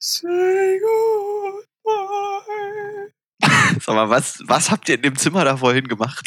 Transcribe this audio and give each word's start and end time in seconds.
Say 0.00 0.78
goodbye. 0.78 1.58
Sag 3.80 3.94
mal, 3.96 4.08
was, 4.08 4.40
was 4.46 4.70
habt 4.70 4.88
ihr 4.88 4.94
in 4.94 5.02
dem 5.02 5.16
Zimmer 5.16 5.44
da 5.44 5.56
vorhin 5.56 5.88
gemacht? 5.88 6.24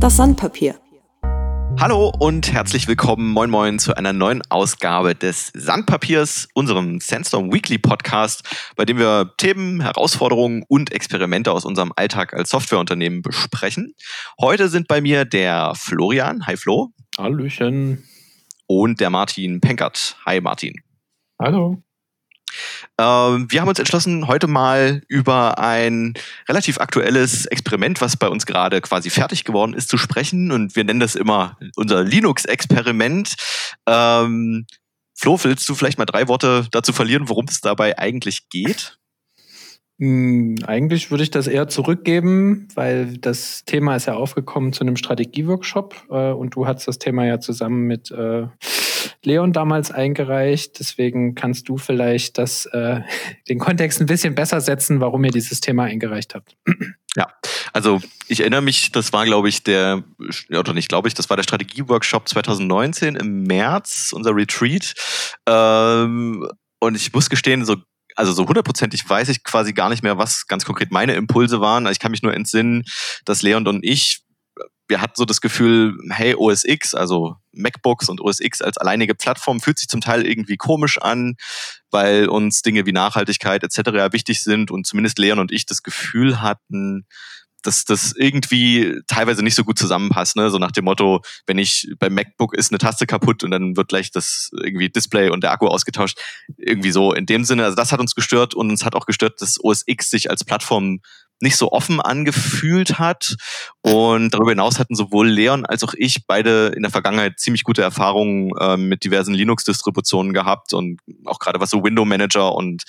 Das 0.00 0.16
Sandpapier. 0.16 0.76
Hallo 1.82 2.12
und 2.16 2.52
herzlich 2.52 2.86
willkommen, 2.86 3.32
moin 3.32 3.50
moin, 3.50 3.80
zu 3.80 3.96
einer 3.96 4.12
neuen 4.12 4.40
Ausgabe 4.50 5.16
des 5.16 5.50
Sandpapiers, 5.52 6.46
unserem 6.54 7.00
Sandstorm 7.00 7.52
Weekly 7.52 7.78
Podcast, 7.78 8.44
bei 8.76 8.84
dem 8.84 8.98
wir 8.98 9.34
Themen, 9.36 9.80
Herausforderungen 9.80 10.62
und 10.68 10.92
Experimente 10.92 11.50
aus 11.50 11.64
unserem 11.64 11.92
Alltag 11.96 12.34
als 12.34 12.50
Softwareunternehmen 12.50 13.22
besprechen. 13.22 13.94
Heute 14.40 14.68
sind 14.68 14.86
bei 14.86 15.00
mir 15.00 15.24
der 15.24 15.72
Florian, 15.74 16.46
hi 16.46 16.56
Flo. 16.56 16.90
Hallöchen. 17.18 18.04
Und 18.68 19.00
der 19.00 19.10
Martin 19.10 19.60
Penkert, 19.60 20.16
hi 20.24 20.40
Martin. 20.40 20.74
Hallo. 21.40 21.82
Ähm, 23.00 23.46
wir 23.50 23.60
haben 23.60 23.68
uns 23.68 23.78
entschlossen, 23.78 24.26
heute 24.28 24.46
mal 24.46 25.02
über 25.08 25.58
ein 25.58 26.14
relativ 26.48 26.78
aktuelles 26.78 27.46
Experiment, 27.46 28.00
was 28.00 28.16
bei 28.16 28.28
uns 28.28 28.46
gerade 28.46 28.80
quasi 28.80 29.10
fertig 29.10 29.44
geworden 29.44 29.74
ist, 29.74 29.88
zu 29.88 29.98
sprechen. 29.98 30.52
Und 30.52 30.76
wir 30.76 30.84
nennen 30.84 31.00
das 31.00 31.14
immer 31.14 31.56
unser 31.76 32.04
Linux-Experiment. 32.04 33.34
Ähm, 33.88 34.66
Flo, 35.14 35.38
willst 35.42 35.68
du 35.68 35.74
vielleicht 35.74 35.98
mal 35.98 36.04
drei 36.04 36.28
Worte 36.28 36.66
dazu 36.70 36.92
verlieren, 36.92 37.28
worum 37.28 37.46
es 37.48 37.60
dabei 37.60 37.98
eigentlich 37.98 38.48
geht? 38.48 38.98
Hm, 39.98 40.56
eigentlich 40.66 41.10
würde 41.10 41.22
ich 41.22 41.30
das 41.30 41.46
eher 41.46 41.68
zurückgeben, 41.68 42.66
weil 42.74 43.18
das 43.18 43.64
Thema 43.64 43.94
ist 43.94 44.06
ja 44.06 44.14
aufgekommen 44.14 44.72
zu 44.72 44.80
einem 44.80 44.96
Strategieworkshop 44.96 46.06
äh, 46.10 46.32
und 46.32 46.56
du 46.56 46.66
hast 46.66 46.88
das 46.88 46.98
Thema 46.98 47.24
ja 47.24 47.38
zusammen 47.38 47.86
mit 47.86 48.10
äh, 48.10 48.46
Leon 49.24 49.52
damals 49.52 49.90
eingereicht. 49.90 50.78
Deswegen 50.78 51.34
kannst 51.34 51.68
du 51.68 51.76
vielleicht 51.76 52.38
das, 52.38 52.66
äh, 52.66 53.00
den 53.48 53.58
Kontext 53.58 54.00
ein 54.00 54.06
bisschen 54.06 54.34
besser 54.34 54.60
setzen, 54.60 55.00
warum 55.00 55.24
ihr 55.24 55.30
dieses 55.30 55.60
Thema 55.60 55.84
eingereicht 55.84 56.34
habt. 56.34 56.56
Ja, 57.16 57.28
also 57.72 58.00
ich 58.26 58.40
erinnere 58.40 58.62
mich, 58.62 58.90
das 58.92 59.12
war, 59.12 59.24
glaube 59.26 59.48
ich, 59.48 59.62
der, 59.62 60.02
oder 60.50 60.72
nicht, 60.72 60.88
glaube 60.88 61.08
ich, 61.08 61.14
das 61.14 61.28
war 61.28 61.36
der 61.36 61.44
Strategieworkshop 61.44 62.28
2019 62.28 63.16
im 63.16 63.42
März, 63.42 64.12
unser 64.14 64.34
Retreat. 64.34 64.94
Ähm, 65.46 66.48
und 66.80 66.96
ich 66.96 67.12
muss 67.12 67.28
gestehen, 67.28 67.64
so 67.64 67.76
also 68.16 68.32
so 68.32 68.46
hundertprozentig 68.46 69.08
weiß 69.08 69.28
ich 69.28 69.42
quasi 69.42 69.72
gar 69.72 69.88
nicht 69.88 70.02
mehr, 70.02 70.18
was 70.18 70.46
ganz 70.46 70.64
konkret 70.64 70.90
meine 70.90 71.14
Impulse 71.14 71.60
waren. 71.60 71.86
Ich 71.86 71.98
kann 71.98 72.10
mich 72.10 72.22
nur 72.22 72.34
entsinnen, 72.34 72.84
dass 73.24 73.42
Leon 73.42 73.66
und 73.66 73.84
ich 73.84 74.21
wir 74.88 75.00
hatten 75.00 75.14
so 75.16 75.24
das 75.24 75.40
Gefühl, 75.40 75.96
hey, 76.10 76.34
OS 76.34 76.64
X, 76.64 76.94
also 76.94 77.36
MacBooks 77.52 78.08
und 78.08 78.20
OS 78.20 78.40
X 78.40 78.62
als 78.62 78.78
alleinige 78.78 79.14
Plattform 79.14 79.60
fühlt 79.60 79.78
sich 79.78 79.88
zum 79.88 80.00
Teil 80.00 80.26
irgendwie 80.26 80.56
komisch 80.56 80.98
an, 80.98 81.36
weil 81.90 82.28
uns 82.28 82.62
Dinge 82.62 82.86
wie 82.86 82.92
Nachhaltigkeit 82.92 83.62
etc. 83.62 84.12
wichtig 84.12 84.42
sind 84.42 84.70
und 84.70 84.86
zumindest 84.86 85.18
Leon 85.18 85.38
und 85.38 85.52
ich 85.52 85.66
das 85.66 85.82
Gefühl 85.82 86.40
hatten, 86.40 87.06
dass 87.62 87.84
das 87.84 88.12
irgendwie 88.16 89.00
teilweise 89.06 89.42
nicht 89.42 89.54
so 89.54 89.64
gut 89.64 89.78
zusammenpasst, 89.78 90.36
ne? 90.36 90.50
So 90.50 90.58
nach 90.58 90.72
dem 90.72 90.84
Motto, 90.84 91.22
wenn 91.46 91.58
ich 91.58 91.88
beim 91.98 92.14
MacBook 92.14 92.54
ist 92.54 92.70
eine 92.70 92.78
Taste 92.78 93.06
kaputt 93.06 93.44
und 93.44 93.52
dann 93.52 93.76
wird 93.76 93.88
gleich 93.88 94.10
das 94.10 94.50
irgendwie 94.62 94.90
Display 94.90 95.30
und 95.30 95.42
der 95.44 95.52
Akku 95.52 95.68
ausgetauscht. 95.68 96.18
Irgendwie 96.56 96.90
so 96.90 97.12
in 97.12 97.26
dem 97.26 97.44
Sinne, 97.44 97.64
also 97.64 97.76
das 97.76 97.92
hat 97.92 98.00
uns 98.00 98.14
gestört 98.14 98.54
und 98.54 98.70
uns 98.70 98.84
hat 98.84 98.94
auch 98.94 99.06
gestört, 99.06 99.40
dass 99.40 99.62
OS 99.62 99.84
X 99.86 100.10
sich 100.10 100.28
als 100.28 100.44
Plattform 100.44 101.00
nicht 101.42 101.56
so 101.56 101.72
offen 101.72 102.00
angefühlt 102.00 102.98
hat. 102.98 103.34
Und 103.82 104.30
darüber 104.30 104.50
hinaus 104.50 104.78
hatten 104.78 104.94
sowohl 104.94 105.28
Leon 105.28 105.66
als 105.66 105.82
auch 105.84 105.94
ich 105.96 106.26
beide 106.26 106.68
in 106.68 106.82
der 106.82 106.90
Vergangenheit 106.90 107.38
ziemlich 107.38 107.64
gute 107.64 107.82
Erfahrungen 107.82 108.50
äh, 108.58 108.76
mit 108.76 109.04
diversen 109.04 109.34
Linux-Distributionen 109.34 110.32
gehabt 110.32 110.72
und 110.72 111.00
auch 111.26 111.38
gerade 111.38 111.60
was 111.60 111.70
so 111.70 111.82
Window 111.82 112.04
Manager 112.04 112.54
und 112.54 112.84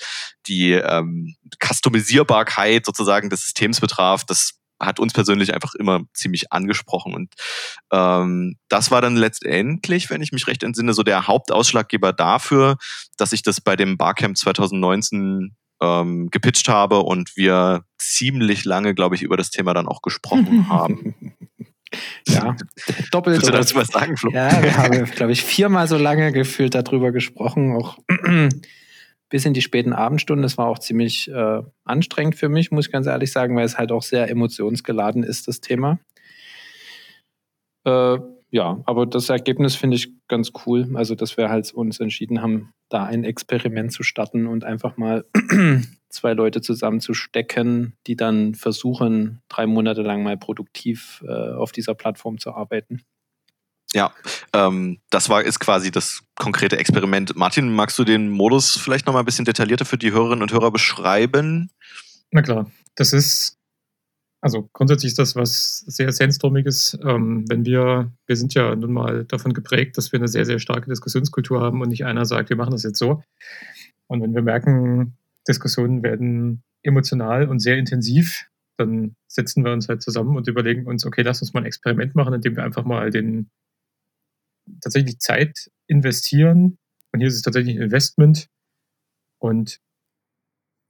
die 0.46 0.72
ähm, 0.72 1.34
Customisierbarkeit 1.62 2.86
sozusagen 2.86 3.28
des 3.28 3.42
Systems 3.42 3.80
betraf, 3.80 4.24
das 4.24 4.52
hat 4.80 5.00
uns 5.00 5.12
persönlich 5.12 5.54
einfach 5.54 5.74
immer 5.74 6.02
ziemlich 6.12 6.52
angesprochen. 6.52 7.14
Und 7.14 7.34
ähm, 7.92 8.56
das 8.68 8.90
war 8.90 9.00
dann 9.00 9.16
letztendlich, 9.16 10.10
wenn 10.10 10.22
ich 10.22 10.32
mich 10.32 10.46
recht 10.46 10.62
entsinne, 10.62 10.94
so 10.94 11.02
der 11.02 11.26
Hauptausschlaggeber 11.26 12.12
dafür, 12.12 12.76
dass 13.16 13.32
ich 13.32 13.42
das 13.42 13.60
bei 13.60 13.76
dem 13.76 13.96
Barcamp 13.96 14.36
2019 14.36 15.56
ähm, 15.82 16.30
gepitcht 16.30 16.68
habe 16.68 17.00
und 17.00 17.36
wir 17.36 17.84
ziemlich 17.98 18.64
lange, 18.64 18.94
glaube 18.94 19.14
ich, 19.14 19.22
über 19.22 19.36
das 19.36 19.50
Thema 19.50 19.74
dann 19.74 19.88
auch 19.88 20.02
gesprochen 20.02 20.68
haben. 20.68 21.34
Ja, 22.26 22.56
doppelt. 23.12 23.36
Willst 23.36 23.48
du 23.48 23.52
dazu 23.52 23.76
was 23.76 23.88
sagen, 23.88 24.16
Flo? 24.16 24.30
Ja, 24.32 24.62
wir 24.62 24.76
haben, 24.76 25.04
glaube 25.04 25.32
ich, 25.32 25.42
viermal 25.42 25.86
so 25.86 25.96
lange 25.96 26.32
gefühlt 26.32 26.74
darüber 26.74 27.12
gesprochen, 27.12 27.72
auch 27.72 27.98
bis 29.28 29.44
in 29.44 29.54
die 29.54 29.62
späten 29.62 29.92
Abendstunden. 29.92 30.42
Das 30.42 30.58
war 30.58 30.66
auch 30.66 30.78
ziemlich 30.78 31.30
äh, 31.30 31.62
anstrengend 31.84 32.34
für 32.34 32.48
mich, 32.48 32.70
muss 32.70 32.86
ich 32.86 32.92
ganz 32.92 33.06
ehrlich 33.06 33.30
sagen, 33.30 33.56
weil 33.56 33.64
es 33.64 33.78
halt 33.78 33.92
auch 33.92 34.02
sehr 34.02 34.28
emotionsgeladen 34.28 35.22
ist, 35.22 35.46
das 35.46 35.60
Thema. 35.60 35.98
Äh, 37.84 38.18
ja, 38.54 38.80
aber 38.86 39.04
das 39.04 39.30
Ergebnis 39.30 39.74
finde 39.74 39.96
ich 39.96 40.12
ganz 40.28 40.52
cool. 40.64 40.88
Also, 40.94 41.16
dass 41.16 41.36
wir 41.36 41.48
halt 41.48 41.74
uns 41.74 41.98
entschieden 41.98 42.40
haben, 42.40 42.72
da 42.88 43.02
ein 43.02 43.24
Experiment 43.24 43.92
zu 43.92 44.04
starten 44.04 44.46
und 44.46 44.62
einfach 44.62 44.96
mal 44.96 45.24
zwei 46.08 46.34
Leute 46.34 46.60
zusammenzustecken, 46.60 47.96
die 48.06 48.14
dann 48.14 48.54
versuchen, 48.54 49.42
drei 49.48 49.66
Monate 49.66 50.02
lang 50.02 50.22
mal 50.22 50.36
produktiv 50.36 51.24
äh, 51.26 51.32
auf 51.32 51.72
dieser 51.72 51.96
Plattform 51.96 52.38
zu 52.38 52.54
arbeiten. 52.54 53.02
Ja, 53.92 54.12
ähm, 54.52 55.00
das 55.10 55.28
war 55.28 55.42
ist 55.42 55.58
quasi 55.58 55.90
das 55.90 56.22
konkrete 56.36 56.78
Experiment. 56.78 57.34
Martin, 57.34 57.74
magst 57.74 57.98
du 57.98 58.04
den 58.04 58.30
Modus 58.30 58.76
vielleicht 58.76 59.06
noch 59.06 59.14
mal 59.14 59.18
ein 59.18 59.24
bisschen 59.24 59.44
detaillierter 59.44 59.84
für 59.84 59.98
die 59.98 60.12
Hörerinnen 60.12 60.42
und 60.42 60.52
Hörer 60.52 60.70
beschreiben? 60.70 61.72
Na 62.30 62.40
klar, 62.40 62.70
das 62.94 63.12
ist 63.12 63.53
also 64.44 64.68
grundsätzlich 64.74 65.12
ist 65.12 65.18
das 65.18 65.36
was 65.36 65.78
sehr 65.86 66.12
Sandstormiges. 66.12 66.98
Ähm, 67.02 67.46
wenn 67.48 67.64
wir, 67.64 68.12
wir 68.26 68.36
sind 68.36 68.52
ja 68.52 68.76
nun 68.76 68.92
mal 68.92 69.24
davon 69.24 69.54
geprägt, 69.54 69.96
dass 69.96 70.12
wir 70.12 70.18
eine 70.18 70.28
sehr, 70.28 70.44
sehr 70.44 70.58
starke 70.58 70.90
Diskussionskultur 70.90 71.62
haben 71.62 71.80
und 71.80 71.88
nicht 71.88 72.04
einer 72.04 72.26
sagt, 72.26 72.50
wir 72.50 72.56
machen 72.58 72.72
das 72.72 72.82
jetzt 72.82 72.98
so. 72.98 73.22
Und 74.06 74.20
wenn 74.20 74.34
wir 74.34 74.42
merken, 74.42 75.16
Diskussionen 75.48 76.02
werden 76.02 76.62
emotional 76.82 77.48
und 77.48 77.60
sehr 77.60 77.78
intensiv, 77.78 78.44
dann 78.76 79.16
setzen 79.28 79.64
wir 79.64 79.72
uns 79.72 79.88
halt 79.88 80.02
zusammen 80.02 80.36
und 80.36 80.46
überlegen 80.46 80.86
uns, 80.86 81.06
okay, 81.06 81.22
lass 81.22 81.40
uns 81.40 81.54
mal 81.54 81.60
ein 81.60 81.66
Experiment 81.66 82.14
machen, 82.14 82.34
indem 82.34 82.54
wir 82.54 82.64
einfach 82.64 82.84
mal 82.84 83.08
den 83.08 83.48
tatsächlich 84.82 85.20
Zeit 85.20 85.70
investieren. 85.86 86.76
Und 87.12 87.20
hier 87.20 87.28
ist 87.28 87.36
es 87.36 87.42
tatsächlich 87.42 87.76
ein 87.76 87.82
Investment 87.84 88.48
und 89.38 89.80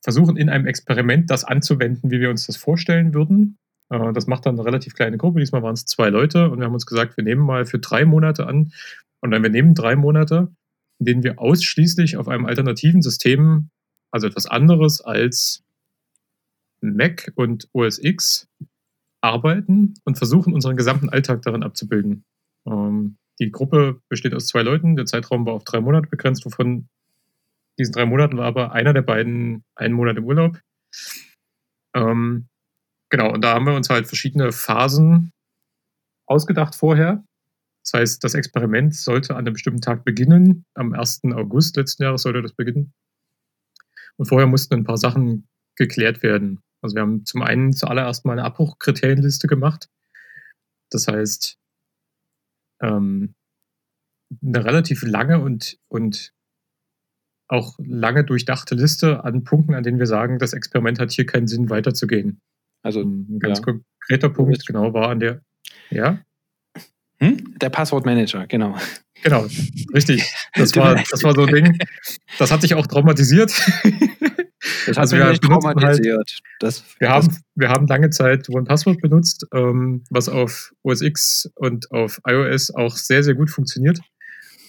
versuchen 0.05 0.37
in 0.37 0.51
einem 0.51 0.67
Experiment 0.67 1.31
das 1.31 1.45
anzuwenden, 1.45 2.11
wie 2.11 2.21
wir 2.21 2.29
uns 2.29 2.47
das 2.47 2.57
vorstellen 2.57 3.15
würden. 3.15 3.57
Äh, 3.89 4.13
das 4.13 4.27
macht 4.27 4.45
dann 4.45 4.57
eine 4.57 4.65
relativ 4.65 4.95
kleine 4.95 5.17
Gruppe. 5.17 5.41
Diesmal 5.41 5.63
waren 5.63 5.73
es 5.73 5.87
zwei 5.87 6.11
Leute 6.11 6.51
und 6.51 6.59
wir 6.59 6.67
haben 6.67 6.75
uns 6.75 6.87
gesagt, 6.87 7.17
wir 7.17 7.25
nehmen 7.25 7.41
mal 7.41 7.65
für 7.65 7.79
drei 7.79 8.05
Monate 8.05 8.47
an. 8.47 8.73
Und 9.21 9.31
dann 9.31 9.43
wir 9.43 9.51
nehmen 9.51 9.75
drei 9.75 9.97
Monate, 9.97 10.53
in 11.01 11.07
denen 11.07 11.23
wir 11.23 11.41
ausschließlich 11.41 12.19
auf 12.19 12.29
einem 12.29 12.45
alternativen 12.45 13.01
System, 13.01 13.71
also 14.13 14.27
etwas 14.27 14.45
anderes 14.45 15.01
als 15.01 15.65
Mac 16.83 17.33
und 17.35 17.69
OS 17.73 17.99
X, 17.99 18.47
arbeiten 19.23 19.95
und 20.05 20.19
versuchen, 20.19 20.53
unseren 20.53 20.77
gesamten 20.77 21.09
Alltag 21.09 21.41
darin 21.41 21.63
abzubilden. 21.63 22.25
Ähm, 22.69 23.17
die 23.41 23.51
Gruppe 23.51 24.03
besteht 24.11 24.35
aus 24.35 24.47
zwei 24.47 24.61
Leuten. 24.61 24.97
Der 24.97 25.07
Zeitraum 25.07 25.47
war 25.47 25.55
auf 25.55 25.65
drei 25.65 25.81
Monate 25.81 26.09
begrenzt, 26.11 26.45
wovon 26.45 26.89
diesen 27.79 27.93
drei 27.93 28.07
Monaten 28.07 28.37
war 28.37 28.47
aber 28.47 28.73
einer 28.73 28.93
der 28.93 29.03
beiden 29.03 29.65
einen 29.75 29.95
Monat 29.95 30.17
im 30.17 30.25
Urlaub. 30.25 30.61
Ähm, 31.95 32.49
genau, 33.11 33.33
und 33.33 33.43
da 33.43 33.55
haben 33.55 33.67
wir 33.67 33.75
uns 33.75 33.91
halt 33.91 34.07
verschiedene 34.07 34.53
Phasen 34.53 35.33
ausgedacht 36.27 36.75
vorher. 36.75 37.25
Das 37.85 38.01
heißt, 38.01 38.25
das 38.25 38.35
Experiment 38.35 38.95
sollte 38.95 39.35
an 39.35 39.41
einem 39.41 39.53
bestimmten 39.53 39.83
Tag 39.83 40.05
beginnen. 40.05 40.65
Am 40.75 40.93
1. 40.93 41.25
August 41.35 41.77
letzten 41.77 42.03
Jahres 42.03 42.23
sollte 42.23 42.43
das 42.43 42.55
beginnen. 42.55 42.95
Und 44.17 44.27
vorher 44.27 44.47
mussten 44.47 44.75
ein 44.75 44.85
paar 44.85 44.97
Sachen 44.97 45.49
geklärt 45.77 46.23
werden. 46.23 46.61
Also 46.81 46.97
wir 46.97 47.03
haben 47.03 47.25
zum 47.25 47.43
einen 47.43 47.73
zuallererst 47.73 48.25
mal 48.25 48.33
eine 48.33 48.45
Abbruchkriterienliste 48.45 49.49
gemacht. 49.49 49.89
Das 50.91 51.09
heißt, 51.09 51.59
ähm, 52.81 53.35
eine 54.43 54.65
relativ 54.65 55.03
lange 55.03 55.41
und, 55.41 55.79
und 55.89 56.33
auch 57.49 57.75
lange 57.79 58.25
durchdachte 58.25 58.75
Liste 58.75 59.25
an 59.25 59.45
Punkten, 59.45 59.75
an 59.75 59.83
denen 59.83 59.99
wir 59.99 60.07
sagen, 60.07 60.39
das 60.39 60.53
Experiment 60.53 60.99
hat 60.99 61.13
hier 61.13 61.27
keinen 61.27 61.47
Sinn, 61.47 61.71
weiterzugehen. 61.71 62.41
Also 62.83 63.03
ein 63.03 63.39
ganz 63.39 63.59
ja. 63.59 63.65
konkreter 63.65 64.29
Punkt, 64.31 64.67
genau, 64.67 64.93
war 64.95 65.09
an 65.11 65.21
der, 65.21 65.41
ja? 65.91 66.21
Hm? 67.19 67.55
Der 67.61 67.71
Passwortmanager, 67.71 68.47
genau. 68.47 68.77
Genau, 69.23 69.47
richtig. 69.95 70.31
Das 70.55 70.75
war, 70.77 70.97
das 70.97 71.23
war 71.23 71.35
so 71.35 71.47
ein 71.47 71.55
Ding, 71.55 71.79
das 72.39 72.51
hat 72.51 72.61
sich 72.61 72.75
auch 72.75 72.87
traumatisiert. 72.87 73.53
Das 74.87 74.97
Also 74.99 75.17
wir 75.17 75.25
halt- 75.25 75.43
traumatisiert. 75.43 76.39
das, 76.61 76.85
Wir 76.99 77.09
das, 77.09 77.27
haben, 77.27 77.37
wir 77.55 77.69
haben 77.69 77.87
lange 77.87 78.11
Zeit 78.11 78.49
One-Password 78.49 79.01
benutzt, 79.01 79.47
ähm, 79.53 80.05
was 80.11 80.29
auf 80.29 80.73
OS 80.83 81.03
X 81.03 81.51
und 81.55 81.91
auf 81.91 82.21
iOS 82.27 82.71
auch 82.75 82.97
sehr, 82.97 83.23
sehr 83.23 83.35
gut 83.35 83.51
funktioniert. 83.51 84.01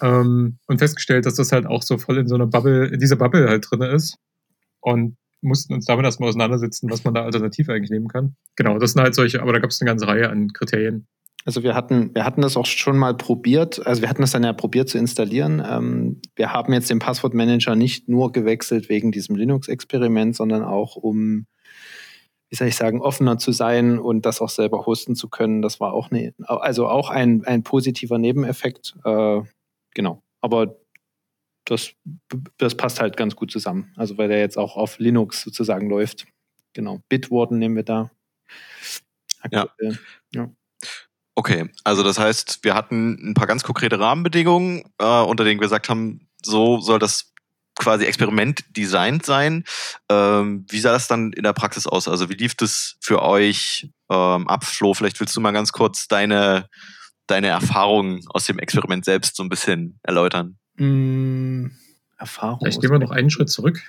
Ähm, 0.06 0.60
und 0.68 0.78
festgestellt, 0.78 1.26
dass 1.26 1.34
das 1.34 1.52
halt 1.52 1.66
auch 1.66 1.82
so 1.82 1.98
voll 1.98 2.20
in 2.20 2.28
so 2.28 2.36
einer 2.36 2.46
Bubble, 2.46 2.88
in 2.88 3.00
dieser 3.00 3.16
Bubble 3.16 3.50
halt 3.50 3.66
drin 3.70 3.82
ist. 3.82 4.18
Und 4.82 5.18
mussten 5.42 5.74
uns 5.74 5.86
damit 5.86 6.06
erstmal 6.06 6.30
auseinandersetzen, 6.30 6.90
was 6.92 7.04
man 7.04 7.14
da 7.14 7.24
alternativ 7.24 7.70
eigentlich 7.70 7.90
nehmen 7.90 8.08
kann. 8.08 8.36
Genau, 8.56 8.78
das 8.78 8.94
sind 8.94 9.02
halt 9.02 9.16
solche, 9.16 9.42
aber 9.42 9.54
da 9.54 9.60
gab 9.60 9.72
es 9.72 9.82
eine 9.82 9.90
ganze 9.90 10.08
Reihe 10.08 10.30
an 10.30 10.54
Kriterien. 10.54 11.08
Also 11.44 11.62
wir 11.62 11.76
hatten, 11.76 12.14
wir 12.16 12.26
hatten 12.26 12.42
das 12.42 12.58
auch 12.58 12.66
schon 12.66 12.98
mal 12.98 13.16
probiert, 13.16 13.86
also 13.86 14.02
wir 14.02 14.10
hatten 14.10 14.22
das 14.22 14.32
dann 14.32 14.44
ja 14.44 14.54
probiert 14.54 14.90
zu 14.90 14.98
installieren. 14.98 15.64
Ähm, 15.68 16.22
wir 16.36 16.52
haben 16.52 16.74
jetzt 16.74 16.90
den 16.90 17.00
Passwortmanager 17.00 17.76
nicht 17.76 18.10
nur 18.10 18.32
gewechselt 18.32 18.90
wegen 18.90 19.12
diesem 19.12 19.36
Linux-Experiment, 19.36 20.36
sondern 20.36 20.64
auch 20.64 20.96
um, 20.96 21.46
wie 22.50 22.56
soll 22.56 22.68
ich 22.68 22.76
sagen, 22.76 23.00
offener 23.00 23.38
zu 23.38 23.52
sein 23.52 24.00
und 24.00 24.26
das 24.26 24.42
auch 24.42 24.50
selber 24.50 24.88
hosten 24.88 25.16
zu 25.16 25.30
können. 25.30 25.62
Das 25.62 25.80
war 25.80 25.94
auch 25.94 26.10
eine, 26.10 26.34
also 26.48 26.88
auch 26.88 27.12
ein, 27.12 27.44
ein 27.46 27.62
positiver 27.62 28.18
Nebeneffekt. 28.18 28.96
Äh, 29.06 29.42
genau. 29.96 30.22
Aber 30.42 30.80
das, 31.66 31.94
das 32.58 32.78
passt 32.78 33.00
halt 33.00 33.18
ganz 33.18 33.36
gut 33.36 33.52
zusammen. 33.52 33.92
Also 33.96 34.20
weil 34.20 34.28
der 34.28 34.40
jetzt 34.40 34.58
auch 34.58 34.76
auf 34.78 35.00
Linux 35.00 35.42
sozusagen 35.42 35.90
läuft. 35.90 36.28
Genau. 36.74 37.02
Bitwarden 37.10 37.58
nehmen 37.58 37.76
wir 37.76 37.84
da. 37.84 38.12
Ja. 39.52 39.64
Aktuell. 39.64 39.98
Okay, 41.38 41.70
also 41.84 42.02
das 42.02 42.18
heißt, 42.18 42.64
wir 42.64 42.76
hatten 42.76 43.32
ein 43.32 43.34
paar 43.34 43.48
ganz 43.48 43.64
konkrete 43.64 44.00
Rahmenbedingungen, 44.00 44.84
äh, 45.00 45.22
unter 45.22 45.44
denen 45.44 45.60
wir 45.60 45.66
gesagt 45.66 45.90
haben, 45.90 46.30
so 46.42 46.80
soll 46.80 46.98
das 46.98 47.34
quasi 47.76 48.06
Experiment 48.06 48.64
designt 48.78 49.26
sein. 49.26 49.66
Ähm, 50.10 50.66
wie 50.70 50.80
sah 50.80 50.94
das 50.94 51.10
dann 51.10 51.34
in 51.34 51.44
der 51.44 51.52
Praxis 51.52 51.88
aus? 51.88 52.08
Also 52.08 52.30
wie 52.30 52.36
lief 52.36 52.56
das 52.56 52.96
für 53.02 53.22
euch 53.22 53.90
ähm, 54.10 54.48
ab, 54.48 54.64
Flo? 54.64 54.94
Vielleicht 54.94 55.20
willst 55.20 55.36
du 55.36 55.42
mal 55.42 55.52
ganz 55.52 55.74
kurz 55.74 56.08
deine, 56.08 56.70
deine 57.28 57.48
Erfahrungen 57.48 58.22
aus 58.28 58.46
dem 58.46 58.60
Experiment 58.60 59.06
selbst 59.06 59.36
so 59.36 59.44
ein 59.44 59.50
bisschen 59.50 60.00
erläutern. 60.04 60.58
Mm, 60.78 61.68
Erfahrung. 62.18 62.60
Vielleicht 62.62 62.82
gehen 62.82 62.92
wir 62.92 63.00
noch 63.00 63.12
einen 63.12 63.30
Schritt 63.30 63.50
zurück, 63.50 63.82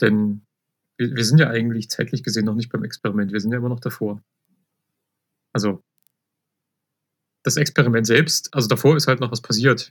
denn 0.00 0.42
wir, 0.96 1.14
wir 1.14 1.24
sind 1.24 1.38
ja 1.38 1.48
eigentlich 1.48 1.90
zeitlich 1.90 2.22
gesehen 2.22 2.44
noch 2.44 2.54
nicht 2.54 2.70
beim 2.70 2.84
Experiment, 2.84 3.32
wir 3.32 3.40
sind 3.40 3.52
ja 3.52 3.58
immer 3.58 3.68
noch 3.68 3.80
davor. 3.80 4.22
Also 5.52 5.82
das 7.42 7.56
Experiment 7.56 8.06
selbst, 8.06 8.52
also 8.54 8.68
davor 8.68 8.96
ist 8.96 9.08
halt 9.08 9.20
noch 9.20 9.32
was 9.32 9.40
passiert. 9.40 9.90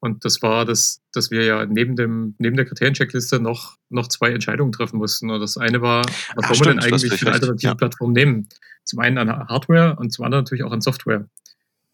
Und 0.00 0.24
das 0.24 0.42
war, 0.42 0.64
dass, 0.64 1.02
dass 1.12 1.32
wir 1.32 1.44
ja 1.44 1.66
neben, 1.66 1.96
dem, 1.96 2.36
neben 2.38 2.56
der 2.56 2.66
Kriteriencheckliste 2.66 3.40
noch, 3.40 3.76
noch 3.88 4.06
zwei 4.06 4.30
Entscheidungen 4.30 4.70
treffen 4.70 4.98
mussten. 4.98 5.28
Und 5.28 5.40
das 5.40 5.58
eine 5.58 5.82
war, 5.82 6.04
was 6.36 6.44
Ah, 6.44 6.48
wollen 6.50 6.60
wir 6.60 6.66
denn 6.66 6.94
eigentlich 6.94 7.12
für 7.12 7.26
eine 7.26 7.34
alternative 7.34 7.70
ja. 7.70 7.74
Plattform 7.74 8.12
nehmen? 8.12 8.48
Zum 8.84 9.00
einen 9.00 9.18
an 9.18 9.28
Hardware 9.28 9.96
und 9.96 10.12
zum 10.12 10.24
anderen 10.24 10.44
natürlich 10.44 10.62
auch 10.62 10.70
an 10.70 10.80
Software. 10.80 11.28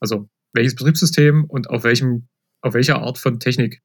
Also 0.05 0.29
welches 0.53 0.75
Betriebssystem 0.75 1.45
und 1.45 1.71
auf, 1.71 1.83
welchem, 1.83 2.29
auf 2.61 2.75
welcher 2.75 3.01
Art 3.01 3.17
von 3.17 3.41
Technik. 3.41 3.81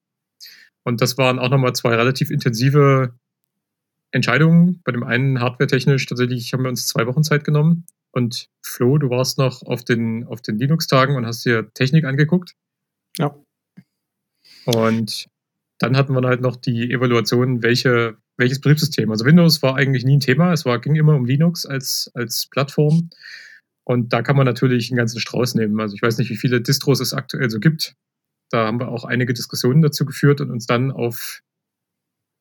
Und 0.84 1.02
das 1.02 1.18
waren 1.18 1.40
auch 1.40 1.50
nochmal 1.50 1.74
zwei 1.74 1.96
relativ 1.96 2.30
intensive 2.30 3.14
Entscheidungen. 4.12 4.82
Bei 4.84 4.92
dem 4.92 5.04
einen 5.04 5.40
hardware-technisch 5.40 6.06
tatsächlich 6.06 6.52
haben 6.52 6.64
wir 6.64 6.70
uns 6.70 6.88
zwei 6.88 7.08
Wochen 7.08 7.24
Zeit 7.24 7.44
genommen. 7.46 7.86
Und 8.12 8.50
Flo, 8.62 8.98
du 8.98 9.10
warst 9.10 9.38
noch 9.38 9.62
auf 9.64 9.86
den, 9.86 10.26
auf 10.26 10.42
den 10.42 10.58
Linux-Tagen 10.58 11.16
und 11.16 11.26
hast 11.26 11.46
dir 11.46 11.72
Technik 11.74 12.04
angeguckt. 12.06 12.56
Ja. 13.18 13.36
Und 14.66 15.28
dann 15.78 15.96
hatten 15.96 16.14
wir 16.14 16.28
halt 16.28 16.42
noch 16.42 16.58
die 16.58 16.92
Evaluation, 16.92 17.64
welche, 17.64 18.18
welches 18.36 18.60
Betriebssystem. 18.60 19.10
Also 19.12 19.26
Windows 19.26 19.62
war 19.62 19.76
eigentlich 19.76 20.04
nie 20.04 20.18
ein 20.18 20.22
Thema. 20.22 20.52
Es 20.52 20.66
war, 20.66 20.80
ging 20.80 20.96
immer 20.96 21.16
um 21.16 21.26
Linux 21.26 21.66
als, 21.66 22.12
als 22.14 22.48
Plattform. 22.48 23.10
Und 23.90 24.14
da 24.14 24.22
kann 24.22 24.36
man 24.36 24.46
natürlich 24.46 24.92
einen 24.92 24.98
ganzen 24.98 25.20
Strauß 25.20 25.56
nehmen. 25.56 25.80
Also 25.80 25.96
ich 25.96 26.04
weiß 26.04 26.20
nicht, 26.20 26.30
wie 26.30 26.36
viele 26.36 26.62
Distros 26.62 27.00
es 27.00 27.12
aktuell 27.12 27.50
so 27.50 27.60
gibt. 27.60 27.96
Da 28.52 28.68
haben 28.68 28.80
wir 28.80 28.90
auch 28.90 29.04
einige 29.04 29.34
Diskussionen 29.34 29.82
dazu 29.82 30.06
geführt 30.06 30.42
und 30.42 30.52
uns 30.52 30.68
dann 30.68 30.92
auf, 30.92 31.42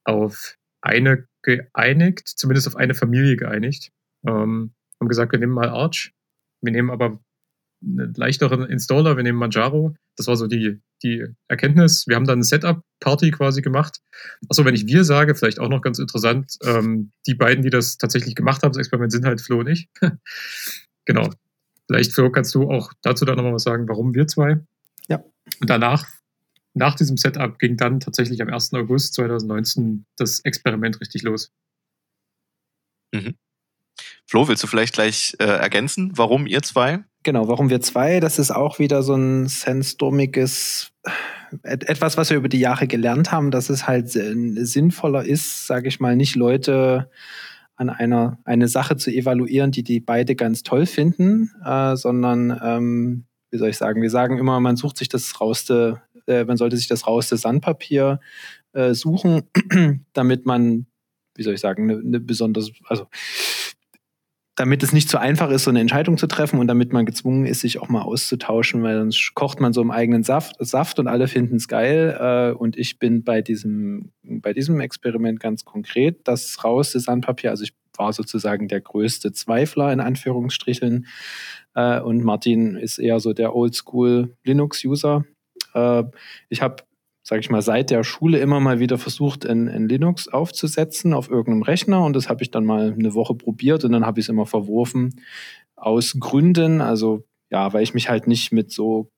auf 0.05 0.57
eine 0.83 1.27
geeinigt, 1.43 2.29
zumindest 2.29 2.69
auf 2.69 2.77
eine 2.77 2.95
Familie 2.95 3.37
geeinigt. 3.37 3.93
Ähm, 4.27 4.75
haben 5.01 5.09
gesagt, 5.09 5.33
wir 5.33 5.39
nehmen 5.39 5.55
mal 5.55 5.71
Arch, 5.71 6.13
wir 6.63 6.73
nehmen 6.73 6.91
aber 6.91 7.19
einen 7.83 8.13
leichteren 8.13 8.67
Installer, 8.67 9.17
wir 9.17 9.23
nehmen 9.23 9.39
Manjaro. 9.39 9.97
Das 10.19 10.27
war 10.27 10.37
so 10.37 10.49
die, 10.49 10.83
die 11.03 11.25
Erkenntnis. 11.49 12.07
Wir 12.07 12.17
haben 12.17 12.27
dann 12.27 12.39
eine 12.39 12.45
Setup-Party 12.45 13.31
quasi 13.31 13.63
gemacht. 13.63 14.01
Achso, 14.51 14.67
wenn 14.67 14.75
ich 14.75 14.87
wir 14.87 15.03
sage, 15.05 15.35
vielleicht 15.35 15.61
auch 15.61 15.71
noch 15.71 15.81
ganz 15.81 15.99
interessant, 15.99 16.59
ähm, 16.63 17.13
die 17.27 17.35
beiden, 17.35 17.63
die 17.63 17.71
das 17.71 17.97
tatsächlich 17.97 18.35
gemacht 18.35 18.63
haben, 18.63 18.73
das 18.73 18.81
Experiment, 18.81 19.13
sind 19.13 19.25
halt 19.25 19.41
Flo 19.41 19.61
und 19.61 19.69
ich. 19.69 19.89
genau. 21.09 21.29
Vielleicht, 21.89 22.13
Flo, 22.13 22.31
kannst 22.31 22.55
du 22.55 22.71
auch 22.71 22.93
dazu 23.03 23.25
dann 23.25 23.37
nochmal 23.37 23.55
was 23.55 23.63
sagen, 23.63 23.89
warum 23.89 24.15
wir 24.15 24.29
zwei? 24.29 24.61
Ja. 25.09 25.25
Und 25.61 25.71
danach, 25.71 26.07
nach 26.75 26.95
diesem 26.95 27.17
Setup, 27.17 27.59
ging 27.59 27.77
dann 27.79 27.99
tatsächlich 27.99 28.41
am 28.43 28.49
1. 28.53 28.75
August 28.75 29.15
2019 29.15 30.05
das 30.17 30.41
Experiment 30.41 31.01
richtig 31.01 31.23
los. 31.23 31.51
Flo, 34.27 34.47
willst 34.49 34.63
du 34.63 34.67
vielleicht 34.67 34.93
gleich 34.95 35.35
äh, 35.41 35.45
ergänzen, 35.45 36.13
warum 36.15 36.47
ihr 36.47 36.63
zwei? 36.63 37.05
Genau, 37.23 37.49
warum 37.49 37.71
wir 37.71 37.81
zwei? 37.81 38.21
Das 38.21 38.39
ist 38.39 38.51
auch 38.51 38.79
wieder 38.79 39.03
so 39.03 39.15
ein 39.15 39.49
sandstormiges, 39.49 40.93
et- 41.63 41.89
etwas, 41.89 42.17
was 42.19 42.29
wir 42.31 42.37
über 42.37 42.51
die 42.51 42.61
Jahre 42.61 42.87
gelernt 42.87 43.33
haben, 43.33 43.51
dass 43.51 43.71
es 43.71 43.89
halt 43.89 44.11
sin- 44.11 44.63
sinnvoller 44.65 45.25
ist, 45.25 45.67
sage 45.67 45.89
ich 45.89 45.99
mal, 46.01 46.15
nicht 46.17 46.37
Leute 46.37 47.11
an 47.79 47.91
einer 47.91 48.39
eine 48.45 48.69
Sache 48.69 48.97
zu 48.97 49.11
evaluieren, 49.11 49.71
die 49.71 49.85
die 49.85 50.01
beide 50.01 50.35
ganz 50.35 50.63
toll 50.65 50.85
finden, 50.85 51.51
äh, 51.65 51.97
sondern 51.97 52.59
ähm, 52.63 53.25
wie 53.51 53.59
soll 53.59 53.71
ich 53.71 53.79
sagen? 53.79 54.03
Wir 54.03 54.11
sagen 54.11 54.39
immer, 54.39 54.61
man 54.61 54.77
sucht 54.77 54.99
sich 54.99 55.09
das 55.09 55.41
rauste, 55.41 56.03
äh, 56.27 56.45
man 56.45 56.57
sollte 56.57 56.77
sich 56.77 56.89
das 56.89 57.07
rauste 57.07 57.37
Sandpapier 57.37 58.21
äh, 58.73 58.95
suchen, 58.95 59.43
damit 60.13 60.45
man, 60.45 60.87
wie 61.37 61.45
soll 61.45 61.55
ich 61.55 61.61
sagen, 61.61 61.89
eine 61.89 62.03
ne 62.03 62.21
besonders, 62.21 62.73
also 62.89 63.07
damit 64.59 64.83
es 64.83 64.93
nicht 64.93 65.09
so 65.09 65.19
einfach 65.19 65.51
ist, 65.51 65.65
so 65.65 65.71
eine 65.71 65.79
Entscheidung 65.81 66.19
zu 66.19 66.27
treffen 66.27 66.59
und 66.59 66.67
damit 66.67 66.93
man 66.93 67.07
gezwungen 67.07 67.47
ist, 67.47 67.61
sich 67.61 67.81
auch 67.81 67.89
mal 67.89 68.03
auszutauschen, 68.03 68.83
weil 68.83 68.99
sonst 68.99 69.33
kocht 69.35 69.61
man 69.61 69.73
so 69.73 69.81
im 69.81 69.93
eigenen 69.93 70.25
Saft, 70.25 70.57
Saft 70.59 70.99
und 70.99 71.07
alle 71.07 71.29
finden 71.29 71.57
es 71.57 71.69
geil. 71.69 72.17
Äh, 72.19 72.59
und 72.59 72.77
ich 72.77 72.99
bin 72.99 73.23
bei 73.23 73.41
diesem, 73.41 74.11
bei 74.25 74.53
diesem 74.53 74.81
Experiment 74.81 75.39
ganz 75.39 75.65
konkret 75.65 76.27
das 76.27 76.65
rauste 76.65 76.99
Sandpapier. 76.99 77.51
Also 77.51 77.63
ich 77.63 77.73
war 77.97 78.13
sozusagen 78.13 78.67
der 78.67 78.81
größte 78.81 79.33
Zweifler 79.33 79.93
in 79.93 80.01
Anführungsstrichen. 80.01 81.07
Äh, 81.75 82.01
und 82.01 82.25
Martin 82.25 82.75
ist 82.75 82.99
eher 82.99 83.21
so 83.21 83.33
der 83.33 83.55
Oldschool 83.55 84.37
Linux-User. 84.43 85.25
Äh, 85.75 86.03
ich 86.49 86.63
habe 86.63 86.83
sage 87.29 87.41
ich 87.41 87.51
mal, 87.51 87.61
seit 87.61 87.91
der 87.91 88.05
Schule 88.05 88.39
immer 88.39 88.59
mal 88.59 88.81
wieder 88.81 88.97
versucht, 88.97 89.45
in, 89.45 89.67
in 89.67 89.87
Linux 89.87 90.29
aufzusetzen 90.29 91.13
auf 91.13 91.29
irgendeinem 91.29 91.61
Rechner. 91.61 92.03
Und 92.03 92.17
das 92.17 92.31
habe 92.31 92.43
ich 92.43 92.51
dann 92.51 92.65
mal 92.65 92.95
eine 92.99 93.13
Woche 93.13 93.35
probiert 93.35 93.85
und 93.85 93.93
dann 93.93 94.07
habe 94.07 94.19
ich 94.19 94.25
es 94.25 94.31
immer 94.31 94.47
verworfen. 94.47 95.21
Aus 95.77 96.17
Gründen, 96.19 96.81
also 96.81 97.27
ja, 97.51 97.71
weil 97.75 97.83
ich 97.83 97.93
mich 97.93 98.09
halt 98.09 98.29
nicht 98.29 98.51
mit 98.51 98.73
so 98.73 99.11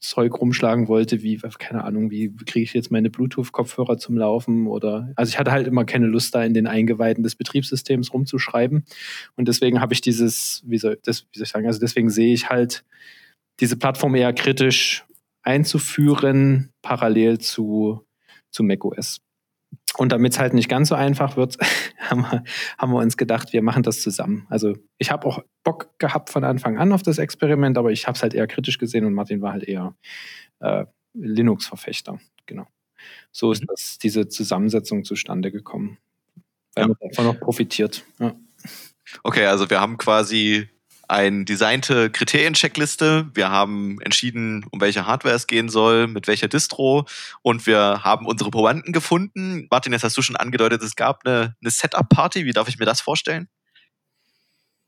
Zeug 0.00 0.40
rumschlagen 0.40 0.88
wollte, 0.88 1.22
wie, 1.22 1.36
keine 1.58 1.84
Ahnung, 1.84 2.10
wie 2.10 2.34
kriege 2.34 2.64
ich 2.64 2.72
jetzt 2.72 2.90
meine 2.90 3.10
Bluetooth-Kopfhörer 3.10 3.98
zum 3.98 4.16
Laufen 4.16 4.66
oder, 4.66 5.12
also 5.14 5.28
ich 5.28 5.38
hatte 5.38 5.52
halt 5.52 5.66
immer 5.66 5.84
keine 5.84 6.06
Lust, 6.06 6.34
da 6.34 6.42
in 6.42 6.54
den 6.54 6.66
Eingeweiden 6.66 7.22
des 7.22 7.36
Betriebssystems 7.36 8.14
rumzuschreiben. 8.14 8.86
Und 9.36 9.48
deswegen 9.48 9.82
habe 9.82 9.92
ich 9.92 10.00
dieses, 10.00 10.62
wie 10.64 10.78
soll, 10.78 10.98
das, 11.04 11.26
wie 11.30 11.38
soll 11.38 11.44
ich 11.44 11.50
sagen, 11.50 11.66
also 11.66 11.78
deswegen 11.78 12.08
sehe 12.08 12.32
ich 12.32 12.48
halt 12.48 12.86
diese 13.60 13.76
Plattform 13.76 14.14
eher 14.14 14.32
kritisch 14.32 15.04
einzuführen, 15.42 16.72
parallel 16.82 17.38
zu, 17.38 18.06
zu 18.50 18.62
macOS. 18.62 19.20
Und 19.96 20.12
damit 20.12 20.32
es 20.32 20.38
halt 20.38 20.54
nicht 20.54 20.68
ganz 20.68 20.88
so 20.88 20.94
einfach 20.94 21.36
wird, 21.36 21.56
haben 21.98 22.22
wir, 22.22 22.44
haben 22.78 22.92
wir 22.92 22.98
uns 23.00 23.16
gedacht, 23.16 23.52
wir 23.52 23.62
machen 23.62 23.82
das 23.82 24.00
zusammen. 24.00 24.46
Also 24.48 24.76
ich 24.98 25.10
habe 25.10 25.26
auch 25.26 25.42
Bock 25.64 25.98
gehabt 25.98 26.30
von 26.30 26.44
Anfang 26.44 26.78
an 26.78 26.92
auf 26.92 27.02
das 27.02 27.18
Experiment, 27.18 27.76
aber 27.76 27.90
ich 27.90 28.06
habe 28.06 28.16
es 28.16 28.22
halt 28.22 28.34
eher 28.34 28.46
kritisch 28.46 28.78
gesehen 28.78 29.04
und 29.04 29.14
Martin 29.14 29.42
war 29.42 29.52
halt 29.52 29.64
eher 29.64 29.94
äh, 30.60 30.86
Linux-Verfechter. 31.14 32.20
Genau. 32.46 32.66
So 33.32 33.52
ist 33.52 33.62
Mhm. 33.62 33.66
das, 33.68 33.98
diese 33.98 34.28
Zusammensetzung 34.28 35.04
zustande 35.04 35.50
gekommen. 35.50 35.98
Weil 36.74 36.82
Ja. 36.84 36.88
man 36.88 36.96
davon 37.00 37.24
noch 37.26 37.40
profitiert. 37.40 38.04
Ja. 38.18 38.34
Okay, 39.24 39.46
also 39.46 39.68
wir 39.70 39.80
haben 39.80 39.96
quasi 39.98 40.68
eine 41.10 41.44
designte 41.44 42.08
Kriterien-Checkliste. 42.08 43.30
Wir 43.34 43.50
haben 43.50 44.00
entschieden, 44.00 44.64
um 44.70 44.80
welche 44.80 45.06
Hardware 45.06 45.34
es 45.34 45.48
gehen 45.48 45.68
soll, 45.68 46.06
mit 46.06 46.28
welcher 46.28 46.46
Distro. 46.46 47.04
Und 47.42 47.66
wir 47.66 48.04
haben 48.04 48.26
unsere 48.26 48.50
Probanden 48.50 48.92
gefunden. 48.92 49.66
Martin, 49.70 49.92
jetzt 49.92 50.04
hast 50.04 50.16
du 50.16 50.22
schon 50.22 50.36
angedeutet, 50.36 50.82
es 50.82 50.94
gab 50.94 51.26
eine, 51.26 51.56
eine 51.60 51.70
Setup-Party. 51.70 52.44
Wie 52.44 52.52
darf 52.52 52.68
ich 52.68 52.78
mir 52.78 52.84
das 52.84 53.00
vorstellen? 53.00 53.48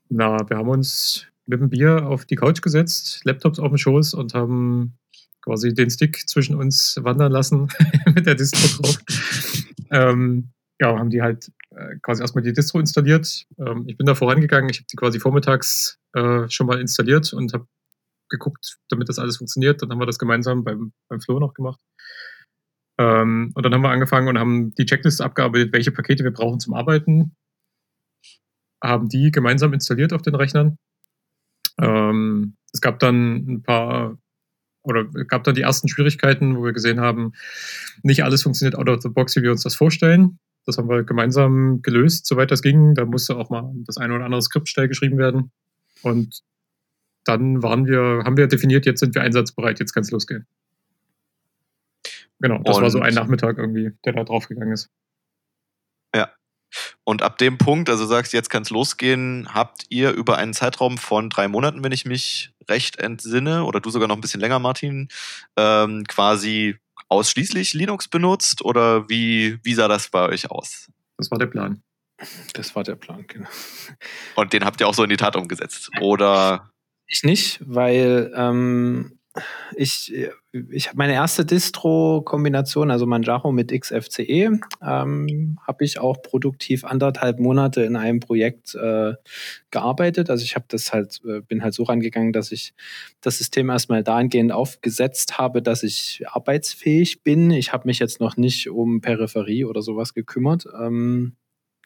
Na, 0.09 0.49
wir 0.49 0.57
haben 0.57 0.69
uns 0.69 1.27
mit 1.47 1.61
dem 1.61 1.71
Bier 1.71 2.07
auf 2.07 2.25
die 2.25 2.37
Couch 2.37 2.63
gesetzt, 2.63 3.23
Laptops 3.25 3.59
auf 3.59 3.69
dem 3.69 3.79
Schoß 3.79 4.15
und 4.15 4.33
haben 4.33 4.97
quasi 5.41 5.75
den 5.75 5.91
Stick 5.91 6.29
zwischen 6.29 6.55
uns 6.55 6.97
wandern 7.03 7.33
lassen 7.33 7.69
mit 8.15 8.27
der 8.27 8.37
Distro 8.37 8.81
drauf. 8.81 8.99
ähm, 9.91 10.51
ja, 10.81 10.97
haben 10.97 11.11
die 11.11 11.21
halt 11.21 11.51
äh, 11.71 11.97
quasi 12.01 12.23
erstmal 12.23 12.45
die 12.45 12.53
Distro 12.53 12.79
installiert. 12.79 13.47
Ähm, 13.59 13.85
ich 13.89 13.97
bin 13.97 14.07
da 14.07 14.15
vorangegangen, 14.15 14.71
ich 14.71 14.79
habe 14.79 14.87
die 14.91 14.97
quasi 14.97 15.19
vormittags 15.19 15.99
äh, 16.15 16.49
schon 16.49 16.67
mal 16.67 16.81
installiert 16.81 17.33
und 17.33 17.53
habe 17.53 17.67
geguckt, 18.29 18.79
damit 18.89 19.09
das 19.09 19.19
alles 19.19 19.37
funktioniert. 19.37 19.83
Dann 19.83 19.91
haben 19.91 20.01
wir 20.01 20.07
das 20.07 20.19
gemeinsam 20.19 20.65
beim, 20.65 20.93
beim 21.09 21.21
Flo 21.21 21.39
noch 21.39 21.55
gemacht. 21.55 21.81
Ähm, 22.99 23.53
und 23.55 23.63
dann 23.65 23.73
haben 23.73 23.83
wir 23.83 23.91
angefangen 23.91 24.29
und 24.29 24.39
haben 24.39 24.75
die 24.75 24.87
Checkliste 24.87 25.25
abgearbeitet, 25.25 25.73
welche 25.73 25.93
Pakete 25.93 26.25
wir 26.25 26.33
brauchen 26.33 26.61
zum 26.61 26.75
Arbeiten. 26.75 27.37
Haben 28.83 29.09
die 29.09 29.31
gemeinsam 29.31 29.73
installiert 29.73 30.13
auf 30.13 30.23
den 30.23 30.35
Rechnern. 30.35 30.79
Ähm, 31.81 32.57
es 32.73 32.81
gab 32.81 32.99
dann 32.99 33.37
ein 33.49 33.63
paar 33.63 34.19
oder 34.85 35.05
gab 35.05 35.45
dann 35.45 35.55
die 35.55 35.63
ersten 35.63 35.89
Schwierigkeiten, 35.89 36.57
wo 36.57 36.65
wir 36.65 36.73
gesehen 36.73 37.01
haben, 37.01 37.33
nicht 38.03 38.25
alles 38.25 38.43
funktioniert 38.43 38.77
out 38.77 38.89
of 38.89 39.01
the 39.03 39.09
box, 39.09 39.37
wie 39.37 39.43
wir 39.43 39.53
uns 39.53 39.63
das 39.63 39.77
vorstellen. 39.77 40.41
Das 40.67 40.77
haben 40.77 40.89
wir 40.89 41.05
gemeinsam 41.05 41.83
gelöst, 41.83 42.27
soweit 42.27 42.51
das 42.51 42.63
ging. 42.63 42.95
Da 42.95 43.05
musste 43.05 43.37
auch 43.37 43.51
mal 43.51 43.73
das 43.87 43.97
eine 43.97 44.15
oder 44.15 44.25
andere 44.25 44.43
Skript 44.43 44.69
schnell 44.69 44.89
geschrieben 44.89 45.19
werden. 45.19 45.53
Und 46.03 46.43
dann 47.25 47.63
waren 47.63 47.87
wir, 47.87 48.23
haben 48.25 48.37
wir 48.37 48.47
definiert, 48.47 48.87
jetzt 48.87 49.01
sind 49.01 49.15
wir 49.15 49.23
einsatzbereit, 49.23 49.79
jetzt 49.81 49.93
kann 49.93 50.03
es 50.03 50.11
losgehen. 50.11 50.47
Genau, 52.41 52.59
das 52.65 52.77
Und 52.77 52.83
war 52.83 52.91
so 52.91 53.01
ein 53.01 53.15
Nachmittag 53.15 53.59
irgendwie, 53.59 53.93
der 54.05 54.15
da 54.15 54.25
draufgegangen 54.25 54.73
ist. 54.73 54.91
Ja. 56.15 56.31
Und 57.05 57.23
ab 57.23 57.39
dem 57.39 57.59
Punkt, 57.59 57.89
also 57.89 58.05
sagst, 58.07 58.33
jetzt 58.33 58.51
kann 58.51 58.63
es 58.63 58.71
losgehen, 58.71 59.49
habt 59.55 59.85
ihr 59.91 60.11
über 60.13 60.39
einen 60.39 60.53
Zeitraum 60.53 60.99
von 60.99 61.31
drei 61.31 61.47
Monaten, 61.47 61.85
wenn 61.85 61.93
ich 61.93 62.05
mich 62.05 62.53
recht 62.69 62.99
entsinne, 62.99 63.65
oder 63.65 63.81
du 63.81 63.91
sogar 63.91 64.09
noch 64.09 64.17
ein 64.17 64.21
bisschen 64.21 64.41
länger, 64.41 64.59
Martin, 64.59 65.09
ähm, 65.57 66.05
quasi 66.09 66.77
ausschließlich 67.09 67.75
Linux 67.75 68.09
benutzt 68.09 68.65
oder 68.65 69.09
wie, 69.09 69.59
wie 69.63 69.75
sah 69.75 69.87
das 69.87 70.09
bei 70.09 70.29
euch 70.29 70.51
aus? 70.51 70.91
Das 71.19 71.31
war 71.31 71.39
der 71.39 71.47
Plan. 71.47 71.83
Das 72.55 72.75
war 72.75 72.85
der 72.85 72.97
Plan, 72.97 73.25
genau. 73.27 73.49
Und 74.37 74.53
den 74.53 74.65
habt 74.65 74.81
ihr 74.81 74.89
auch 74.89 74.95
so 74.95 75.05
in 75.05 75.11
die 75.11 75.17
Tat 75.17 75.37
umgesetzt? 75.37 75.91
Oder? 76.01 76.71
Ich 77.07 77.23
nicht, 77.25 77.61
weil 77.65 78.33
ähm, 78.37 79.19
ich, 79.77 80.13
ich 80.71 80.93
meine 80.95 81.15
erste 81.15 81.47
Distro-Kombination, 81.47 82.91
also 82.91 83.07
Manjaro 83.07 83.51
mit 83.51 83.73
XFCE, 83.73 84.61
ähm, 84.83 85.59
habe 85.67 85.85
ich 85.85 85.99
auch 85.99 86.21
produktiv 86.21 86.85
anderthalb 86.85 87.39
Monate 87.39 87.83
in 87.83 87.97
einem 87.97 88.21
Projekt 88.21 88.75
äh, 88.75 89.15
gearbeitet. 89.71 90.29
Also 90.29 90.45
ich 90.45 90.55
habe 90.55 90.67
das 90.69 90.93
halt, 90.93 91.21
äh, 91.27 91.41
bin 91.41 91.63
halt 91.63 91.73
so 91.73 91.85
rangegangen, 91.85 92.33
dass 92.33 92.53
ich 92.53 92.75
das 93.23 93.39
System 93.39 93.71
erstmal 93.71 94.05
dahingehend 94.05 94.53
aufgesetzt 94.53 95.39
habe, 95.39 95.63
dass 95.63 95.83
ich 95.83 96.23
arbeitsfähig 96.27 97.23
bin. 97.23 97.51
Ich 97.51 97.73
habe 97.73 97.87
mich 97.87 97.99
jetzt 97.99 98.21
noch 98.21 98.37
nicht 98.37 98.69
um 98.69 99.01
Peripherie 99.01 99.65
oder 99.65 99.81
sowas 99.81 100.13
gekümmert. 100.13 100.67
Ähm, 100.79 101.37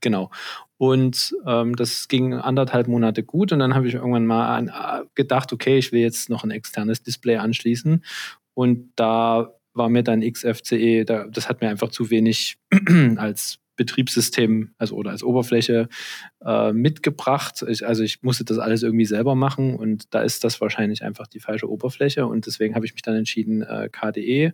Genau. 0.00 0.30
Und 0.78 1.34
ähm, 1.46 1.74
das 1.74 2.08
ging 2.08 2.34
anderthalb 2.34 2.86
Monate 2.86 3.22
gut 3.22 3.52
und 3.52 3.60
dann 3.60 3.74
habe 3.74 3.88
ich 3.88 3.94
irgendwann 3.94 4.26
mal 4.26 4.54
an, 4.54 4.68
äh, 4.68 5.06
gedacht, 5.14 5.52
okay, 5.52 5.78
ich 5.78 5.90
will 5.92 6.00
jetzt 6.00 6.28
noch 6.28 6.44
ein 6.44 6.50
externes 6.50 7.02
Display 7.02 7.36
anschließen. 7.36 8.04
Und 8.54 8.92
da 8.96 9.54
war 9.72 9.88
mir 9.88 10.02
dann 10.02 10.20
XFCE, 10.20 11.04
da, 11.04 11.26
das 11.28 11.48
hat 11.48 11.60
mir 11.60 11.68
einfach 11.68 11.90
zu 11.90 12.10
wenig 12.10 12.58
als 13.16 13.58
Betriebssystem, 13.76 14.74
also 14.78 14.96
oder 14.96 15.10
als 15.10 15.22
Oberfläche 15.22 15.88
äh, 16.44 16.72
mitgebracht. 16.72 17.64
Ich, 17.68 17.86
also 17.86 18.02
ich 18.02 18.22
musste 18.22 18.44
das 18.44 18.58
alles 18.58 18.82
irgendwie 18.82 19.04
selber 19.04 19.34
machen 19.34 19.76
und 19.76 20.14
da 20.14 20.22
ist 20.22 20.44
das 20.44 20.60
wahrscheinlich 20.60 21.02
einfach 21.02 21.26
die 21.26 21.40
falsche 21.40 21.70
Oberfläche 21.70 22.26
und 22.26 22.46
deswegen 22.46 22.74
habe 22.74 22.86
ich 22.86 22.94
mich 22.94 23.02
dann 23.02 23.16
entschieden, 23.16 23.62
äh, 23.62 23.88
KDE 23.90 24.52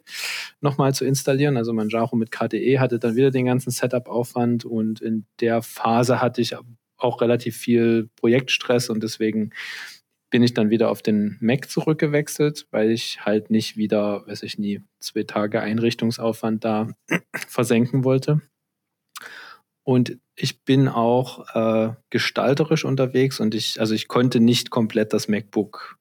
nochmal 0.61 0.95
zu 0.95 1.05
installieren. 1.05 1.57
Also 1.57 1.73
Manjaro 1.73 2.17
mit 2.17 2.31
KDE 2.31 2.79
hatte 2.81 2.99
dann 2.99 3.17
wieder 3.17 3.31
den 3.31 3.47
ganzen 3.47 3.71
Setup-Aufwand 3.71 4.65
und 4.65 5.01
in 5.01 5.27
der 5.41 5.63
Phase 5.63 6.21
hatte 6.21 6.41
ich 6.41 6.57
auch 6.99 7.21
relativ 7.21 7.57
viel 7.57 8.09
Projektstress 8.17 8.89
und 8.89 9.03
deswegen 9.03 9.51
bin 10.31 10.43
ich 10.43 10.55
dann 10.55 10.71
wieder 10.71 10.91
auf 10.91 11.03
den 11.03 11.37
Mac 11.41 11.71
zurückgewechselt, 11.71 12.67
weil 12.71 12.91
ich 12.91 13.21
halt 13.21 13.51
nicht 13.51 13.77
wieder, 13.77 14.27
weiß 14.27 14.43
ich 14.45 14.59
nie, 14.59 14.81
zwei 14.99 15.25
Tage 15.25 15.61
Einrichtungsaufwand 15.61 16.65
da 16.65 16.89
versenken 17.35 18.03
wollte. 18.03 18.41
Und 19.85 20.19
ich 20.37 20.65
bin 20.65 20.89
auch 20.89 21.47
äh, 21.55 21.95
gestalterisch 22.11 22.85
unterwegs 22.85 23.41
und 23.41 23.55
ich, 23.55 23.81
also 23.81 23.95
ich 23.95 24.09
konnte 24.09 24.41
nicht 24.41 24.71
komplett 24.71 25.13
das 25.13 25.29
MacBook 25.29 25.99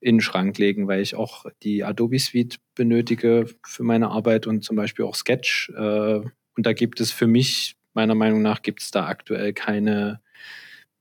in 0.00 0.16
den 0.16 0.20
Schrank 0.20 0.58
legen, 0.58 0.88
weil 0.88 1.00
ich 1.00 1.14
auch 1.14 1.46
die 1.62 1.84
Adobe 1.84 2.18
Suite 2.18 2.58
benötige 2.74 3.46
für 3.64 3.84
meine 3.84 4.10
Arbeit 4.10 4.46
und 4.46 4.64
zum 4.64 4.76
Beispiel 4.76 5.04
auch 5.04 5.14
Sketch. 5.14 5.70
Äh, 5.70 6.20
und 6.56 6.66
da 6.66 6.72
gibt 6.72 7.00
es 7.00 7.12
für 7.12 7.26
mich, 7.26 7.76
meiner 7.94 8.14
Meinung 8.14 8.42
nach, 8.42 8.62
gibt 8.62 8.82
es 8.82 8.90
da 8.90 9.06
aktuell 9.06 9.52
keine, 9.52 10.20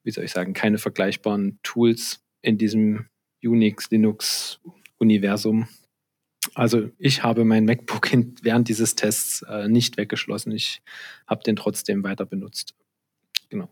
wie 0.04 0.12
soll 0.12 0.24
ich 0.24 0.32
sagen, 0.32 0.54
keine 0.54 0.78
vergleichbaren 0.78 1.60
Tools 1.64 2.24
in 2.42 2.58
diesem 2.58 3.08
Unix-Linux-Universum. 3.44 5.68
Also 6.54 6.90
ich 6.98 7.24
habe 7.24 7.46
mein 7.46 7.66
MacBook 7.66 8.10
während 8.42 8.68
dieses 8.68 8.96
Tests 8.96 9.42
äh, 9.44 9.68
nicht 9.68 9.98
weggeschlossen. 9.98 10.52
Ich 10.52 10.82
habe 11.28 11.44
den 11.44 11.56
trotzdem 11.56 12.04
weiter 12.04 12.26
benutzt. 12.26 12.74
Genau. 13.50 13.70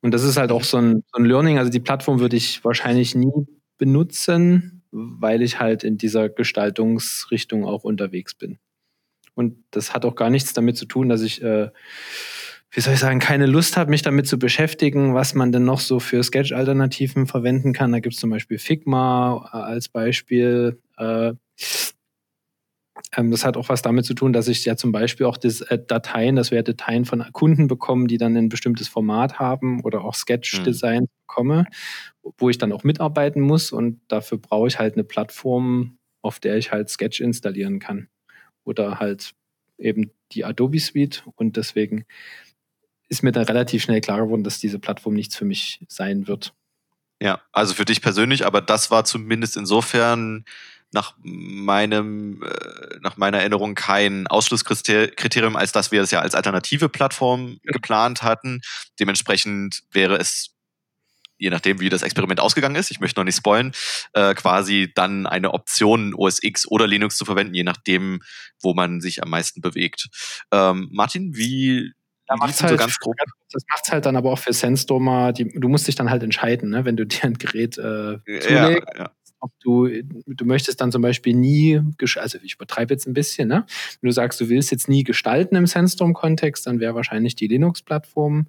Und 0.00 0.12
das 0.12 0.24
ist 0.24 0.36
halt 0.36 0.50
auch 0.52 0.64
so 0.64 0.78
ein, 0.78 1.04
so 1.12 1.18
ein 1.18 1.24
Learning. 1.24 1.58
Also 1.58 1.70
die 1.70 1.80
Plattform 1.80 2.20
würde 2.20 2.36
ich 2.36 2.64
wahrscheinlich 2.64 3.14
nie 3.14 3.46
benutzen, 3.78 4.82
weil 4.90 5.42
ich 5.42 5.60
halt 5.60 5.84
in 5.84 5.96
dieser 5.96 6.28
Gestaltungsrichtung 6.28 7.64
auch 7.64 7.84
unterwegs 7.84 8.34
bin. 8.34 8.58
Und 9.34 9.56
das 9.70 9.94
hat 9.94 10.04
auch 10.04 10.14
gar 10.14 10.30
nichts 10.30 10.52
damit 10.52 10.76
zu 10.76 10.86
tun, 10.86 11.08
dass 11.08 11.22
ich 11.22 11.42
äh, 11.42 11.70
wie 12.74 12.80
soll 12.80 12.94
ich 12.94 13.00
sagen, 13.00 13.20
keine 13.20 13.46
Lust 13.46 13.76
habe, 13.76 13.90
mich 13.90 14.02
damit 14.02 14.26
zu 14.26 14.36
beschäftigen, 14.36 15.14
was 15.14 15.34
man 15.34 15.52
denn 15.52 15.64
noch 15.64 15.78
so 15.78 16.00
für 16.00 16.24
Sketch-Alternativen 16.24 17.28
verwenden 17.28 17.72
kann. 17.72 17.92
Da 17.92 18.00
gibt 18.00 18.14
es 18.14 18.20
zum 18.20 18.30
Beispiel 18.30 18.58
Figma 18.58 19.48
äh, 19.52 19.56
als 19.56 19.88
Beispiel. 19.88 20.80
Äh, 20.98 21.34
das 23.16 23.44
hat 23.44 23.56
auch 23.56 23.68
was 23.68 23.82
damit 23.82 24.04
zu 24.04 24.14
tun, 24.14 24.32
dass 24.32 24.48
ich 24.48 24.64
ja 24.64 24.76
zum 24.76 24.92
Beispiel 24.92 25.26
auch 25.26 25.36
das, 25.36 25.60
äh, 25.62 25.78
Dateien, 25.78 26.36
dass 26.36 26.50
wir 26.50 26.62
Dateien 26.62 27.04
von 27.04 27.24
Kunden 27.32 27.66
bekommen, 27.66 28.08
die 28.08 28.18
dann 28.18 28.36
ein 28.36 28.48
bestimmtes 28.48 28.88
Format 28.88 29.38
haben 29.38 29.82
oder 29.82 30.04
auch 30.04 30.14
Sketch-Design 30.14 31.02
mhm. 31.02 31.08
bekomme, 31.26 31.66
wo 32.38 32.50
ich 32.50 32.58
dann 32.58 32.72
auch 32.72 32.84
mitarbeiten 32.84 33.40
muss. 33.40 33.72
Und 33.72 34.00
dafür 34.08 34.38
brauche 34.38 34.68
ich 34.68 34.78
halt 34.78 34.94
eine 34.94 35.04
Plattform, 35.04 35.98
auf 36.22 36.40
der 36.40 36.56
ich 36.56 36.72
halt 36.72 36.88
Sketch 36.88 37.20
installieren 37.20 37.78
kann. 37.78 38.08
Oder 38.64 38.98
halt 38.98 39.34
eben 39.78 40.10
die 40.32 40.44
Adobe 40.44 40.80
Suite. 40.80 41.24
Und 41.36 41.56
deswegen 41.56 42.04
ist 43.08 43.22
mir 43.22 43.32
dann 43.32 43.44
relativ 43.44 43.82
schnell 43.82 44.00
klar 44.00 44.20
geworden, 44.22 44.44
dass 44.44 44.58
diese 44.58 44.78
Plattform 44.78 45.14
nichts 45.14 45.36
für 45.36 45.44
mich 45.44 45.84
sein 45.88 46.26
wird. 46.26 46.54
Ja, 47.20 47.40
also 47.52 47.74
für 47.74 47.84
dich 47.84 48.02
persönlich, 48.02 48.44
aber 48.44 48.60
das 48.60 48.90
war 48.90 49.04
zumindest 49.04 49.56
insofern 49.56 50.44
nach 50.94 51.14
meinem, 51.22 52.42
äh, 52.42 52.98
nach 53.00 53.16
meiner 53.16 53.38
Erinnerung 53.38 53.74
kein 53.74 54.26
Ausschlusskriterium, 54.28 55.56
als 55.56 55.72
dass 55.72 55.90
wir 55.90 56.00
es 56.00 56.12
ja 56.12 56.20
als 56.20 56.34
alternative 56.36 56.88
Plattform 56.88 57.58
geplant 57.64 58.22
hatten. 58.22 58.62
Dementsprechend 58.98 59.82
wäre 59.90 60.16
es 60.16 60.52
je 61.36 61.50
nachdem, 61.50 61.80
wie 61.80 61.88
das 61.88 62.02
Experiment 62.02 62.38
ausgegangen 62.38 62.76
ist, 62.76 62.92
ich 62.92 63.00
möchte 63.00 63.20
noch 63.20 63.24
nicht 63.24 63.36
spoilen, 63.36 63.72
äh, 64.12 64.34
quasi 64.34 64.92
dann 64.94 65.26
eine 65.26 65.52
Option 65.52 66.14
OS 66.14 66.40
X 66.40 66.66
oder 66.66 66.86
Linux 66.86 67.16
zu 67.16 67.24
verwenden, 67.24 67.54
je 67.54 67.64
nachdem, 67.64 68.20
wo 68.62 68.72
man 68.72 69.00
sich 69.00 69.20
am 69.20 69.30
meisten 69.30 69.60
bewegt. 69.60 70.06
Ähm, 70.52 70.88
Martin, 70.92 71.36
wie 71.36 71.92
da 72.28 72.36
macht's 72.36 72.62
halt, 72.62 72.70
so 72.70 72.76
ganz 72.76 72.98
grob. 72.98 73.16
Das 73.52 73.62
macht 73.70 73.82
es 73.84 73.92
halt 73.92 74.04
dann 74.04 74.16
aber 74.16 74.32
auch 74.32 74.38
für 74.38 74.52
Sandstormer, 74.52 75.32
die, 75.32 75.48
du 75.48 75.68
musst 75.68 75.86
dich 75.86 75.94
dann 75.94 76.10
halt 76.10 76.24
entscheiden, 76.24 76.70
ne, 76.70 76.84
wenn 76.84 76.96
du 76.96 77.06
dir 77.06 77.22
ein 77.22 77.34
Gerät 77.34 77.78
äh, 77.78 78.18
zulegst, 78.24 78.50
ja, 78.50 78.70
ja. 78.70 79.10
Ob 79.44 79.52
du, 79.60 79.88
du 80.26 80.44
möchtest 80.46 80.80
dann 80.80 80.90
zum 80.90 81.02
Beispiel 81.02 81.34
nie, 81.34 81.80
also 82.16 82.38
ich 82.42 82.54
übertreibe 82.54 82.94
jetzt 82.94 83.06
ein 83.06 83.12
bisschen, 83.12 83.48
ne? 83.48 83.66
wenn 84.00 84.08
du 84.08 84.12
sagst, 84.12 84.40
du 84.40 84.48
willst 84.48 84.70
jetzt 84.70 84.88
nie 84.88 85.04
gestalten 85.04 85.54
im 85.54 85.66
Sandstorm-Kontext, 85.66 86.66
dann 86.66 86.80
wäre 86.80 86.94
wahrscheinlich 86.94 87.36
die 87.36 87.46
Linux-Plattform 87.46 88.46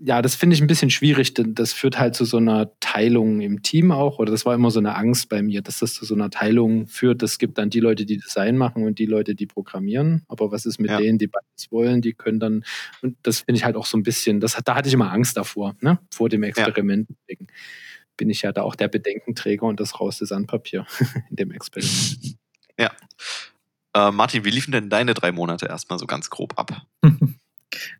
ja, 0.00 0.22
das 0.22 0.34
finde 0.34 0.54
ich 0.54 0.62
ein 0.62 0.66
bisschen 0.66 0.90
schwierig, 0.90 1.34
denn 1.34 1.54
das 1.54 1.72
führt 1.72 1.98
halt 1.98 2.14
zu 2.14 2.24
so 2.24 2.38
einer 2.38 2.70
Teilung 2.80 3.40
im 3.40 3.62
Team 3.62 3.92
auch, 3.92 4.18
oder 4.18 4.30
das 4.30 4.46
war 4.46 4.54
immer 4.54 4.70
so 4.70 4.78
eine 4.78 4.94
Angst 4.94 5.28
bei 5.28 5.42
mir, 5.42 5.60
dass 5.60 5.80
das 5.80 5.94
zu 5.94 6.04
so 6.04 6.14
einer 6.14 6.30
Teilung 6.30 6.86
führt. 6.86 7.22
Es 7.22 7.38
gibt 7.38 7.58
dann 7.58 7.68
die 7.68 7.80
Leute, 7.80 8.06
die 8.06 8.16
Design 8.16 8.56
machen 8.56 8.84
und 8.84 8.98
die 8.98 9.06
Leute, 9.06 9.34
die 9.34 9.46
programmieren. 9.46 10.24
Aber 10.28 10.50
was 10.52 10.64
ist 10.64 10.80
mit 10.80 10.90
ja. 10.90 10.98
denen, 10.98 11.18
die 11.18 11.26
beides 11.26 11.70
wollen? 11.70 12.00
Die 12.00 12.14
können 12.14 12.40
dann, 12.40 12.64
und 13.02 13.16
das 13.22 13.40
finde 13.40 13.58
ich 13.58 13.64
halt 13.64 13.76
auch 13.76 13.86
so 13.86 13.98
ein 13.98 14.02
bisschen, 14.02 14.40
das, 14.40 14.58
da 14.64 14.74
hatte 14.74 14.88
ich 14.88 14.94
immer 14.94 15.12
Angst 15.12 15.36
davor, 15.36 15.76
ne, 15.80 15.98
vor 16.10 16.28
dem 16.28 16.42
Experiment. 16.44 17.08
Ja. 17.28 17.36
Bin 18.18 18.28
ich 18.28 18.42
ja 18.42 18.52
da 18.52 18.62
auch 18.62 18.74
der 18.74 18.88
Bedenkenträger 18.88 19.62
und 19.62 19.80
das 19.80 19.98
rauste 19.98 20.26
Sandpapier 20.26 20.86
in 21.30 21.36
dem 21.36 21.50
Experiment. 21.52 22.36
Ja. 22.80 22.92
Äh, 23.92 24.12
Martin, 24.12 24.44
wie 24.44 24.50
liefen 24.50 24.70
denn 24.70 24.88
deine 24.88 25.12
drei 25.14 25.32
Monate 25.32 25.66
erstmal 25.66 25.98
so 25.98 26.06
ganz 26.06 26.28
grob 26.30 26.56
ab? 26.58 26.82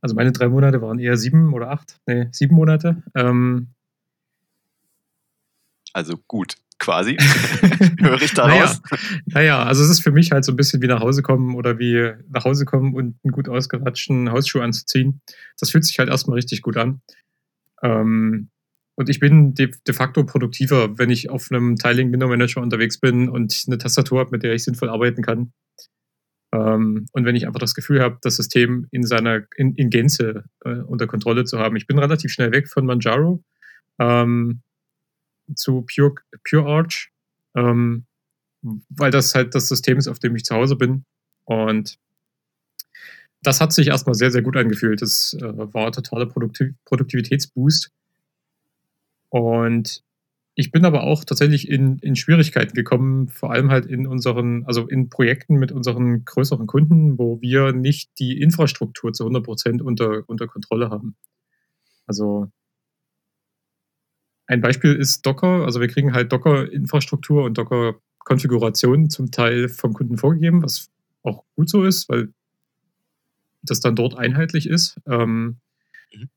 Also 0.00 0.14
meine 0.14 0.32
drei 0.32 0.48
Monate 0.48 0.80
waren 0.80 0.98
eher 0.98 1.16
sieben 1.18 1.52
oder 1.52 1.70
acht, 1.70 2.00
nee, 2.06 2.28
sieben 2.32 2.54
Monate. 2.54 3.02
Ähm, 3.14 3.68
also 5.92 6.16
gut. 6.26 6.56
quasi. 6.78 7.16
Höre 8.00 8.22
ich 8.22 8.32
daraus? 8.34 8.80
Naja, 8.80 9.20
naja, 9.26 9.62
also 9.64 9.82
es 9.82 9.90
ist 9.90 10.00
für 10.00 10.12
mich 10.12 10.30
halt 10.30 10.44
so 10.44 10.52
ein 10.52 10.56
bisschen 10.56 10.80
wie 10.80 10.86
nach 10.86 11.00
Hause 11.00 11.22
kommen 11.22 11.54
oder 11.54 11.78
wie 11.78 12.12
nach 12.30 12.44
Hause 12.44 12.64
kommen 12.64 12.94
und 12.94 13.16
einen 13.22 13.32
gut 13.32 13.48
ausgeratschten 13.48 14.30
Hausschuh 14.30 14.60
anzuziehen. 14.60 15.20
Das 15.58 15.70
fühlt 15.70 15.84
sich 15.84 15.98
halt 15.98 16.08
erstmal 16.08 16.36
richtig 16.36 16.62
gut 16.62 16.76
an. 16.76 17.00
Ähm, 17.82 18.48
und 18.98 19.08
ich 19.08 19.20
bin 19.20 19.54
de, 19.54 19.70
de, 19.86 19.94
facto 19.94 20.24
produktiver, 20.26 20.98
wenn 20.98 21.08
ich 21.08 21.30
auf 21.30 21.52
einem 21.52 21.76
Tiling 21.76 22.10
Window 22.12 22.26
Manager 22.26 22.60
unterwegs 22.60 22.98
bin 22.98 23.28
und 23.28 23.62
eine 23.68 23.78
Tastatur 23.78 24.18
habe, 24.18 24.32
mit 24.32 24.42
der 24.42 24.54
ich 24.54 24.64
sinnvoll 24.64 24.88
arbeiten 24.88 25.22
kann. 25.22 25.52
Ähm, 26.50 27.06
und 27.12 27.24
wenn 27.24 27.36
ich 27.36 27.46
einfach 27.46 27.60
das 27.60 27.76
Gefühl 27.76 28.00
habe, 28.02 28.18
das 28.22 28.34
System 28.34 28.88
in 28.90 29.04
seiner 29.04 29.42
in, 29.54 29.76
in 29.76 29.90
Gänze 29.90 30.46
äh, 30.64 30.80
unter 30.80 31.06
Kontrolle 31.06 31.44
zu 31.44 31.60
haben. 31.60 31.76
Ich 31.76 31.86
bin 31.86 31.96
relativ 31.96 32.32
schnell 32.32 32.50
weg 32.50 32.68
von 32.68 32.86
Manjaro 32.86 33.40
ähm, 34.00 34.62
zu 35.54 35.82
Pure, 35.82 36.16
Pure 36.42 36.66
Arch, 36.66 37.12
ähm, 37.54 38.04
weil 38.62 39.12
das 39.12 39.32
halt 39.32 39.54
das 39.54 39.68
System 39.68 39.98
ist, 39.98 40.08
auf 40.08 40.18
dem 40.18 40.34
ich 40.34 40.42
zu 40.42 40.56
Hause 40.56 40.74
bin. 40.74 41.04
Und 41.44 42.00
das 43.42 43.60
hat 43.60 43.72
sich 43.72 43.86
erstmal 43.86 44.16
sehr, 44.16 44.32
sehr 44.32 44.42
gut 44.42 44.56
angefühlt. 44.56 45.02
Das 45.02 45.36
äh, 45.40 45.72
war 45.72 45.92
totaler 45.92 46.26
Produktiv 46.26 46.74
Produktivitätsboost. 46.84 47.92
Und 49.30 50.02
ich 50.54 50.72
bin 50.72 50.84
aber 50.84 51.04
auch 51.04 51.24
tatsächlich 51.24 51.68
in, 51.68 51.98
in 52.00 52.16
Schwierigkeiten 52.16 52.74
gekommen, 52.74 53.28
vor 53.28 53.52
allem 53.52 53.70
halt 53.70 53.86
in 53.86 54.08
unseren, 54.08 54.64
also 54.66 54.88
in 54.88 55.08
Projekten 55.08 55.56
mit 55.56 55.70
unseren 55.70 56.24
größeren 56.24 56.66
Kunden, 56.66 57.16
wo 57.18 57.40
wir 57.40 57.72
nicht 57.72 58.18
die 58.18 58.40
Infrastruktur 58.40 59.12
zu 59.12 59.24
100 59.24 59.44
Prozent 59.44 59.82
unter, 59.82 60.24
unter 60.26 60.48
Kontrolle 60.48 60.90
haben. 60.90 61.14
Also 62.06 62.50
ein 64.48 64.60
Beispiel 64.60 64.94
ist 64.94 65.24
Docker. 65.26 65.64
Also 65.64 65.80
wir 65.80 65.88
kriegen 65.88 66.12
halt 66.12 66.32
Docker-Infrastruktur 66.32 67.44
und 67.44 67.56
Docker-Konfiguration 67.56 69.10
zum 69.10 69.30
Teil 69.30 69.68
vom 69.68 69.92
Kunden 69.92 70.16
vorgegeben, 70.16 70.62
was 70.62 70.90
auch 71.22 71.44
gut 71.54 71.68
so 71.68 71.84
ist, 71.84 72.08
weil 72.08 72.32
das 73.62 73.80
dann 73.80 73.94
dort 73.94 74.16
einheitlich 74.16 74.68
ist. 74.68 74.98
Ähm, 75.06 75.58
mhm. 76.12 76.30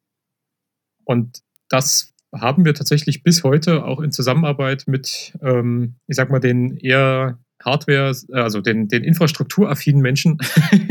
Und 1.05 1.41
das 1.69 2.10
haben 2.33 2.65
wir 2.65 2.73
tatsächlich 2.73 3.23
bis 3.23 3.43
heute 3.43 3.85
auch 3.85 3.99
in 3.99 4.11
Zusammenarbeit 4.11 4.85
mit, 4.87 5.33
ähm, 5.41 5.95
ich 6.07 6.15
sag 6.15 6.29
mal, 6.29 6.39
den 6.39 6.77
eher 6.77 7.39
Hardware, 7.63 8.15
also 8.31 8.61
den, 8.61 8.87
den 8.87 9.03
infrastrukturaffinen 9.03 10.01
Menschen 10.01 10.37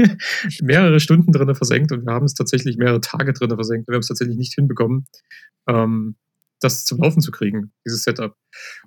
mehrere 0.63 1.01
Stunden 1.01 1.33
drin 1.33 1.55
versenkt 1.55 1.93
und 1.93 2.07
wir 2.07 2.13
haben 2.13 2.27
es 2.27 2.35
tatsächlich 2.35 2.77
mehrere 2.77 3.01
Tage 3.01 3.33
drin 3.33 3.51
versenkt. 3.51 3.89
Wir 3.89 3.95
haben 3.95 4.01
es 4.01 4.09
tatsächlich 4.09 4.37
nicht 4.37 4.55
hinbekommen, 4.55 5.07
ähm, 5.69 6.17
das 6.61 6.85
zum 6.85 6.99
Laufen 6.99 7.23
zu 7.23 7.31
kriegen, 7.31 7.73
dieses 7.87 8.03
Setup. 8.05 8.37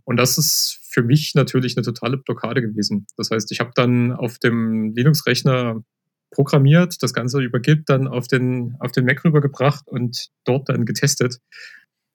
Und 0.04 0.18
das 0.18 0.38
ist 0.38 0.80
für 0.90 1.04
mich 1.04 1.34
natürlich 1.36 1.76
eine 1.76 1.84
totale 1.84 2.18
Blockade 2.18 2.62
gewesen. 2.62 3.08
Das 3.18 3.32
heißt, 3.32 3.52
ich 3.52 3.60
habe 3.60 3.72
dann 3.76 4.12
auf 4.12 4.38
dem 4.38 4.94
Linux-Rechner 4.96 5.84
programmiert, 6.32 7.02
das 7.02 7.14
Ganze 7.14 7.42
übergibt, 7.42 7.90
dann 7.90 8.08
auf 8.08 8.28
den, 8.28 8.76
auf 8.80 8.92
den 8.92 9.06
Mac 9.06 9.24
rübergebracht 9.24 9.88
und 9.88 10.30
dort 10.46 10.70
dann 10.70 10.86
getestet 10.86 11.40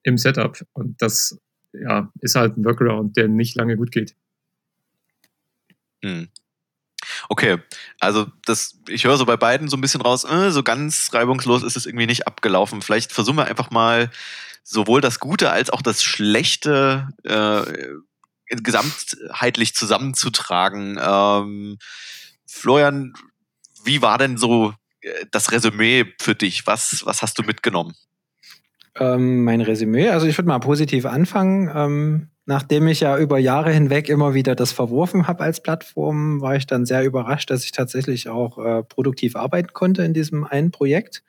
im 0.02 0.18
Setup. 0.18 0.58
Und 0.72 1.00
das 1.00 1.38
ja, 1.72 2.10
ist 2.20 2.34
halt 2.34 2.56
ein 2.56 2.64
Workaround, 2.64 3.16
der 3.16 3.28
nicht 3.28 3.56
lange 3.56 3.76
gut 3.76 3.90
geht. 3.90 4.14
Hm. 6.02 6.28
Okay, 7.28 7.58
also 8.00 8.26
das, 8.44 8.78
ich 8.88 9.04
höre 9.04 9.16
so 9.16 9.26
bei 9.26 9.36
beiden 9.36 9.68
so 9.68 9.76
ein 9.76 9.80
bisschen 9.80 10.00
raus, 10.00 10.24
äh, 10.24 10.50
so 10.50 10.62
ganz 10.62 11.10
reibungslos 11.12 11.62
ist 11.62 11.76
es 11.76 11.86
irgendwie 11.86 12.06
nicht 12.06 12.26
abgelaufen. 12.26 12.82
Vielleicht 12.82 13.12
versuchen 13.12 13.36
wir 13.36 13.46
einfach 13.46 13.70
mal 13.70 14.10
sowohl 14.62 15.00
das 15.00 15.18
Gute 15.18 15.50
als 15.50 15.70
auch 15.70 15.82
das 15.82 16.02
Schlechte 16.02 17.08
äh, 17.24 17.62
gesamtheitlich 18.48 19.74
zusammenzutragen. 19.74 20.98
Ähm, 21.00 21.78
Florian, 22.46 23.14
wie 23.84 24.02
war 24.02 24.18
denn 24.18 24.36
so 24.36 24.74
äh, 25.00 25.26
das 25.30 25.52
Resümee 25.52 26.12
für 26.20 26.34
dich? 26.34 26.66
Was, 26.66 27.02
was 27.04 27.22
hast 27.22 27.38
du 27.38 27.42
mitgenommen? 27.42 27.94
Ähm, 29.00 29.44
mein 29.44 29.60
Resümee, 29.60 30.08
also 30.08 30.26
ich 30.26 30.36
würde 30.36 30.48
mal 30.48 30.58
positiv 30.58 31.06
anfangen. 31.06 31.70
Ähm, 31.74 32.28
nachdem 32.46 32.88
ich 32.88 33.00
ja 33.00 33.18
über 33.18 33.38
Jahre 33.38 33.70
hinweg 33.70 34.08
immer 34.08 34.32
wieder 34.32 34.54
das 34.54 34.72
verworfen 34.72 35.28
habe 35.28 35.44
als 35.44 35.62
Plattform, 35.62 36.40
war 36.40 36.56
ich 36.56 36.66
dann 36.66 36.86
sehr 36.86 37.04
überrascht, 37.04 37.50
dass 37.50 37.64
ich 37.64 37.72
tatsächlich 37.72 38.28
auch 38.28 38.58
äh, 38.58 38.82
produktiv 38.82 39.36
arbeiten 39.36 39.74
konnte 39.74 40.02
in 40.02 40.14
diesem 40.14 40.44
einen 40.44 40.70
Projekt. 40.70 41.22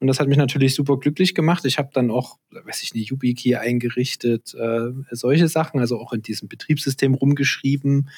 Und 0.00 0.08
das 0.08 0.18
hat 0.18 0.26
mich 0.26 0.38
natürlich 0.38 0.74
super 0.74 0.98
glücklich 0.98 1.34
gemacht. 1.34 1.64
Ich 1.64 1.78
habe 1.78 1.90
dann 1.92 2.10
auch, 2.10 2.38
weiß 2.50 2.82
ich 2.82 2.94
nicht, 2.94 3.10
YubiKey 3.10 3.54
eingerichtet, 3.54 4.54
äh, 4.54 4.90
solche 5.12 5.46
Sachen, 5.46 5.78
also 5.78 6.00
auch 6.00 6.12
in 6.12 6.22
diesem 6.22 6.48
Betriebssystem 6.48 7.14
rumgeschrieben. 7.14 8.10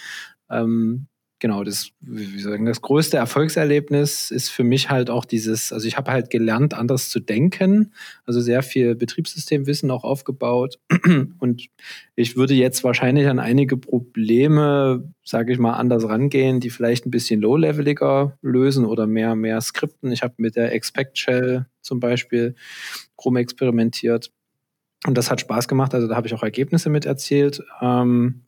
Ähm, 0.50 1.06
genau, 1.38 1.64
das, 1.64 1.90
wie 2.00 2.40
sagen, 2.40 2.66
das 2.66 2.82
größte 2.82 3.16
Erfolgserlebnis 3.16 4.30
ist 4.30 4.48
für 4.48 4.64
mich 4.64 4.90
halt 4.90 5.10
auch 5.10 5.24
dieses, 5.24 5.72
also 5.72 5.86
ich 5.86 5.96
habe 5.96 6.10
halt 6.10 6.30
gelernt, 6.30 6.74
anders 6.74 7.08
zu 7.08 7.20
denken, 7.20 7.92
also 8.26 8.40
sehr 8.40 8.62
viel 8.62 8.94
Betriebssystemwissen 8.94 9.90
auch 9.90 10.04
aufgebaut. 10.04 10.78
Und 11.38 11.68
ich 12.16 12.36
würde 12.36 12.54
jetzt 12.54 12.84
wahrscheinlich 12.84 13.28
an 13.28 13.38
einige 13.38 13.76
Probleme, 13.76 15.12
sage 15.24 15.52
ich 15.52 15.58
mal, 15.58 15.74
anders 15.74 16.08
rangehen, 16.08 16.60
die 16.60 16.70
vielleicht 16.70 17.06
ein 17.06 17.10
bisschen 17.10 17.40
low-leveliger 17.40 18.36
lösen 18.42 18.84
oder 18.84 19.06
mehr, 19.06 19.34
mehr 19.34 19.60
Skripten. 19.60 20.12
Ich 20.12 20.22
habe 20.22 20.34
mit 20.38 20.56
der 20.56 20.72
Expect 20.72 21.18
Shell 21.18 21.66
zum 21.80 22.00
Beispiel 22.00 22.54
rumexperimentiert. 23.24 24.32
Und 25.06 25.16
das 25.16 25.30
hat 25.30 25.40
Spaß 25.40 25.68
gemacht, 25.68 25.94
also 25.94 26.08
da 26.08 26.16
habe 26.16 26.26
ich 26.26 26.34
auch 26.34 26.42
Ergebnisse 26.42 26.90
mit 26.90 27.06
erzählt. 27.06 27.62
Ähm, 27.80 28.42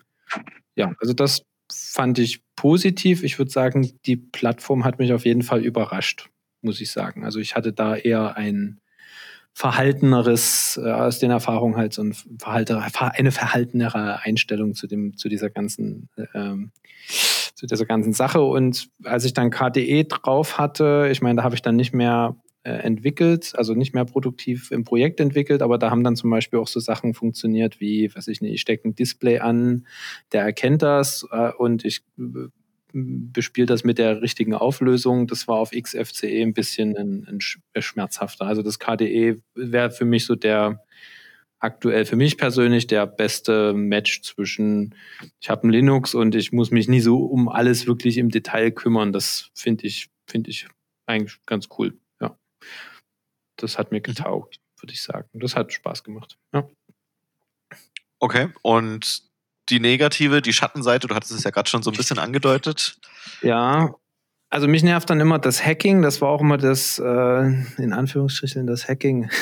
ja, 0.75 0.93
also 1.01 1.13
das 1.13 1.43
fand 1.73 2.19
ich 2.19 2.43
positiv. 2.57 3.23
Ich 3.23 3.39
würde 3.39 3.51
sagen, 3.51 3.91
die 4.07 4.17
Plattform 4.17 4.85
hat 4.85 4.99
mich 4.99 5.13
auf 5.13 5.25
jeden 5.25 5.43
Fall 5.43 5.65
überrascht, 5.65 6.31
muss 6.63 6.81
ich 6.81 6.91
sagen. 6.91 7.25
Also 7.25 7.39
ich 7.39 7.57
hatte 7.57 7.73
da 7.73 7.97
eher 7.97 8.37
ein 8.37 8.81
verhalteneres, 9.53 10.81
äh, 10.83 10.91
aus 10.91 11.19
den 11.19 11.31
Erfahrungen 11.31 11.77
halt 11.77 11.93
so 11.93 12.03
ein 12.03 12.15
Verhalter, 12.39 12.87
eine 12.99 13.33
verhaltenere 13.33 14.21
Einstellung 14.23 14.75
zu 14.75 14.87
dem, 14.87 15.17
zu 15.17 15.29
dieser 15.29 15.51
ganzen, 15.51 16.09
ähm, 16.35 16.71
zu 17.55 17.67
dieser 17.67 17.85
ganzen 17.85 18.13
Sache. 18.13 18.41
Und 18.41 18.89
als 19.05 19.25
ich 19.25 19.35
dann 19.35 19.51
KDE 19.51 20.05
drauf 20.05 20.59
hatte, 20.59 21.09
ich 21.11 21.21
meine, 21.21 21.39
da 21.39 21.43
habe 21.43 21.55
ich 21.55 21.63
dann 21.63 21.77
nicht 21.77 21.93
mehr 21.93 22.37
entwickelt, 22.63 23.53
also 23.57 23.75
nicht 23.75 23.95
mehr 23.95 24.05
produktiv 24.05 24.71
im 24.71 24.85
Projekt 24.85 25.19
entwickelt, 25.19 25.63
aber 25.63 25.79
da 25.79 25.91
haben 25.91 26.05
dann 26.05 26.17
zum 26.17 26.31
Beispiel 26.31 26.59
auch 26.59 26.69
so 26.69 26.79
Sachen 26.79 27.15
funktioniert 27.15 27.81
wie, 27.81 28.15
was 28.15 28.29
ich 28.29 28.43
nicht, 28.43 28.53
ich 28.53 28.61
stecke 28.61 28.87
ein 28.87 28.95
Display 28.95 29.39
an, 29.39 29.87
der 30.33 30.43
erkennt 30.43 30.83
das 30.83 31.27
äh, 31.31 31.53
und 31.53 31.87
ich 31.87 32.03
äh, 32.19 32.49
bespiele 32.93 33.67
das 33.67 33.85
mit 33.85 33.99
der 33.99 34.21
richtigen 34.21 34.53
Auflösung. 34.53 35.27
Das 35.27 35.49
war 35.49 35.57
auf 35.57 35.71
XFCE 35.71 36.43
ein 36.43 36.53
bisschen 36.53 36.97
ein, 36.97 37.27
ein 37.29 37.39
äh, 37.73 37.81
schmerzhafter. 37.81 38.47
Also 38.47 38.63
das 38.63 38.79
KDE 38.79 39.41
wäre 39.55 39.91
für 39.91 40.05
mich 40.05 40.27
so 40.27 40.35
der 40.35 40.85
aktuell 41.61 42.05
für 42.05 42.17
mich 42.17 42.37
persönlich 42.37 42.87
der 42.89 43.07
beste 43.07 43.75
Match 43.75 44.23
zwischen, 44.23 44.95
ich 45.41 45.51
habe 45.51 45.67
ein 45.67 45.71
Linux 45.71 46.15
und 46.15 46.35
ich 46.35 46.53
muss 46.53 46.71
mich 46.71 46.89
nie 46.89 47.01
so 47.01 47.25
um 47.25 47.49
alles 47.49 47.87
wirklich 47.87 48.19
im 48.19 48.31
Detail 48.31 48.71
kümmern. 48.71 49.13
Das 49.13 49.51
finde 49.55 49.87
ich, 49.87 50.09
finde 50.27 50.51
ich 50.51 50.67
eigentlich 51.07 51.39
ganz 51.47 51.69
cool 51.79 51.95
das 53.57 53.79
hat 53.79 53.93
mir 53.93 53.99
mhm. 53.99 54.05
getaugt, 54.05 54.61
würde 54.81 54.93
ich 54.93 55.03
sagen. 55.03 55.29
Das 55.33 55.57
hat 55.57 55.73
Spaß 55.73 56.05
gemacht. 56.05 56.39
Ja. 56.53 56.69
Okay, 58.19 58.53
und 58.63 59.23
die 59.69 59.81
negative, 59.81 60.43
die 60.43 60.53
Schattenseite, 60.53 61.07
du 61.07 61.15
hattest 61.15 61.33
es 61.33 61.45
ja 61.45 61.51
gerade 61.51 61.69
schon 61.69 61.83
so 61.83 61.91
ein 61.91 61.97
bisschen 61.97 62.19
angedeutet. 62.19 62.99
Ja, 63.41 63.95
also 64.53 64.67
mich 64.67 64.83
nervt 64.83 65.09
dann 65.09 65.21
immer 65.21 65.39
das 65.39 65.65
Hacking. 65.65 66.03
Das 66.03 66.21
war 66.21 66.29
auch 66.29 66.41
immer 66.41 66.59
das, 66.59 66.99
äh, 66.99 67.43
in 67.79 67.93
Anführungsstrichen, 67.93 68.67
das 68.67 68.89
Hacking. 68.89 69.31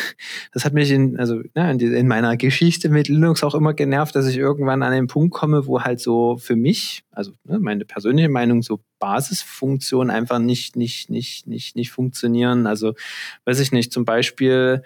Das 0.52 0.64
hat 0.64 0.72
mich 0.72 0.90
in, 0.90 1.18
also 1.18 1.40
ja, 1.54 1.70
in, 1.70 1.78
die, 1.78 1.86
in, 1.86 2.08
meiner 2.08 2.36
Geschichte 2.36 2.88
mit 2.88 3.08
Linux 3.08 3.44
auch 3.44 3.54
immer 3.54 3.74
genervt, 3.74 4.16
dass 4.16 4.26
ich 4.26 4.36
irgendwann 4.36 4.82
an 4.82 4.92
den 4.92 5.06
Punkt 5.06 5.32
komme, 5.32 5.66
wo 5.66 5.82
halt 5.82 6.00
so 6.00 6.36
für 6.36 6.56
mich, 6.56 7.04
also 7.10 7.32
ne, 7.44 7.58
meine 7.58 7.84
persönliche 7.84 8.28
Meinung, 8.28 8.62
so 8.62 8.80
Basisfunktionen 8.98 10.10
einfach 10.10 10.38
nicht, 10.38 10.76
nicht, 10.76 11.10
nicht, 11.10 11.46
nicht, 11.46 11.76
nicht 11.76 11.90
funktionieren. 11.90 12.66
Also 12.66 12.94
weiß 13.44 13.60
ich 13.60 13.72
nicht, 13.72 13.92
zum 13.92 14.04
Beispiel 14.04 14.82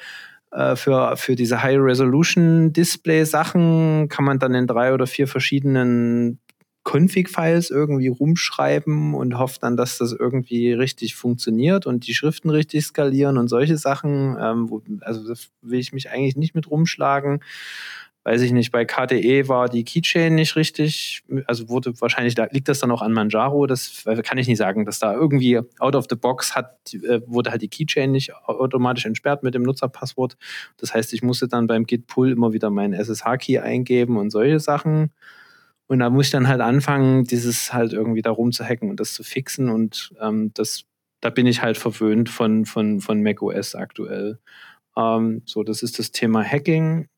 äh, 0.51 0.77
für, 0.77 1.17
für 1.17 1.35
diese 1.35 1.63
High-Resolution-Display-Sachen 1.63 4.09
kann 4.09 4.25
man 4.25 4.39
dann 4.39 4.55
in 4.55 4.67
drei 4.67 4.93
oder 4.93 5.07
vier 5.07 5.27
verschiedenen 5.27 6.39
Config-Files 6.85 7.71
irgendwie 7.71 8.09
rumschreiben 8.09 9.14
und 9.14 9.38
hofft 9.38 9.62
dann, 9.62 9.77
dass 9.77 9.99
das 9.99 10.12
irgendwie 10.12 10.73
richtig 10.73 11.14
funktioniert 11.14 11.87
und 11.87 12.07
die 12.07 12.14
Schriften 12.14 12.51
richtig 12.51 12.85
skalieren 12.85 13.38
und 13.38 13.49
solche 13.49 13.77
Sachen. 13.77 14.37
Ähm, 14.40 14.71
wo, 14.71 14.83
also 15.01 15.27
das 15.27 15.51
will 15.62 15.79
ich 15.79 15.92
mich 15.92 16.11
eigentlich 16.11 16.37
nicht 16.37 16.55
mit 16.55 16.71
rumschlagen. 16.71 17.40
Weiß 18.25 18.40
ich 18.42 18.53
nicht, 18.53 18.71
bei 18.71 18.85
KDE 18.85 19.49
war 19.49 19.68
die 19.68 19.83
Keychain 19.83 20.37
nicht 20.37 20.55
richtig, 20.55 21.25
also 21.47 21.68
wurde 21.68 21.92
wahrscheinlich, 22.01 22.37
da 22.37 22.47
liegt 22.53 22.68
das 22.68 22.79
dann 22.79 22.92
auch 22.92 23.03
an 23.03 23.12
Manjaro, 23.12 23.66
das 23.66 24.05
kann 24.23 24.38
ich 24.38 24.47
nicht 24.47 24.59
sagen, 24.59 24.85
dass 24.85 25.01
da 25.01 25.12
irgendwie 25.12 25.59
out 25.81 25.97
of 25.97 26.07
the 26.09 26.14
box 26.14 26.55
hat, 26.55 26.95
äh, 26.95 27.21
wurde 27.27 27.51
halt 27.51 27.62
die 27.62 27.68
Keychain 27.68 28.12
nicht 28.12 28.33
automatisch 28.47 29.07
entsperrt 29.07 29.42
mit 29.42 29.55
dem 29.55 29.64
Nutzerpasswort. 29.64 30.37
Das 30.77 30.95
heißt, 30.95 31.12
ich 31.14 31.23
musste 31.23 31.49
dann 31.49 31.66
beim 31.66 31.85
Git 31.85 32.07
Pull 32.07 32.31
immer 32.31 32.53
wieder 32.53 32.71
meinen 32.71 32.92
SSH-Key 32.92 33.59
eingeben 33.59 34.16
und 34.16 34.31
solche 34.31 34.61
Sachen. 34.61 35.11
Und 35.92 35.98
da 35.98 36.09
muss 36.09 36.24
ich 36.24 36.33
dann 36.33 36.48
halt 36.48 36.62
anfangen, 36.62 37.24
dieses 37.24 37.74
halt 37.74 37.92
irgendwie 37.92 38.22
da 38.22 38.31
rumzuhacken 38.31 38.88
und 38.88 38.98
das 38.98 39.12
zu 39.12 39.22
fixen. 39.22 39.68
Und 39.68 40.14
ähm, 40.22 40.50
das, 40.55 40.85
da 41.20 41.28
bin 41.28 41.46
ich 41.46 41.61
halt 41.61 41.76
verwöhnt 41.76 42.31
von, 42.31 42.64
von, 42.64 43.02
von 43.02 43.22
macOS 43.22 43.74
aktuell. 43.74 44.38
Ähm, 44.96 45.42
so, 45.44 45.62
das 45.62 45.83
ist 45.83 45.98
das 45.98 46.11
Thema 46.11 46.42
Hacking. 46.42 47.09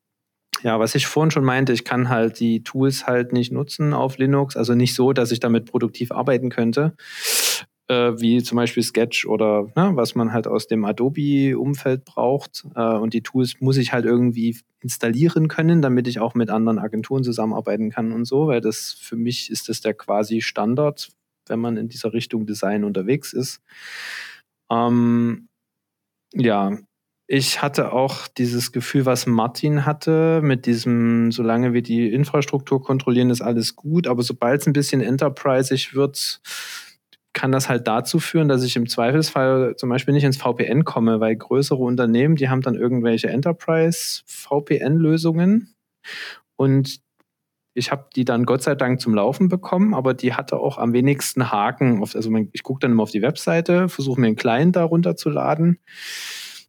Ja, 0.64 0.80
was 0.80 0.96
ich 0.96 1.06
vorhin 1.06 1.30
schon 1.30 1.44
meinte, 1.44 1.72
ich 1.72 1.84
kann 1.84 2.08
halt 2.08 2.40
die 2.40 2.64
Tools 2.64 3.06
halt 3.06 3.32
nicht 3.32 3.52
nutzen 3.52 3.92
auf 3.92 4.18
Linux, 4.18 4.56
also 4.56 4.74
nicht 4.74 4.96
so, 4.96 5.12
dass 5.12 5.30
ich 5.30 5.38
damit 5.38 5.66
produktiv 5.66 6.10
arbeiten 6.10 6.50
könnte, 6.50 6.96
äh, 7.88 8.12
wie 8.18 8.42
zum 8.42 8.56
Beispiel 8.56 8.82
Sketch 8.82 9.26
oder 9.26 9.64
ne, 9.76 9.92
was 9.94 10.14
man 10.14 10.32
halt 10.32 10.46
aus 10.46 10.66
dem 10.66 10.84
Adobe-Umfeld 10.84 12.04
braucht. 12.04 12.66
Äh, 12.74 12.94
und 12.94 13.14
die 13.14 13.22
Tools 13.22 13.60
muss 13.60 13.76
ich 13.76 13.92
halt 13.92 14.04
irgendwie 14.04 14.56
installieren 14.80 15.48
können, 15.48 15.82
damit 15.82 16.06
ich 16.08 16.20
auch 16.20 16.34
mit 16.34 16.50
anderen 16.50 16.78
Agenturen 16.78 17.24
zusammenarbeiten 17.24 17.90
kann 17.90 18.12
und 18.12 18.24
so, 18.24 18.48
weil 18.48 18.60
das 18.60 18.92
für 18.92 19.16
mich 19.16 19.50
ist 19.50 19.68
das 19.68 19.80
der 19.80 19.94
quasi 19.94 20.40
Standard, 20.40 21.08
wenn 21.46 21.60
man 21.60 21.76
in 21.76 21.88
dieser 21.88 22.12
Richtung 22.12 22.46
Design 22.46 22.84
unterwegs 22.84 23.32
ist. 23.32 23.60
Ähm, 24.70 25.48
ja, 26.34 26.78
ich 27.26 27.62
hatte 27.62 27.92
auch 27.92 28.28
dieses 28.28 28.72
Gefühl, 28.72 29.06
was 29.06 29.26
Martin 29.26 29.86
hatte, 29.86 30.40
mit 30.42 30.66
diesem, 30.66 31.32
solange 31.32 31.72
wir 31.72 31.80
die 31.80 32.12
Infrastruktur 32.12 32.82
kontrollieren, 32.82 33.30
ist 33.30 33.40
alles 33.40 33.76
gut, 33.76 34.06
aber 34.06 34.22
sobald 34.22 34.60
es 34.60 34.66
ein 34.66 34.74
bisschen 34.74 35.00
enterprisig 35.00 35.94
wird, 35.94 36.42
kann 37.34 37.52
das 37.52 37.68
halt 37.68 37.86
dazu 37.86 38.18
führen, 38.18 38.48
dass 38.48 38.62
ich 38.62 38.76
im 38.76 38.88
Zweifelsfall 38.88 39.74
zum 39.76 39.90
Beispiel 39.90 40.14
nicht 40.14 40.24
ins 40.24 40.38
VPN 40.38 40.84
komme, 40.84 41.20
weil 41.20 41.36
größere 41.36 41.82
Unternehmen, 41.82 42.36
die 42.36 42.48
haben 42.48 42.62
dann 42.62 42.74
irgendwelche 42.74 43.28
Enterprise-VPN-Lösungen 43.28 45.74
und 46.56 47.04
ich 47.74 47.90
habe 47.90 48.06
die 48.14 48.24
dann 48.24 48.46
Gott 48.46 48.62
sei 48.62 48.76
Dank 48.76 49.00
zum 49.00 49.14
Laufen 49.14 49.48
bekommen, 49.48 49.94
aber 49.94 50.14
die 50.14 50.34
hatte 50.34 50.58
auch 50.58 50.78
am 50.78 50.92
wenigsten 50.92 51.50
Haken. 51.50 52.00
Also 52.00 52.30
ich 52.52 52.62
gucke 52.62 52.78
dann 52.78 52.92
immer 52.92 53.02
auf 53.02 53.10
die 53.10 53.22
Webseite, 53.22 53.88
versuche 53.88 54.20
mir 54.20 54.28
einen 54.28 54.36
Client 54.36 54.76
darunter 54.76 55.16
zu 55.16 55.28
laden 55.28 55.80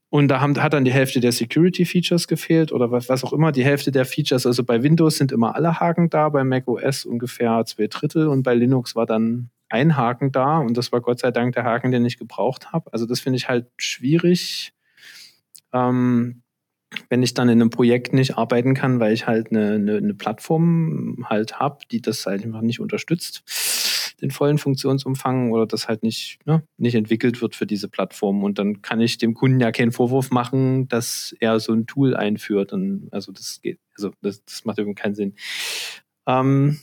und 0.10 0.30
da 0.30 0.41
haben, 0.41 0.62
hat 0.63 0.73
dann 0.73 0.86
die 0.86 0.93
Hälfte 0.93 1.19
der 1.19 1.32
Security-Features 1.32 2.28
gefehlt 2.28 2.71
oder 2.71 2.89
was, 2.89 3.10
was 3.10 3.23
auch 3.23 3.34
immer. 3.34 3.51
Die 3.51 3.65
Hälfte 3.65 3.91
der 3.91 4.06
Features, 4.06 4.45
also 4.45 4.63
bei 4.63 4.82
Windows 4.82 5.17
sind 5.17 5.32
immer 5.32 5.56
alle 5.56 5.80
Haken 5.80 6.10
da, 6.10 6.30
bei 6.30 6.43
Mac 6.43 6.67
OS 6.67 7.06
ungefähr 7.06 7.63
zwei 7.65 7.88
Drittel 7.88 8.28
und 8.28 8.43
bei 8.43 8.56
Linux 8.56 8.95
war 8.95 9.06
dann 9.06 9.49
ein 9.69 9.97
Haken 9.97 10.32
da 10.32 10.60
und 10.60 10.78
das 10.78 10.91
war 10.91 11.01
Gott 11.01 11.19
sei 11.19 11.32
Dank 11.32 11.54
der 11.54 11.63
Haken, 11.63 11.91
den 11.91 12.06
ich 12.06 12.17
gebraucht 12.17 12.71
habe. 12.71 12.91
Also 12.93 13.06
das 13.06 13.19
finde 13.19 13.38
ich 13.38 13.49
halt 13.49 13.67
schwierig, 13.78 14.73
ähm, 15.73 16.43
wenn 17.10 17.23
ich 17.23 17.34
dann 17.34 17.49
in 17.49 17.62
einem 17.62 17.69
Projekt 17.69 18.13
nicht 18.13 18.38
arbeiten 18.38 18.73
kann, 18.73 18.99
weil 18.99 19.13
ich 19.13 19.28
halt 19.28 19.51
eine, 19.51 19.73
eine, 19.73 19.97
eine 19.97 20.13
Plattform 20.13 21.25
halt 21.30 21.60
habe, 21.60 21.80
die 21.91 22.01
das 22.01 22.25
halt 22.25 22.43
einfach 22.43 22.62
nicht 22.62 22.80
unterstützt, 22.80 23.43
den 24.21 24.32
vollen 24.32 24.58
Funktionsumfang 24.58 25.51
oder 25.51 25.65
das 25.65 25.88
halt 25.88 26.04
nicht, 26.04 26.39
ne, 26.45 26.63
nicht 26.78 26.95
entwickelt 26.95 27.41
wird 27.41 27.56
für 27.56 27.65
diese 27.65 27.89
Plattform. 27.89 28.43
Und 28.43 28.60
dann 28.60 28.82
kann 28.82 29.01
ich 29.01 29.17
dem 29.17 29.34
Kunden 29.34 29.60
ja 29.60 29.71
keinen 29.71 29.91
Vorwurf 29.91 30.32
machen, 30.32 30.88
dass 30.88 31.36
er 31.39 31.60
so 31.60 31.73
ein 31.73 31.86
Tool 31.86 32.15
einführt. 32.15 32.71
Und 32.71 33.10
also 33.12 33.32
das 33.32 33.60
geht, 33.62 33.80
also 33.95 34.12
das, 34.21 34.43
das 34.45 34.63
macht 34.63 34.78
irgendwie 34.78 34.95
keinen 34.95 35.15
Sinn. 35.15 35.36
Ähm, 36.28 36.80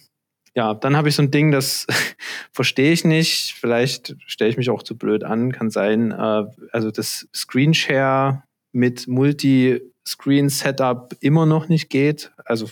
ja, 0.54 0.74
dann 0.74 0.96
habe 0.96 1.08
ich 1.08 1.14
so 1.14 1.22
ein 1.22 1.30
Ding, 1.30 1.50
das 1.50 1.86
verstehe 2.52 2.92
ich 2.92 3.04
nicht. 3.04 3.54
Vielleicht 3.58 4.16
stelle 4.26 4.50
ich 4.50 4.56
mich 4.56 4.70
auch 4.70 4.82
zu 4.82 4.96
blöd 4.96 5.24
an, 5.24 5.52
kann 5.52 5.70
sein. 5.70 6.10
Äh, 6.10 6.44
also 6.72 6.90
das 6.90 7.28
Screenshare 7.34 8.42
mit 8.72 9.08
Multi-Screen-Setup 9.08 11.16
immer 11.20 11.46
noch 11.46 11.68
nicht 11.68 11.90
geht, 11.90 12.32
also 12.44 12.68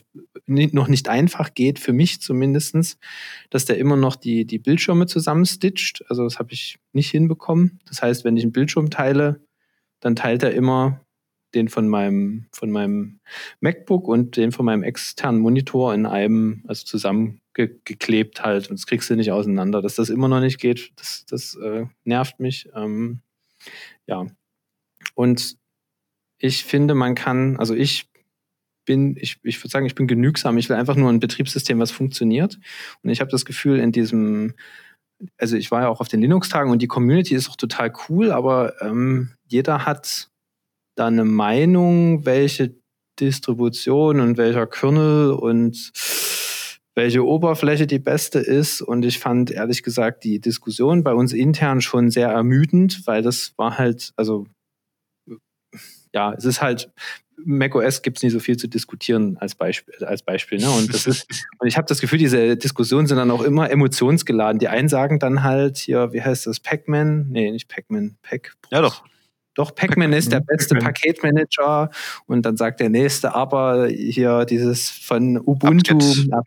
noch 0.47 0.89
nicht 0.89 1.09
einfach 1.09 1.55
geht, 1.55 1.79
für 1.79 1.93
mich 1.93 2.21
zumindestens, 2.21 2.99
dass 3.51 3.67
der 3.67 3.79
immer 3.79 3.97
noch 3.97 4.17
die, 4.17 4.47
die 4.47 4.59
Bildschirme 4.59 5.07
zusammenstitcht. 5.07 6.05
Also 6.09 6.25
das 6.25 6.39
habe 6.39 6.53
ich 6.53 6.79
nicht 6.93 7.11
hinbekommen. 7.11 7.81
Das 7.87 8.03
heißt, 8.03 8.25
wenn 8.25 8.37
ich 8.37 8.43
einen 8.43 8.53
Bildschirm 8.53 8.91
teile, 8.91 9.41
dann 10.01 10.17
teilt 10.17 10.43
er 10.43 10.53
immer 10.53 11.01
den 11.55 11.69
von 11.69 11.89
meinem, 11.89 12.47
von 12.53 12.71
meinem 12.71 13.21
MacBook 13.61 14.09
und 14.09 14.37
den 14.37 14.53
von 14.53 14.65
meinem 14.65 14.83
externen 14.83 15.41
Monitor 15.41 15.95
in 15.95 16.07
einem, 16.07 16.65
also 16.67 16.87
zusammengeklebt 17.55 18.43
halt. 18.43 18.71
Und 18.71 18.79
das 18.79 18.87
kriegst 18.87 19.11
du 19.11 19.17
nicht 19.17 19.33
auseinander. 19.33 19.83
Dass 19.83 19.97
das 19.97 20.09
immer 20.09 20.29
noch 20.29 20.41
nicht 20.41 20.61
geht, 20.61 20.93
das, 20.97 21.25
das 21.29 21.55
äh, 21.57 21.87
nervt 22.05 22.41
mich. 22.41 22.69
Ähm, 22.75 23.21
ja. 24.07 24.27
Und 25.15 25.57
ich 26.39 26.65
finde, 26.65 26.95
man 26.95 27.15
kann, 27.15 27.57
also 27.57 27.75
ich 27.75 28.09
bin, 28.87 29.17
ich, 29.19 29.39
ich 29.43 29.61
würde 29.61 29.71
sagen, 29.71 29.87
ich 29.87 29.95
bin 29.95 30.07
genügsam. 30.07 30.59
Ich 30.59 30.69
will 30.69 30.77
einfach 30.77 30.97
nur 30.97 31.11
ein 31.11 31.21
Betriebssystem, 31.21 31.79
was 31.79 31.91
funktioniert. 31.91 32.59
Und 33.03 33.11
ich 33.11 33.21
habe 33.21 33.31
das 33.31 33.45
Gefühl, 33.45 33.79
in 33.79 33.93
diesem, 33.93 34.55
also 35.37 35.57
ich 35.57 35.71
war 35.71 35.83
ja 35.83 35.89
auch 35.89 36.01
auf 36.01 36.09
den 36.09 36.21
Linux-Tagen 36.21 36.71
und 36.71 36.81
die 36.81 36.89
Community 36.89 37.35
ist 37.35 37.51
auch 37.51 37.57
total 37.57 37.93
cool, 38.09 38.33
aber 38.33 38.81
ähm, 38.81 39.35
jeder 39.47 39.85
hat 39.85 40.31
da 40.97 41.07
eine 41.07 41.25
Meinung, 41.25 42.25
welche 42.25 42.75
Distribution 43.21 44.21
und 44.21 44.39
welcher 44.39 44.67
Kernel 44.67 45.33
und 45.33 45.93
welche 46.95 47.25
Oberfläche 47.25 47.87
die 47.87 47.99
beste 47.99 48.39
ist. 48.39 48.83
Und 48.83 49.05
ich 49.05 49.19
fand 49.19 49.51
ehrlich 49.51 49.83
gesagt 49.83 50.25
die 50.25 50.41
Diskussion 50.41 51.03
bei 51.03 51.15
uns 51.15 51.33
intern 51.33 51.81
schon 51.81 52.11
sehr 52.11 52.29
ermüdend, 52.29 53.07
weil 53.07 53.23
das 53.23 53.55
war 53.57 53.79
halt, 53.79 54.13
also 54.17 54.47
ja, 56.13 56.33
es 56.35 56.45
ist 56.45 56.61
halt, 56.61 56.91
macOS 57.45 58.03
gibt 58.03 58.19
es 58.19 58.23
nicht 58.23 58.33
so 58.33 58.41
viel 58.41 58.57
zu 58.57 58.69
diskutieren 58.69 59.37
als 59.39 59.55
Beispiel. 59.55 59.95
Als 60.05 60.23
Beispiel 60.23 60.59
ne? 60.59 60.71
Und 60.71 60.93
das 60.93 61.07
ist, 61.07 61.27
und 61.59 61.69
ich 61.69 61.77
habe 61.77 61.87
das 61.87 62.01
Gefühl, 62.01 62.19
diese 62.19 62.57
Diskussionen 62.57 63.07
sind 63.07 63.17
dann 63.17 63.31
auch 63.31 63.43
immer 63.43 63.71
emotionsgeladen. 63.71 64.59
Die 64.59 64.69
einen 64.69 64.89
sagen 64.89 65.19
dann 65.19 65.43
halt 65.43 65.79
hier, 65.79 66.13
wie 66.13 66.23
heißt 66.23 66.47
das, 66.47 66.61
Pac-Man? 66.61 67.29
Nee, 67.31 67.51
nicht 67.51 67.69
Pac-Man, 67.69 68.17
Pac. 68.23 68.55
Ja, 68.71 68.81
doch. 68.81 69.05
Doch, 69.55 69.75
Pac-Man 69.75 70.13
ist 70.13 70.33
der 70.33 70.41
beste 70.41 70.77
Paketmanager. 70.77 71.91
Und 72.27 72.47
dann 72.47 72.57
sagt 72.57 72.81
der 72.81 72.89
nächste, 72.89 73.35
aber 73.35 73.89
hier 73.89 74.45
dieses 74.45 74.89
von 74.89 75.37
Ubuntu 75.39 75.99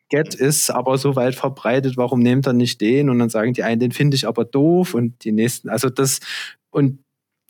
Get 0.09 0.33
ist 0.35 0.69
aber 0.69 0.97
so 0.97 1.15
weit 1.15 1.35
verbreitet, 1.35 1.97
warum 1.97 2.21
nehmt 2.21 2.47
er 2.47 2.53
nicht 2.53 2.79
den? 2.81 3.09
Und 3.09 3.19
dann 3.19 3.29
sagen 3.29 3.53
die 3.53 3.63
einen, 3.63 3.79
den 3.79 3.91
finde 3.91 4.15
ich 4.15 4.27
aber 4.27 4.45
doof. 4.45 4.93
Und 4.93 5.23
die 5.25 5.31
nächsten, 5.31 5.69
also 5.69 5.89
das 5.89 6.19
und 6.69 6.99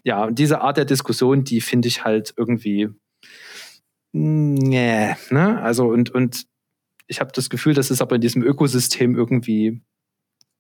ja, 0.03 0.25
und 0.25 0.37
diese 0.37 0.61
Art 0.61 0.77
der 0.77 0.85
Diskussion, 0.85 1.43
die 1.43 1.61
finde 1.61 1.87
ich 1.87 2.03
halt 2.03 2.33
irgendwie, 2.35 2.89
nee, 4.11 5.15
ne? 5.29 5.61
Also 5.61 5.87
und, 5.87 6.09
und 6.09 6.45
ich 7.07 7.19
habe 7.21 7.31
das 7.33 7.49
Gefühl, 7.49 7.73
dass 7.73 7.89
es 7.89 8.01
aber 8.01 8.15
in 8.15 8.21
diesem 8.21 8.43
Ökosystem 8.43 9.15
irgendwie 9.15 9.81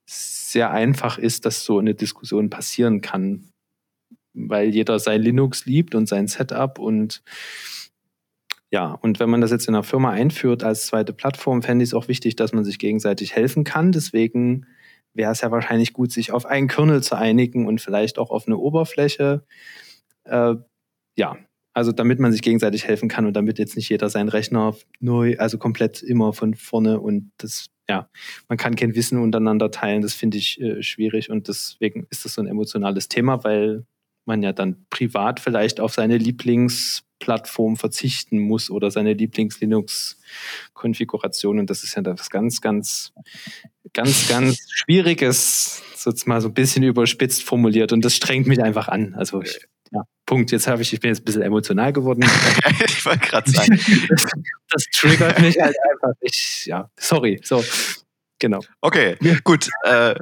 sehr 0.05 0.71
einfach 0.71 1.17
ist, 1.17 1.45
dass 1.45 1.65
so 1.65 1.79
eine 1.79 1.95
Diskussion 1.95 2.49
passieren 2.49 3.01
kann, 3.01 3.49
weil 4.33 4.69
jeder 4.69 4.99
sein 4.99 5.21
Linux 5.21 5.65
liebt 5.65 5.95
und 5.95 6.07
sein 6.07 6.27
Setup 6.27 6.79
und 6.79 7.23
ja, 8.71 8.97
und 9.03 9.19
wenn 9.19 9.29
man 9.29 9.39
das 9.39 9.51
jetzt 9.51 9.67
in 9.67 9.75
einer 9.75 9.83
Firma 9.83 10.09
einführt 10.09 10.63
als 10.63 10.87
zweite 10.87 11.13
Plattform, 11.13 11.61
fände 11.61 11.83
ich 11.83 11.89
es 11.89 11.93
auch 11.93 12.07
wichtig, 12.07 12.35
dass 12.35 12.53
man 12.53 12.63
sich 12.63 12.79
gegenseitig 12.79 13.35
helfen 13.35 13.63
kann. 13.63 13.91
Deswegen 13.91 14.65
wäre 15.13 15.31
es 15.31 15.41
ja 15.41 15.51
wahrscheinlich 15.51 15.93
gut, 15.93 16.11
sich 16.11 16.31
auf 16.31 16.47
einen 16.47 16.67
Kernel 16.67 17.03
zu 17.03 17.15
einigen 17.15 17.67
und 17.67 17.81
vielleicht 17.81 18.17
auch 18.17 18.31
auf 18.31 18.47
eine 18.47 18.57
Oberfläche. 18.57 19.45
Äh, 20.23 20.55
ja, 21.15 21.37
also 21.73 21.91
damit 21.91 22.19
man 22.19 22.31
sich 22.31 22.41
gegenseitig 22.41 22.85
helfen 22.87 23.09
kann 23.09 23.27
und 23.27 23.33
damit 23.33 23.59
jetzt 23.59 23.75
nicht 23.75 23.89
jeder 23.89 24.09
seinen 24.09 24.29
Rechner 24.29 24.75
neu, 24.99 25.35
also 25.37 25.59
komplett 25.59 26.01
immer 26.01 26.33
von 26.33 26.55
vorne 26.55 26.99
und 26.99 27.31
das, 27.37 27.67
ja, 27.87 28.09
man 28.47 28.57
kann 28.57 28.75
kein 28.75 28.95
Wissen 28.95 29.19
untereinander 29.19 29.71
teilen, 29.71 30.01
das 30.01 30.13
finde 30.13 30.37
ich 30.37 30.59
äh, 30.61 30.81
schwierig 30.81 31.29
und 31.29 31.47
deswegen 31.47 32.07
ist 32.09 32.25
das 32.25 32.33
so 32.33 32.41
ein 32.41 32.47
emotionales 32.47 33.07
Thema, 33.07 33.43
weil 33.43 33.85
man 34.25 34.43
ja 34.43 34.51
dann 34.53 34.85
privat 34.89 35.39
vielleicht 35.39 35.79
auf 35.79 35.93
seine 35.93 36.17
Lieblingsplattform 36.17 37.77
verzichten 37.77 38.39
muss 38.39 38.69
oder 38.69 38.91
seine 38.91 39.13
Lieblings-Linux-Konfiguration. 39.13 41.59
Und 41.59 41.69
das 41.69 41.83
ist 41.83 41.95
ja 41.95 42.01
das 42.01 42.29
ganz, 42.29 42.59
ganz, 42.61 43.13
ganz, 43.93 44.27
ganz 44.27 44.57
Schwieriges, 44.73 45.81
sozusagen 45.95 46.29
mal 46.29 46.41
so 46.41 46.49
ein 46.49 46.53
bisschen 46.53 46.83
überspitzt 46.83 47.43
formuliert. 47.43 47.93
Und 47.93 48.05
das 48.05 48.15
strengt 48.15 48.45
mich 48.47 48.61
einfach 48.61 48.87
an. 48.87 49.15
Also 49.15 49.41
ich, 49.41 49.59
ja, 49.91 50.03
Punkt. 50.25 50.51
Jetzt 50.51 50.67
habe 50.67 50.81
ich, 50.81 50.93
ich 50.93 50.99
bin 50.99 51.09
jetzt 51.09 51.21
ein 51.21 51.25
bisschen 51.25 51.43
emotional 51.43 51.93
geworden. 51.93 52.23
ich 52.87 53.05
wollte 53.05 53.19
gerade 53.19 53.49
sagen. 53.49 53.79
Das, 54.09 54.25
das, 54.69 54.85
triggert 54.93 55.39
mich 55.39 55.57
halt 55.59 55.75
einfach. 55.91 56.13
Ich, 56.21 56.65
ja, 56.65 56.89
sorry. 56.97 57.39
So, 57.43 57.63
Genau. 58.43 58.59
Okay, 58.81 59.15
gut. 59.45 59.69
Äh, 59.85 60.15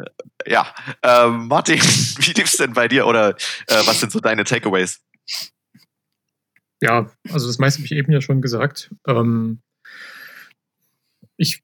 ja, 0.46 0.68
äh, 1.02 1.28
Martin, 1.28 1.80
wie 2.20 2.34
lief 2.34 2.46
es 2.46 2.58
denn 2.58 2.74
bei 2.74 2.88
dir 2.88 3.08
oder 3.08 3.32
äh, 3.32 3.82
was 3.88 4.00
sind 4.00 4.12
so 4.12 4.20
deine 4.20 4.44
Takeaways? 4.44 5.02
Ja, 6.84 7.12
also 7.32 7.48
das 7.48 7.58
meiste 7.58 7.80
habe 7.80 7.86
ich 7.88 7.94
eben 7.94 8.12
ja 8.12 8.22
schon 8.22 8.44
gesagt. 8.44 8.94
Ähm, 9.08 9.64
ich, 11.36 11.64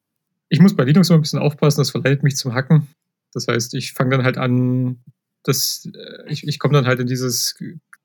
ich 0.49 0.59
muss 0.59 0.75
bei 0.75 0.83
Linux 0.83 1.09
immer 1.09 1.19
ein 1.19 1.21
bisschen 1.21 1.37
aufpassen, 1.37 1.79
das 1.79 1.91
verleitet 1.91 2.23
mich 2.23 2.37
zum 2.37 2.55
Hacken. 2.55 2.87
Das 3.33 3.47
heißt, 3.47 3.75
ich 3.75 3.93
fange 3.93 4.17
dann 4.17 4.25
halt 4.25 4.39
an, 4.39 5.03
das, 5.43 5.87
äh, 5.93 6.23
ich, 6.27 6.47
ich 6.47 6.57
komme 6.57 6.73
dann 6.73 6.87
halt 6.87 6.99
in 6.99 7.05
dieses, 7.05 7.55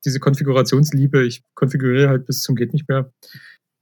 diese 0.05 0.21
Konfigurationsliebe, 0.21 1.25
ich 1.25 1.43
konfiguriere 1.55 2.11
halt 2.11 2.27
bis 2.27 2.43
zum 2.43 2.55
geht 2.55 2.75
nicht 2.75 2.87
mehr. 2.87 3.11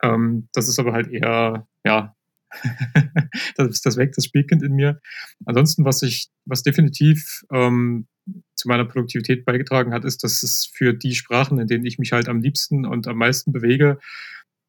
Ähm, 0.01 0.49
das 0.53 0.69
ist 0.69 0.79
aber 0.79 0.93
halt 0.93 1.09
eher, 1.09 1.67
ja, 1.85 2.15
das 3.57 3.81
das 3.81 3.97
weg, 3.97 4.13
das 4.15 4.25
Spielkind 4.25 4.63
in 4.63 4.73
mir. 4.73 5.01
Ansonsten, 5.45 5.85
was 5.85 6.03
ich, 6.03 6.29
was 6.45 6.63
definitiv 6.63 7.45
ähm, 7.53 8.07
zu 8.55 8.69
meiner 8.69 8.85
Produktivität 8.85 9.45
beigetragen 9.45 9.93
hat, 9.93 10.05
ist, 10.05 10.23
dass 10.25 10.43
es 10.43 10.71
für 10.73 10.93
die 10.93 11.15
Sprachen, 11.15 11.59
in 11.59 11.67
denen 11.67 11.87
ich 11.87 11.99
mich 11.99 12.13
halt 12.13 12.29
am 12.29 12.41
liebsten 12.41 12.87
und 12.87 13.07
am 13.09 13.17
meisten 13.17 13.53
bewege, 13.53 13.99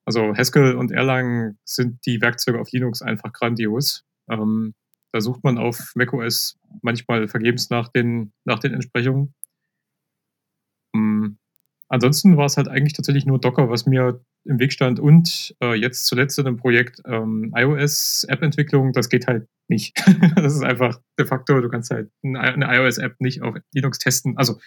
also 0.06 0.36
Haskell 0.36 0.76
und 0.76 0.91
Erlang 0.91 1.58
sind 1.63 2.06
die 2.06 2.22
Werkzeuge 2.22 2.60
auf 2.60 2.72
Linux 2.72 3.02
einfach 3.02 3.32
grandios. 3.34 4.04
Ähm, 4.30 4.74
da 5.12 5.22
sucht 5.22 5.44
man 5.44 5.58
auf 5.58 5.94
macOS 5.96 6.58
manchmal 6.82 7.28
vergebens 7.28 7.70
nach 7.70 7.89
den, 7.89 8.34
nach 8.46 8.60
den 8.60 8.74
Entsprechungen. 8.74 9.34
Ansonsten 11.91 12.38
war 12.38 12.45
es 12.45 12.56
halt 12.56 12.69
eigentlich 12.69 12.93
tatsächlich 12.93 13.25
nur 13.25 13.38
Docker, 13.38 13.69
was 13.69 13.86
mir 13.86 14.21
im 14.45 14.60
Weg 14.60 14.71
stand 14.71 14.97
und 14.97 15.54
äh, 15.62 15.75
jetzt 15.75 16.06
zuletzt 16.06 16.39
in 16.39 16.47
einem 16.47 16.56
Projekt 16.56 17.01
ähm, 17.06 17.51
iOS-App-Entwicklung, 17.54 18.93
das 18.93 19.10
geht 19.10 19.27
halt 19.27 19.49
nicht. 19.67 19.93
das 20.38 20.56
ist 20.56 20.63
einfach 20.63 21.01
de 21.19 21.25
facto, 21.25 21.60
du 21.60 21.67
kannst 21.67 21.91
halt 21.91 22.10
eine 22.23 22.65
iOS-App 22.77 23.19
nicht 23.19 23.41
auf 23.41 23.56
Linux 23.73 23.99
testen. 23.99 24.38
Also 24.38 24.58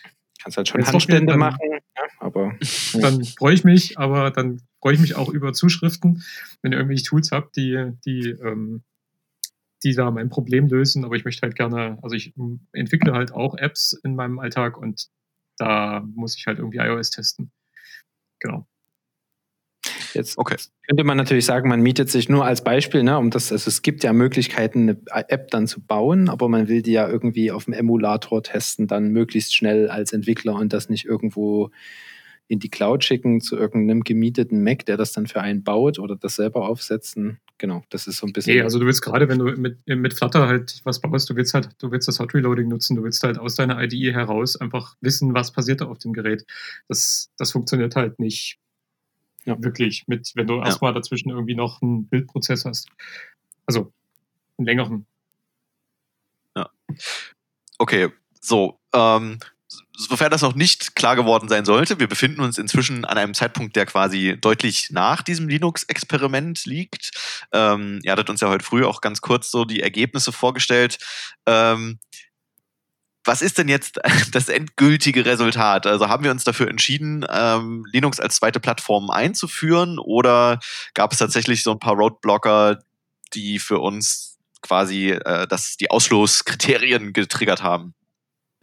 kannst 0.42 0.58
halt 0.58 0.68
schon 0.68 0.86
Handstände 0.86 1.32
dann, 1.32 1.38
machen, 1.38 1.58
ja, 1.62 2.04
aber 2.18 2.52
dann 3.00 3.24
freue 3.24 3.54
ich 3.54 3.64
mich, 3.64 3.98
aber 3.98 4.30
dann 4.30 4.60
freue 4.82 4.92
ich 4.92 5.00
mich 5.00 5.16
auch 5.16 5.30
über 5.30 5.54
Zuschriften, 5.54 6.22
wenn 6.60 6.72
ihr 6.72 6.78
irgendwelche 6.78 7.04
Tools 7.04 7.30
habt, 7.32 7.56
die 7.56 7.92
die 8.04 8.36
ähm, 8.42 8.82
die 9.82 9.94
da 9.94 10.10
mein 10.10 10.28
Problem 10.28 10.66
lösen, 10.66 11.06
aber 11.06 11.16
ich 11.16 11.24
möchte 11.24 11.40
halt 11.40 11.56
gerne, 11.56 11.98
also 12.02 12.16
ich 12.16 12.34
entwickle 12.72 13.14
halt 13.14 13.32
auch 13.32 13.56
Apps 13.56 13.98
in 14.04 14.14
meinem 14.14 14.38
Alltag 14.38 14.76
und 14.76 15.08
da 15.58 16.04
muss 16.14 16.36
ich 16.36 16.46
halt 16.46 16.58
irgendwie 16.58 16.78
iOS 16.78 17.10
testen. 17.10 17.52
Genau. 18.40 18.66
Jetzt 20.14 20.38
okay. 20.38 20.56
könnte 20.86 21.04
man 21.04 21.16
natürlich 21.16 21.44
sagen, 21.44 21.68
man 21.68 21.80
mietet 21.80 22.08
sich 22.08 22.28
nur 22.28 22.44
als 22.44 22.62
Beispiel, 22.62 23.02
ne, 23.02 23.18
um 23.18 23.30
das, 23.30 23.50
also 23.50 23.68
es 23.68 23.82
gibt 23.82 24.04
ja 24.04 24.12
Möglichkeiten, 24.12 25.02
eine 25.10 25.28
App 25.28 25.50
dann 25.50 25.66
zu 25.66 25.84
bauen, 25.84 26.28
aber 26.28 26.48
man 26.48 26.68
will 26.68 26.82
die 26.82 26.92
ja 26.92 27.08
irgendwie 27.08 27.50
auf 27.50 27.64
dem 27.64 27.74
Emulator 27.74 28.42
testen, 28.42 28.86
dann 28.86 29.08
möglichst 29.08 29.54
schnell 29.54 29.90
als 29.90 30.12
Entwickler 30.12 30.54
und 30.54 30.72
das 30.72 30.88
nicht 30.88 31.04
irgendwo 31.04 31.70
in 32.46 32.58
die 32.60 32.70
Cloud 32.70 33.04
schicken 33.04 33.40
zu 33.40 33.56
irgendeinem 33.56 34.02
gemieteten 34.02 34.62
Mac, 34.62 34.86
der 34.86 34.96
das 34.96 35.12
dann 35.12 35.26
für 35.26 35.40
einen 35.40 35.64
baut 35.64 35.98
oder 35.98 36.16
das 36.16 36.36
selber 36.36 36.68
aufsetzen. 36.68 37.40
Genau, 37.58 37.84
das 37.88 38.08
ist 38.08 38.18
so 38.18 38.26
ein 38.26 38.32
bisschen. 38.32 38.56
Nee, 38.56 38.62
also 38.62 38.80
du 38.80 38.86
willst 38.86 39.00
gerade, 39.02 39.28
wenn 39.28 39.38
du 39.38 39.44
mit, 39.44 39.78
mit 39.86 40.14
Flutter 40.14 40.48
halt 40.48 40.80
was 40.84 41.00
baust, 41.00 41.30
du 41.30 41.36
willst 41.36 41.54
halt, 41.54 41.70
du 41.78 41.90
willst 41.92 42.08
das 42.08 42.18
Hot 42.18 42.34
Reloading 42.34 42.68
nutzen, 42.68 42.96
du 42.96 43.04
willst 43.04 43.22
halt 43.22 43.38
aus 43.38 43.54
deiner 43.54 43.80
IDE 43.80 44.12
heraus 44.12 44.56
einfach 44.56 44.96
wissen, 45.00 45.34
was 45.34 45.52
passiert 45.52 45.80
da 45.80 45.86
auf 45.86 45.98
dem 45.98 46.12
Gerät. 46.12 46.44
Das, 46.88 47.30
das 47.38 47.52
funktioniert 47.52 47.94
halt 47.94 48.18
nicht 48.18 48.58
ja. 49.44 49.62
wirklich 49.62 50.04
mit, 50.08 50.32
wenn 50.34 50.48
du 50.48 50.54
ja. 50.54 50.66
erstmal 50.66 50.92
dazwischen 50.92 51.30
irgendwie 51.30 51.54
noch 51.54 51.80
einen 51.80 52.08
Bildprozess 52.08 52.64
hast. 52.64 52.88
Also 53.66 53.92
einen 54.58 54.66
längeren. 54.66 55.06
Ja. 56.56 56.70
Okay, 57.78 58.08
so, 58.40 58.78
ähm, 58.92 59.38
sofern 59.96 60.30
das 60.30 60.42
noch 60.42 60.54
nicht 60.54 60.96
klar 60.96 61.16
geworden 61.16 61.48
sein 61.48 61.64
sollte, 61.64 62.00
wir 62.00 62.08
befinden 62.08 62.40
uns 62.40 62.58
inzwischen 62.58 63.04
an 63.04 63.18
einem 63.18 63.34
Zeitpunkt, 63.34 63.76
der 63.76 63.86
quasi 63.86 64.36
deutlich 64.40 64.88
nach 64.90 65.22
diesem 65.22 65.48
Linux-Experiment 65.48 66.64
liegt. 66.64 67.10
Ähm, 67.52 68.00
ihr 68.02 68.12
hattet 68.12 68.30
uns 68.30 68.40
ja 68.40 68.48
heute 68.48 68.64
früh 68.64 68.84
auch 68.84 69.00
ganz 69.00 69.20
kurz 69.20 69.50
so 69.50 69.64
die 69.64 69.82
Ergebnisse 69.82 70.32
vorgestellt. 70.32 70.98
Ähm, 71.46 71.98
was 73.24 73.40
ist 73.40 73.58
denn 73.58 73.68
jetzt 73.68 73.98
das 74.32 74.48
endgültige 74.48 75.24
Resultat? 75.24 75.86
Also 75.86 76.08
haben 76.08 76.24
wir 76.24 76.30
uns 76.30 76.44
dafür 76.44 76.68
entschieden, 76.68 77.24
ähm, 77.30 77.84
Linux 77.90 78.20
als 78.20 78.36
zweite 78.36 78.60
Plattform 78.60 79.10
einzuführen 79.10 79.98
oder 79.98 80.60
gab 80.94 81.12
es 81.12 81.18
tatsächlich 81.18 81.62
so 81.62 81.72
ein 81.72 81.78
paar 81.78 81.94
Roadblocker, 81.94 82.80
die 83.32 83.58
für 83.58 83.78
uns 83.78 84.38
quasi 84.60 85.10
äh, 85.10 85.46
das, 85.46 85.76
die 85.76 85.90
Ausschlusskriterien 85.90 87.12
getriggert 87.12 87.62
haben? 87.62 87.94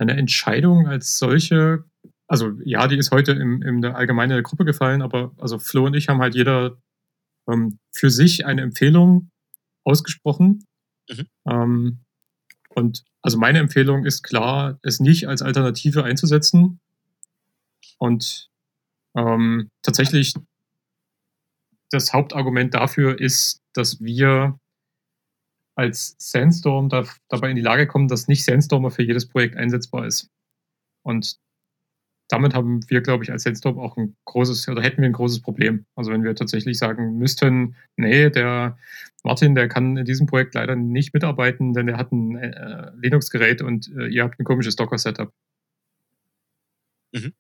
Eine 0.01 0.17
Entscheidung 0.17 0.87
als 0.87 1.17
solche, 1.17 1.85
also 2.27 2.53
ja, 2.65 2.87
die 2.87 2.97
ist 2.97 3.11
heute 3.11 3.33
im, 3.33 3.61
in 3.61 3.81
der 3.81 3.95
allgemeinen 3.95 4.41
Gruppe 4.43 4.65
gefallen, 4.65 5.01
aber 5.01 5.31
also 5.37 5.59
Flo 5.59 5.85
und 5.85 5.93
ich 5.93 6.09
haben 6.09 6.21
halt 6.21 6.35
jeder 6.35 6.77
ähm, 7.47 7.77
für 7.91 8.09
sich 8.09 8.45
eine 8.45 8.61
Empfehlung 8.61 9.29
ausgesprochen. 9.83 10.65
Mhm. 11.09 11.27
Ähm, 11.47 11.99
und 12.69 13.03
also 13.21 13.37
meine 13.37 13.59
Empfehlung 13.59 14.05
ist 14.05 14.23
klar, 14.23 14.79
es 14.81 14.99
nicht 14.99 15.27
als 15.27 15.41
Alternative 15.41 16.03
einzusetzen. 16.03 16.79
Und 17.99 18.49
ähm, 19.15 19.69
tatsächlich 19.83 20.33
das 21.91 22.13
Hauptargument 22.13 22.73
dafür 22.73 23.19
ist, 23.19 23.61
dass 23.73 24.01
wir 24.01 24.57
als 25.75 26.15
Sandstorm 26.19 26.89
da, 26.89 27.05
dabei 27.29 27.49
in 27.49 27.55
die 27.55 27.61
Lage 27.61 27.87
kommen, 27.87 28.07
dass 28.07 28.27
nicht 28.27 28.45
Sandstormer 28.45 28.91
für 28.91 29.03
jedes 29.03 29.27
Projekt 29.27 29.55
einsetzbar 29.55 30.05
ist. 30.05 30.29
Und 31.03 31.37
damit 32.31 32.53
haben 32.53 32.79
wir, 32.89 33.01
glaube 33.01 33.23
ich, 33.23 33.31
als 33.31 33.43
Sandstorm 33.43 33.77
auch 33.77 33.97
ein 33.97 34.15
großes, 34.25 34.69
oder 34.69 34.81
hätten 34.81 35.01
wir 35.01 35.09
ein 35.09 35.13
großes 35.13 35.41
Problem. 35.41 35.85
Also 35.95 36.11
wenn 36.11 36.23
wir 36.23 36.33
tatsächlich 36.33 36.77
sagen 36.77 37.17
müssten, 37.17 37.75
nee, 37.97 38.29
der 38.29 38.77
Martin, 39.23 39.53
der 39.53 39.67
kann 39.67 39.97
in 39.97 40.05
diesem 40.05 40.27
Projekt 40.27 40.53
leider 40.53 40.75
nicht 40.75 41.13
mitarbeiten, 41.13 41.73
denn 41.73 41.89
er 41.89 41.97
hat 41.97 42.11
ein 42.11 42.37
äh, 42.37 42.91
Linux-Gerät 42.95 43.61
und 43.61 43.91
äh, 43.97 44.07
ihr 44.07 44.23
habt 44.23 44.39
ein 44.39 44.45
komisches 44.45 44.77
Docker-Setup. 44.77 45.33
Mhm. 47.11 47.33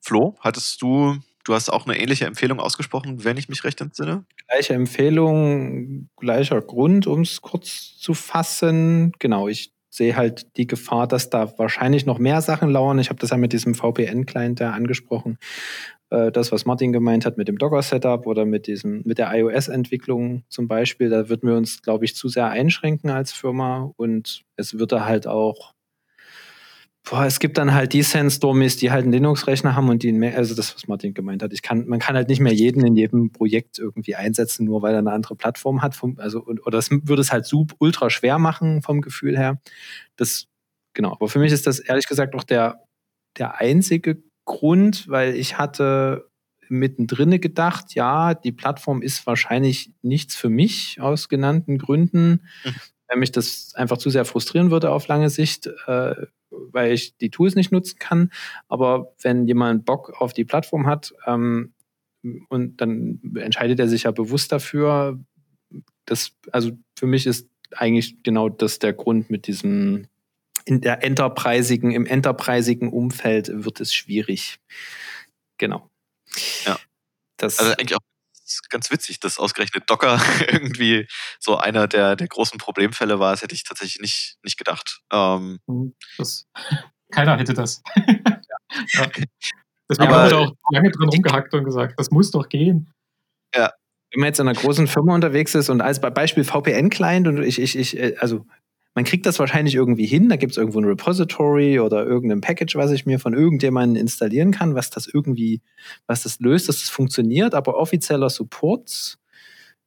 Flo, 0.00 0.36
hattest 0.40 0.82
du 0.82 1.16
Du 1.44 1.52
hast 1.54 1.68
auch 1.68 1.86
eine 1.86 1.98
ähnliche 1.98 2.24
Empfehlung 2.24 2.58
ausgesprochen, 2.58 3.22
wenn 3.24 3.36
ich 3.36 3.50
mich 3.50 3.64
recht 3.64 3.80
entsinne. 3.80 4.24
Gleiche 4.48 4.74
Empfehlung, 4.74 6.08
gleicher 6.16 6.60
Grund, 6.62 7.06
um 7.06 7.20
es 7.20 7.42
kurz 7.42 7.98
zu 7.98 8.14
fassen. 8.14 9.12
Genau, 9.18 9.48
ich 9.48 9.72
sehe 9.90 10.16
halt 10.16 10.56
die 10.56 10.66
Gefahr, 10.66 11.06
dass 11.06 11.30
da 11.30 11.56
wahrscheinlich 11.58 12.06
noch 12.06 12.18
mehr 12.18 12.40
Sachen 12.40 12.70
lauern. 12.70 12.98
Ich 12.98 13.10
habe 13.10 13.20
das 13.20 13.30
ja 13.30 13.36
mit 13.36 13.52
diesem 13.52 13.74
VPN-Client 13.74 14.60
da 14.60 14.72
angesprochen. 14.72 15.38
Äh, 16.10 16.32
das, 16.32 16.50
was 16.50 16.64
Martin 16.64 16.92
gemeint 16.92 17.26
hat 17.26 17.36
mit 17.36 17.48
dem 17.48 17.58
Docker-Setup 17.58 18.26
oder 18.26 18.44
mit 18.44 18.66
diesem, 18.66 19.02
mit 19.04 19.18
der 19.18 19.32
iOS-Entwicklung 19.34 20.44
zum 20.48 20.66
Beispiel, 20.66 21.10
da 21.10 21.28
würden 21.28 21.48
wir 21.48 21.56
uns, 21.56 21.82
glaube 21.82 22.06
ich, 22.06 22.16
zu 22.16 22.28
sehr 22.28 22.48
einschränken 22.48 23.10
als 23.10 23.32
Firma 23.32 23.92
und 23.96 24.42
es 24.56 24.78
würde 24.78 25.04
halt 25.04 25.26
auch 25.26 25.73
Boah, 27.06 27.26
es 27.26 27.38
gibt 27.38 27.58
dann 27.58 27.74
halt 27.74 27.92
die 27.92 28.02
Sandstormies, 28.02 28.78
die 28.78 28.90
halt 28.90 29.02
einen 29.02 29.12
Linux-Rechner 29.12 29.76
haben 29.76 29.90
und 29.90 30.02
die, 30.02 30.10
mehr, 30.12 30.38
also 30.38 30.54
das, 30.54 30.74
was 30.74 30.88
Martin 30.88 31.12
gemeint 31.12 31.42
hat. 31.42 31.52
Ich 31.52 31.60
kann, 31.60 31.86
man 31.86 31.98
kann 31.98 32.16
halt 32.16 32.28
nicht 32.28 32.40
mehr 32.40 32.54
jeden 32.54 32.84
in 32.84 32.96
jedem 32.96 33.30
Projekt 33.30 33.78
irgendwie 33.78 34.14
einsetzen, 34.14 34.64
nur 34.64 34.80
weil 34.80 34.94
er 34.94 35.00
eine 35.00 35.12
andere 35.12 35.36
Plattform 35.36 35.82
hat. 35.82 35.94
Vom, 35.94 36.18
also, 36.18 36.42
oder 36.46 36.78
das 36.78 36.90
würde 36.90 37.20
es 37.20 37.30
halt 37.30 37.44
super 37.44 37.76
ultra 37.78 38.08
schwer 38.08 38.38
machen 38.38 38.80
vom 38.80 39.02
Gefühl 39.02 39.36
her. 39.36 39.60
Das, 40.16 40.46
genau. 40.94 41.12
Aber 41.12 41.28
für 41.28 41.38
mich 41.38 41.52
ist 41.52 41.66
das 41.66 41.78
ehrlich 41.78 42.08
gesagt 42.08 42.34
auch 42.34 42.44
der, 42.44 42.86
der 43.36 43.60
einzige 43.60 44.22
Grund, 44.46 45.06
weil 45.06 45.34
ich 45.34 45.58
hatte 45.58 46.30
mittendrin 46.70 47.38
gedacht, 47.38 47.94
ja, 47.94 48.32
die 48.32 48.52
Plattform 48.52 49.02
ist 49.02 49.26
wahrscheinlich 49.26 49.92
nichts 50.00 50.36
für 50.36 50.48
mich 50.48 50.98
aus 51.02 51.28
genannten 51.28 51.76
Gründen. 51.76 52.40
Mhm. 52.64 52.74
Weil 53.08 53.18
mich 53.18 53.32
das 53.32 53.74
einfach 53.74 53.98
zu 53.98 54.08
sehr 54.08 54.24
frustrieren 54.24 54.70
würde 54.70 54.90
auf 54.90 55.06
lange 55.06 55.28
Sicht. 55.28 55.68
Äh, 55.86 56.14
weil 56.74 56.92
ich 56.92 57.16
die 57.16 57.30
Tools 57.30 57.54
nicht 57.54 57.72
nutzen 57.72 57.98
kann. 57.98 58.30
Aber 58.68 59.14
wenn 59.22 59.46
jemand 59.46 59.84
Bock 59.84 60.20
auf 60.20 60.32
die 60.32 60.44
Plattform 60.44 60.86
hat, 60.86 61.14
ähm, 61.26 61.72
und 62.48 62.80
dann 62.80 63.20
entscheidet 63.36 63.78
er 63.78 63.88
sich 63.88 64.04
ja 64.04 64.10
bewusst 64.10 64.50
dafür. 64.50 65.20
Das, 66.06 66.32
also 66.52 66.72
für 66.96 67.06
mich 67.06 67.26
ist 67.26 67.48
eigentlich 67.72 68.22
genau 68.22 68.48
das 68.48 68.78
der 68.78 68.92
Grund 68.92 69.30
mit 69.30 69.46
diesem 69.46 70.06
in 70.64 70.80
der 70.80 71.04
enterprisigen, 71.04 71.90
im 71.92 72.06
enterprisigen 72.06 72.90
Umfeld 72.90 73.50
wird 73.52 73.80
es 73.80 73.92
schwierig. 73.92 74.60
Genau. 75.58 75.90
Ja. 76.64 76.78
Das, 77.36 77.58
also 77.58 77.72
eigentlich 77.72 77.96
auch 77.96 78.13
ganz 78.68 78.90
witzig, 78.90 79.20
dass 79.20 79.38
ausgerechnet 79.38 79.84
Docker 79.88 80.18
irgendwie 80.48 81.06
so 81.38 81.56
einer 81.56 81.86
der, 81.86 82.16
der 82.16 82.28
großen 82.28 82.58
Problemfälle 82.58 83.18
war. 83.18 83.32
Das 83.32 83.42
hätte 83.42 83.54
ich 83.54 83.64
tatsächlich 83.64 84.00
nicht, 84.00 84.36
nicht 84.42 84.58
gedacht. 84.58 85.00
Ähm, 85.12 85.60
mhm, 85.66 85.94
das, 86.18 86.46
keiner 87.12 87.38
hätte 87.38 87.54
das. 87.54 87.82
ja. 87.96 89.08
Deswegen 89.88 90.12
haben 90.12 90.30
wir 90.30 90.38
auch 90.38 90.52
lange 90.70 90.90
drin 90.90 91.08
rumgehackt 91.08 91.54
und 91.54 91.64
gesagt, 91.64 91.98
das 91.98 92.10
muss 92.10 92.30
doch 92.30 92.48
gehen. 92.48 92.92
Ja. 93.54 93.72
Wenn 94.12 94.20
man 94.20 94.28
jetzt 94.28 94.40
in 94.40 94.48
einer 94.48 94.58
großen 94.58 94.86
Firma 94.86 95.14
unterwegs 95.14 95.54
ist 95.54 95.68
und 95.68 95.80
als 95.80 96.00
Beispiel 96.00 96.44
VPN-Client 96.44 97.26
und 97.26 97.42
ich, 97.42 97.60
ich, 97.60 97.76
ich, 97.76 97.98
äh, 97.98 98.16
also 98.18 98.46
man 98.94 99.04
kriegt 99.04 99.26
das 99.26 99.38
wahrscheinlich 99.40 99.74
irgendwie 99.74 100.06
hin. 100.06 100.28
Da 100.28 100.36
gibt 100.36 100.52
es 100.52 100.58
irgendwo 100.58 100.78
ein 100.78 100.84
Repository 100.84 101.80
oder 101.80 102.06
irgendein 102.06 102.40
Package, 102.40 102.76
was 102.76 102.92
ich 102.92 103.06
mir 103.06 103.18
von 103.18 103.34
irgendjemandem 103.34 104.00
installieren 104.00 104.52
kann, 104.52 104.74
was 104.74 104.90
das 104.90 105.06
irgendwie, 105.06 105.60
was 106.06 106.22
das 106.22 106.38
löst, 106.38 106.68
dass 106.68 106.80
das 106.80 106.90
funktioniert. 106.90 107.54
Aber 107.54 107.76
offizieller 107.76 108.30
Support 108.30 109.18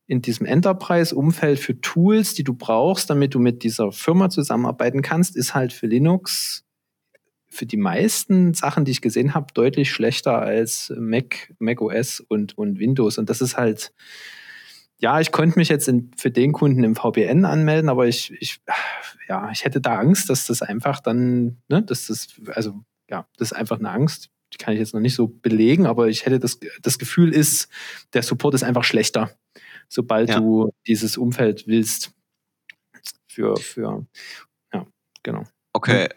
in 0.08 0.22
diesem 0.22 0.46
Enterprise-Umfeld 0.46 1.60
für 1.60 1.80
Tools, 1.80 2.34
die 2.34 2.44
du 2.44 2.54
brauchst, 2.54 3.10
damit 3.10 3.34
du 3.34 3.40
mit 3.40 3.64
dieser 3.64 3.92
Firma 3.92 4.30
zusammenarbeiten 4.30 5.02
kannst, 5.02 5.36
ist 5.36 5.54
halt 5.56 5.74
für 5.74 5.88
Linux 5.88 6.64
für 7.50 7.66
die 7.66 7.78
meisten 7.78 8.54
Sachen, 8.54 8.86
die 8.86 8.92
ich 8.92 9.02
gesehen 9.02 9.34
habe, 9.34 9.48
deutlich 9.54 9.90
schlechter 9.90 10.40
als 10.40 10.94
Mac, 10.98 11.54
Mac 11.60 11.82
OS 11.82 12.20
und, 12.20 12.58
und 12.58 12.78
Windows. 12.78 13.18
Und 13.18 13.30
das 13.30 13.42
ist 13.42 13.58
halt, 13.58 13.94
ja, 15.00 15.20
ich 15.20 15.32
konnte 15.32 15.60
mich 15.60 15.70
jetzt 15.70 15.88
in, 15.88 16.12
für 16.18 16.32
den 16.32 16.54
Kunden 16.54 16.84
im 16.84 16.96
VPN 16.96 17.46
anmelden, 17.46 17.90
aber 17.90 18.08
ich, 18.08 18.32
ich, 18.42 18.60
ja, 19.28 19.52
ich 19.52 19.64
hätte 19.64 19.80
da 19.80 20.00
Angst, 20.00 20.30
dass 20.30 20.48
das 20.48 20.62
einfach 20.62 21.00
dann, 21.00 21.62
ne, 21.68 21.84
dass 21.84 22.08
das, 22.08 22.28
also 22.48 22.84
ja, 23.10 23.28
das 23.38 23.52
ist 23.52 23.58
einfach 23.58 23.80
eine 23.80 23.92
Angst. 23.92 24.30
Die 24.54 24.58
kann 24.58 24.74
ich 24.74 24.80
jetzt 24.80 24.94
noch 24.94 25.02
nicht 25.02 25.16
so 25.16 25.28
belegen, 25.28 25.86
aber 25.86 26.08
ich 26.08 26.26
hätte 26.26 26.40
das, 26.40 26.60
das 26.82 26.98
Gefühl 26.98 27.34
ist, 27.34 27.70
der 28.14 28.24
Support 28.24 28.56
ist 28.56 28.64
einfach 28.64 28.84
schlechter, 28.84 29.32
sobald 29.88 30.30
ja. 30.30 30.40
du 30.40 30.72
dieses 30.88 31.18
Umfeld 31.18 31.68
willst. 31.68 32.12
Für, 33.28 33.56
für, 33.58 34.06
ja, 34.74 34.88
genau. 35.22 35.44
Okay. 35.74 36.10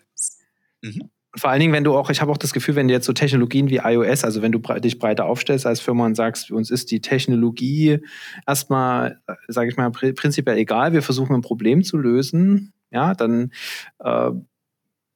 Mhm 0.80 1.10
vor 1.36 1.50
allen 1.50 1.60
Dingen, 1.60 1.72
wenn 1.72 1.84
du 1.84 1.96
auch, 1.96 2.10
ich 2.10 2.20
habe 2.20 2.32
auch 2.32 2.36
das 2.36 2.52
Gefühl, 2.52 2.74
wenn 2.74 2.88
du 2.88 2.94
jetzt 2.94 3.06
so 3.06 3.12
Technologien 3.12 3.70
wie 3.70 3.76
iOS, 3.76 4.24
also 4.24 4.42
wenn 4.42 4.52
du 4.52 4.58
dich 4.58 4.98
breiter 4.98 5.26
aufstellst 5.26 5.64
als 5.64 5.80
Firma 5.80 6.04
und 6.04 6.16
sagst, 6.16 6.50
uns 6.50 6.70
ist 6.70 6.90
die 6.90 7.00
Technologie 7.00 7.98
erstmal, 8.46 9.20
sage 9.46 9.70
ich 9.70 9.76
mal, 9.76 9.90
prinzipiell 9.90 10.56
egal, 10.56 10.92
wir 10.92 11.02
versuchen 11.02 11.34
ein 11.34 11.42
Problem 11.42 11.84
zu 11.84 11.98
lösen, 11.98 12.72
ja, 12.90 13.14
dann, 13.14 13.52
äh, 14.00 14.30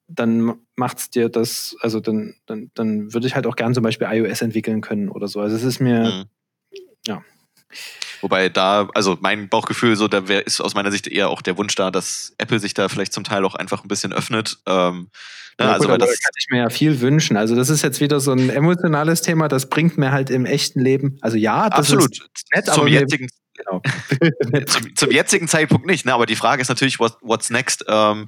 dann 0.06 0.54
macht's 0.76 1.10
dir 1.10 1.28
das, 1.28 1.76
also 1.80 1.98
dann, 1.98 2.34
dann, 2.46 2.70
dann 2.74 3.12
würde 3.12 3.26
ich 3.26 3.34
halt 3.34 3.46
auch 3.46 3.56
gern 3.56 3.74
zum 3.74 3.82
Beispiel 3.82 4.06
iOS 4.08 4.42
entwickeln 4.42 4.80
können 4.82 5.08
oder 5.08 5.26
so. 5.26 5.40
Also 5.40 5.56
es 5.56 5.64
ist 5.64 5.80
mir, 5.80 6.04
mhm. 6.04 6.24
ja. 7.06 7.22
Wobei 8.24 8.48
da, 8.48 8.88
also 8.94 9.18
mein 9.20 9.50
Bauchgefühl, 9.50 9.96
so, 9.96 10.08
da 10.08 10.28
wär, 10.28 10.46
ist 10.46 10.62
aus 10.62 10.74
meiner 10.74 10.90
Sicht 10.90 11.06
eher 11.06 11.28
auch 11.28 11.42
der 11.42 11.58
Wunsch 11.58 11.74
da, 11.74 11.90
dass 11.90 12.32
Apple 12.38 12.58
sich 12.58 12.72
da 12.72 12.88
vielleicht 12.88 13.12
zum 13.12 13.22
Teil 13.22 13.44
auch 13.44 13.54
einfach 13.54 13.84
ein 13.84 13.88
bisschen 13.88 14.14
öffnet. 14.14 14.56
Ähm, 14.64 15.10
ja, 15.60 15.72
also, 15.72 15.88
gut, 15.88 16.00
das 16.00 16.08
kann 16.08 16.32
ich 16.38 16.46
mir 16.48 16.60
ja 16.60 16.70
viel 16.70 17.02
wünschen. 17.02 17.36
Also, 17.36 17.54
das 17.54 17.68
ist 17.68 17.82
jetzt 17.82 18.00
wieder 18.00 18.20
so 18.20 18.32
ein 18.32 18.48
emotionales 18.48 19.20
Thema, 19.20 19.48
das 19.48 19.68
bringt 19.68 19.98
mir 19.98 20.10
halt 20.10 20.30
im 20.30 20.46
echten 20.46 20.80
Leben. 20.80 21.18
Also, 21.20 21.36
ja, 21.36 21.68
das 21.68 21.80
absolut. 21.80 22.12
ist 22.12 22.46
nett, 22.54 22.64
zum 22.64 22.74
aber 22.74 22.88
jetzigen, 22.88 23.28
Genau. 23.56 23.82
zum, 24.66 24.96
zum, 24.96 25.10
jetzigen 25.10 25.46
Zeitpunkt 25.46 25.86
nicht, 25.86 26.06
ne? 26.06 26.14
aber 26.14 26.26
die 26.26 26.34
Frage 26.34 26.60
ist 26.62 26.68
natürlich, 26.68 26.98
what, 26.98 27.18
what's 27.20 27.50
next? 27.50 27.84
Ähm, 27.86 28.26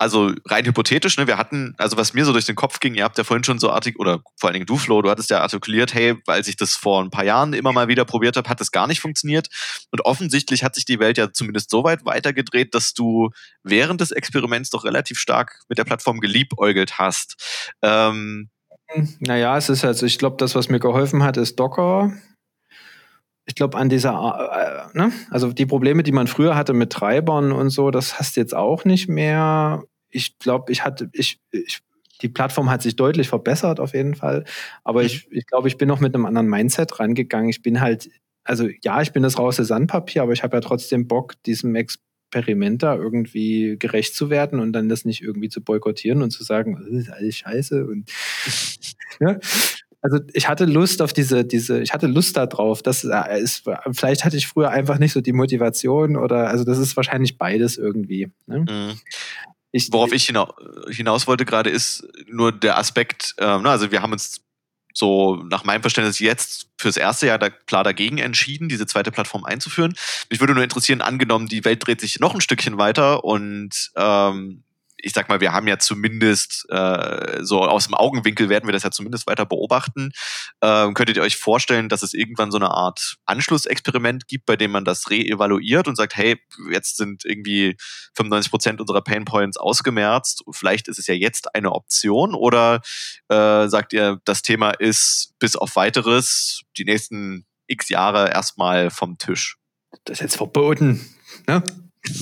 also 0.00 0.32
rein 0.46 0.64
hypothetisch, 0.64 1.18
ne, 1.18 1.26
wir 1.26 1.36
hatten, 1.36 1.74
also 1.76 1.98
was 1.98 2.14
mir 2.14 2.24
so 2.24 2.32
durch 2.32 2.46
den 2.46 2.56
Kopf 2.56 2.80
ging, 2.80 2.94
ihr 2.94 3.04
habt 3.04 3.18
ja 3.18 3.24
vorhin 3.24 3.44
schon 3.44 3.58
so 3.58 3.70
artik 3.70 3.98
oder 3.98 4.22
vor 4.38 4.48
allen 4.48 4.54
Dingen 4.54 4.64
du, 4.64 4.78
Flo, 4.78 5.02
du 5.02 5.10
hattest 5.10 5.28
ja 5.28 5.40
artikuliert, 5.40 5.92
hey, 5.92 6.16
weil 6.24 6.40
ich 6.48 6.56
das 6.56 6.74
vor 6.74 7.02
ein 7.02 7.10
paar 7.10 7.24
Jahren 7.24 7.52
immer 7.52 7.72
mal 7.72 7.86
wieder 7.88 8.06
probiert 8.06 8.38
habe, 8.38 8.48
hat 8.48 8.62
das 8.62 8.70
gar 8.70 8.86
nicht 8.86 9.00
funktioniert. 9.00 9.48
Und 9.90 10.00
offensichtlich 10.06 10.64
hat 10.64 10.74
sich 10.74 10.86
die 10.86 11.00
Welt 11.00 11.18
ja 11.18 11.34
zumindest 11.34 11.68
so 11.70 11.84
weit 11.84 12.06
weitergedreht, 12.06 12.74
dass 12.74 12.94
du 12.94 13.28
während 13.62 14.00
des 14.00 14.10
Experiments 14.10 14.70
doch 14.70 14.84
relativ 14.84 15.18
stark 15.18 15.60
mit 15.68 15.76
der 15.76 15.84
Plattform 15.84 16.20
geliebäugelt 16.20 16.98
hast. 16.98 17.68
Ähm, 17.82 18.48
naja, 19.18 19.58
es 19.58 19.68
ist 19.68 19.84
also, 19.84 20.06
ich 20.06 20.18
glaube, 20.18 20.36
das, 20.38 20.54
was 20.54 20.70
mir 20.70 20.80
geholfen 20.80 21.22
hat, 21.22 21.36
ist 21.36 21.60
Docker 21.60 22.10
ich 23.50 23.56
glaube, 23.56 23.76
an 23.76 23.88
dieser, 23.88 24.12
äh, 24.94 24.96
ne? 24.96 25.12
also 25.28 25.52
die 25.52 25.66
Probleme, 25.66 26.04
die 26.04 26.12
man 26.12 26.28
früher 26.28 26.54
hatte 26.54 26.72
mit 26.72 26.92
Treibern 26.92 27.50
und 27.50 27.70
so, 27.70 27.90
das 27.90 28.16
hast 28.16 28.36
du 28.36 28.40
jetzt 28.40 28.54
auch 28.54 28.84
nicht 28.84 29.08
mehr. 29.08 29.82
Ich 30.08 30.38
glaube, 30.38 30.70
ich 30.70 30.84
hatte, 30.84 31.10
ich, 31.12 31.40
ich, 31.50 31.80
die 32.22 32.28
Plattform 32.28 32.70
hat 32.70 32.80
sich 32.80 32.94
deutlich 32.94 33.28
verbessert 33.28 33.80
auf 33.80 33.92
jeden 33.92 34.14
Fall. 34.14 34.44
Aber 34.84 35.02
ich, 35.02 35.26
ich 35.32 35.46
glaube, 35.46 35.66
ich 35.66 35.78
bin 35.78 35.88
noch 35.88 35.98
mit 35.98 36.14
einem 36.14 36.26
anderen 36.26 36.46
Mindset 36.46 37.00
rangegangen. 37.00 37.50
Ich 37.50 37.60
bin 37.60 37.80
halt, 37.80 38.08
also 38.44 38.68
ja, 38.84 39.02
ich 39.02 39.12
bin 39.12 39.24
das 39.24 39.36
raus 39.36 39.56
Sandpapier, 39.56 40.22
aber 40.22 40.32
ich 40.32 40.44
habe 40.44 40.56
ja 40.56 40.60
trotzdem 40.60 41.08
Bock, 41.08 41.34
diesem 41.42 41.74
Experiment 41.74 42.84
da 42.84 42.94
irgendwie 42.94 43.74
gerecht 43.80 44.14
zu 44.14 44.30
werden 44.30 44.60
und 44.60 44.72
dann 44.72 44.88
das 44.88 45.04
nicht 45.04 45.22
irgendwie 45.22 45.48
zu 45.48 45.60
boykottieren 45.60 46.22
und 46.22 46.30
zu 46.30 46.44
sagen, 46.44 46.76
das 46.78 46.86
ist 46.86 47.10
alles 47.10 47.34
scheiße 47.34 47.84
und 47.84 48.08
ja. 49.18 49.40
Also 50.02 50.18
ich 50.32 50.48
hatte 50.48 50.64
Lust 50.64 51.02
auf 51.02 51.12
diese, 51.12 51.44
diese, 51.44 51.80
ich 51.80 51.92
hatte 51.92 52.06
Lust 52.06 52.36
darauf. 52.36 52.82
Das 52.82 53.04
äh, 53.04 53.40
ist, 53.40 53.64
vielleicht 53.92 54.24
hatte 54.24 54.36
ich 54.36 54.46
früher 54.46 54.70
einfach 54.70 54.98
nicht 54.98 55.12
so 55.12 55.20
die 55.20 55.32
Motivation 55.32 56.16
oder, 56.16 56.48
also 56.48 56.64
das 56.64 56.78
ist 56.78 56.96
wahrscheinlich 56.96 57.36
beides 57.36 57.76
irgendwie. 57.76 58.30
Ne? 58.46 58.60
Mhm. 58.60 59.00
Ich, 59.72 59.92
Worauf 59.92 60.12
ich 60.12 60.26
hinaus 60.26 61.26
wollte 61.26 61.44
gerade 61.44 61.70
ist 61.70 62.08
nur 62.26 62.50
der 62.50 62.76
Aspekt, 62.78 63.34
ähm, 63.38 63.66
also 63.66 63.92
wir 63.92 64.02
haben 64.02 64.12
uns 64.12 64.40
so 64.92 65.36
nach 65.48 65.64
meinem 65.64 65.82
Verständnis 65.82 66.18
jetzt 66.18 66.68
fürs 66.76 66.96
erste 66.96 67.26
Jahr 67.26 67.38
da 67.38 67.50
klar 67.50 67.84
dagegen 67.84 68.18
entschieden, 68.18 68.68
diese 68.68 68.86
zweite 68.86 69.12
Plattform 69.12 69.44
einzuführen. 69.44 69.94
Mich 70.30 70.40
würde 70.40 70.54
nur 70.54 70.64
interessieren, 70.64 71.00
angenommen, 71.00 71.46
die 71.46 71.64
Welt 71.64 71.86
dreht 71.86 72.00
sich 72.00 72.18
noch 72.18 72.34
ein 72.34 72.40
Stückchen 72.40 72.78
weiter 72.78 73.24
und 73.24 73.92
ähm, 73.96 74.64
ich 75.02 75.12
sag 75.12 75.28
mal, 75.28 75.40
wir 75.40 75.52
haben 75.52 75.68
ja 75.68 75.78
zumindest 75.78 76.66
äh, 76.70 77.42
so 77.42 77.62
aus 77.62 77.86
dem 77.86 77.94
Augenwinkel 77.94 78.48
werden 78.48 78.66
wir 78.66 78.72
das 78.72 78.82
ja 78.82 78.90
zumindest 78.90 79.26
weiter 79.26 79.46
beobachten. 79.46 80.12
Ähm, 80.62 80.94
könntet 80.94 81.16
ihr 81.16 81.22
euch 81.22 81.36
vorstellen, 81.36 81.88
dass 81.88 82.02
es 82.02 82.14
irgendwann 82.14 82.50
so 82.50 82.58
eine 82.58 82.70
Art 82.70 83.16
Anschlussexperiment 83.26 84.28
gibt, 84.28 84.46
bei 84.46 84.56
dem 84.56 84.70
man 84.70 84.84
das 84.84 85.10
reevaluiert 85.10 85.88
und 85.88 85.96
sagt, 85.96 86.16
hey, 86.16 86.40
jetzt 86.70 86.96
sind 86.96 87.24
irgendwie 87.24 87.76
95 88.14 88.50
Prozent 88.50 88.80
unserer 88.80 89.02
Painpoints 89.02 89.56
ausgemerzt. 89.56 90.44
Vielleicht 90.52 90.88
ist 90.88 90.98
es 90.98 91.06
ja 91.06 91.14
jetzt 91.14 91.54
eine 91.54 91.72
Option 91.72 92.34
oder 92.34 92.80
äh, 93.28 93.68
sagt 93.68 93.92
ihr, 93.92 94.20
das 94.24 94.42
Thema 94.42 94.70
ist 94.70 95.34
bis 95.38 95.56
auf 95.56 95.76
weiteres 95.76 96.62
die 96.76 96.84
nächsten 96.84 97.46
x 97.66 97.88
Jahre 97.88 98.30
erstmal 98.30 98.90
vom 98.90 99.18
Tisch? 99.18 99.56
Das 100.04 100.18
ist 100.18 100.20
jetzt 100.20 100.36
verboten. 100.36 101.04
Ne? 101.46 101.62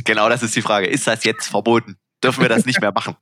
Genau, 0.04 0.28
das 0.28 0.42
ist 0.42 0.56
die 0.56 0.62
Frage. 0.62 0.86
Ist 0.86 1.06
das 1.06 1.24
jetzt 1.24 1.48
verboten? 1.48 1.98
Dürfen 2.22 2.42
wir 2.42 2.48
das 2.48 2.66
nicht 2.66 2.80
mehr 2.80 2.92
machen. 2.92 3.16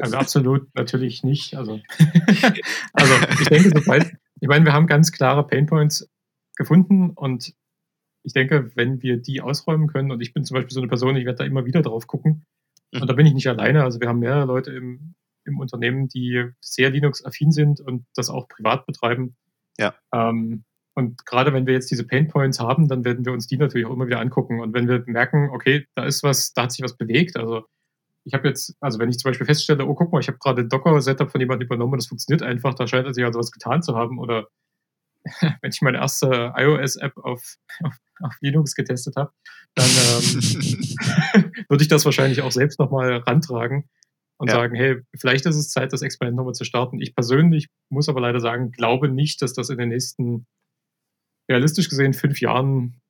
Also 0.00 0.16
absolut 0.16 0.74
natürlich 0.74 1.24
nicht. 1.24 1.56
Also, 1.56 1.80
also 2.92 3.14
ich 3.40 3.48
denke, 3.48 3.70
sobald, 3.74 4.12
ich 4.40 4.48
meine, 4.48 4.64
wir 4.64 4.72
haben 4.72 4.86
ganz 4.86 5.12
klare 5.12 5.46
Painpoints 5.46 6.08
gefunden 6.56 7.10
und 7.10 7.54
ich 8.24 8.32
denke, 8.32 8.70
wenn 8.74 9.02
wir 9.02 9.16
die 9.16 9.40
ausräumen 9.40 9.88
können, 9.88 10.10
und 10.10 10.20
ich 10.20 10.32
bin 10.32 10.44
zum 10.44 10.56
Beispiel 10.56 10.74
so 10.74 10.80
eine 10.80 10.88
Person, 10.88 11.16
ich 11.16 11.24
werde 11.24 11.38
da 11.38 11.44
immer 11.44 11.64
wieder 11.64 11.82
drauf 11.82 12.06
gucken, 12.06 12.44
mhm. 12.92 13.02
und 13.02 13.08
da 13.08 13.14
bin 13.14 13.26
ich 13.26 13.34
nicht 13.34 13.46
alleine, 13.46 13.84
also 13.84 14.00
wir 14.00 14.08
haben 14.08 14.18
mehrere 14.18 14.44
Leute 14.44 14.72
im, 14.72 15.14
im 15.44 15.58
Unternehmen, 15.58 16.08
die 16.08 16.50
sehr 16.60 16.90
Linux-affin 16.90 17.52
sind 17.52 17.80
und 17.80 18.04
das 18.14 18.28
auch 18.28 18.48
privat 18.48 18.86
betreiben. 18.86 19.36
Ja. 19.78 19.94
Ähm, 20.12 20.64
und 20.94 21.24
gerade 21.26 21.52
wenn 21.52 21.66
wir 21.66 21.74
jetzt 21.74 21.90
diese 21.92 22.04
Painpoints 22.04 22.58
haben, 22.58 22.88
dann 22.88 23.04
werden 23.04 23.24
wir 23.24 23.32
uns 23.32 23.46
die 23.46 23.56
natürlich 23.56 23.86
auch 23.86 23.92
immer 23.92 24.08
wieder 24.08 24.18
angucken. 24.18 24.60
Und 24.60 24.74
wenn 24.74 24.88
wir 24.88 25.04
merken, 25.06 25.48
okay, 25.50 25.86
da 25.94 26.04
ist 26.04 26.24
was, 26.24 26.52
da 26.52 26.64
hat 26.64 26.72
sich 26.72 26.82
was 26.82 26.96
bewegt, 26.96 27.36
also 27.36 27.64
ich 28.24 28.34
habe 28.34 28.48
jetzt, 28.48 28.76
also 28.80 28.98
wenn 28.98 29.08
ich 29.08 29.18
zum 29.18 29.30
Beispiel 29.30 29.46
feststelle, 29.46 29.86
oh, 29.86 29.94
guck 29.94 30.12
mal, 30.12 30.20
ich 30.20 30.28
habe 30.28 30.38
gerade 30.38 30.62
ein 30.62 30.68
Docker-Setup 30.68 31.30
von 31.30 31.40
jemandem 31.40 31.66
übernommen 31.66 31.94
und 31.94 32.02
das 32.02 32.08
funktioniert 32.08 32.42
einfach, 32.42 32.74
da 32.74 32.86
scheint 32.86 33.06
er 33.06 33.14
sich 33.14 33.24
also 33.24 33.38
was 33.38 33.50
getan 33.50 33.82
zu 33.82 33.96
haben. 33.96 34.18
Oder 34.18 34.48
wenn 35.40 35.70
ich 35.70 35.82
meine 35.82 35.98
erste 35.98 36.52
iOS-App 36.56 37.16
auf, 37.18 37.56
auf, 37.82 37.96
auf, 38.20 38.36
Linux 38.40 38.74
getestet 38.74 39.16
habe, 39.16 39.32
dann 39.74 39.86
ähm, 39.86 41.52
würde 41.68 41.82
ich 41.82 41.88
das 41.88 42.04
wahrscheinlich 42.04 42.42
auch 42.42 42.52
selbst 42.52 42.78
nochmal 42.78 43.18
rantragen 43.18 43.88
und 44.38 44.48
ja. 44.48 44.54
sagen, 44.54 44.74
hey, 44.74 45.02
vielleicht 45.16 45.46
ist 45.46 45.56
es 45.56 45.70
Zeit, 45.70 45.92
das 45.92 46.02
Experiment 46.02 46.36
nochmal 46.36 46.54
zu 46.54 46.64
starten. 46.64 47.00
Ich 47.00 47.14
persönlich 47.14 47.68
muss 47.90 48.08
aber 48.08 48.20
leider 48.20 48.40
sagen, 48.40 48.70
glaube 48.70 49.08
nicht, 49.08 49.42
dass 49.42 49.52
das 49.52 49.68
in 49.68 49.78
den 49.78 49.88
nächsten, 49.88 50.46
realistisch 51.50 51.88
gesehen, 51.88 52.14
fünf 52.14 52.40
Jahren 52.40 53.00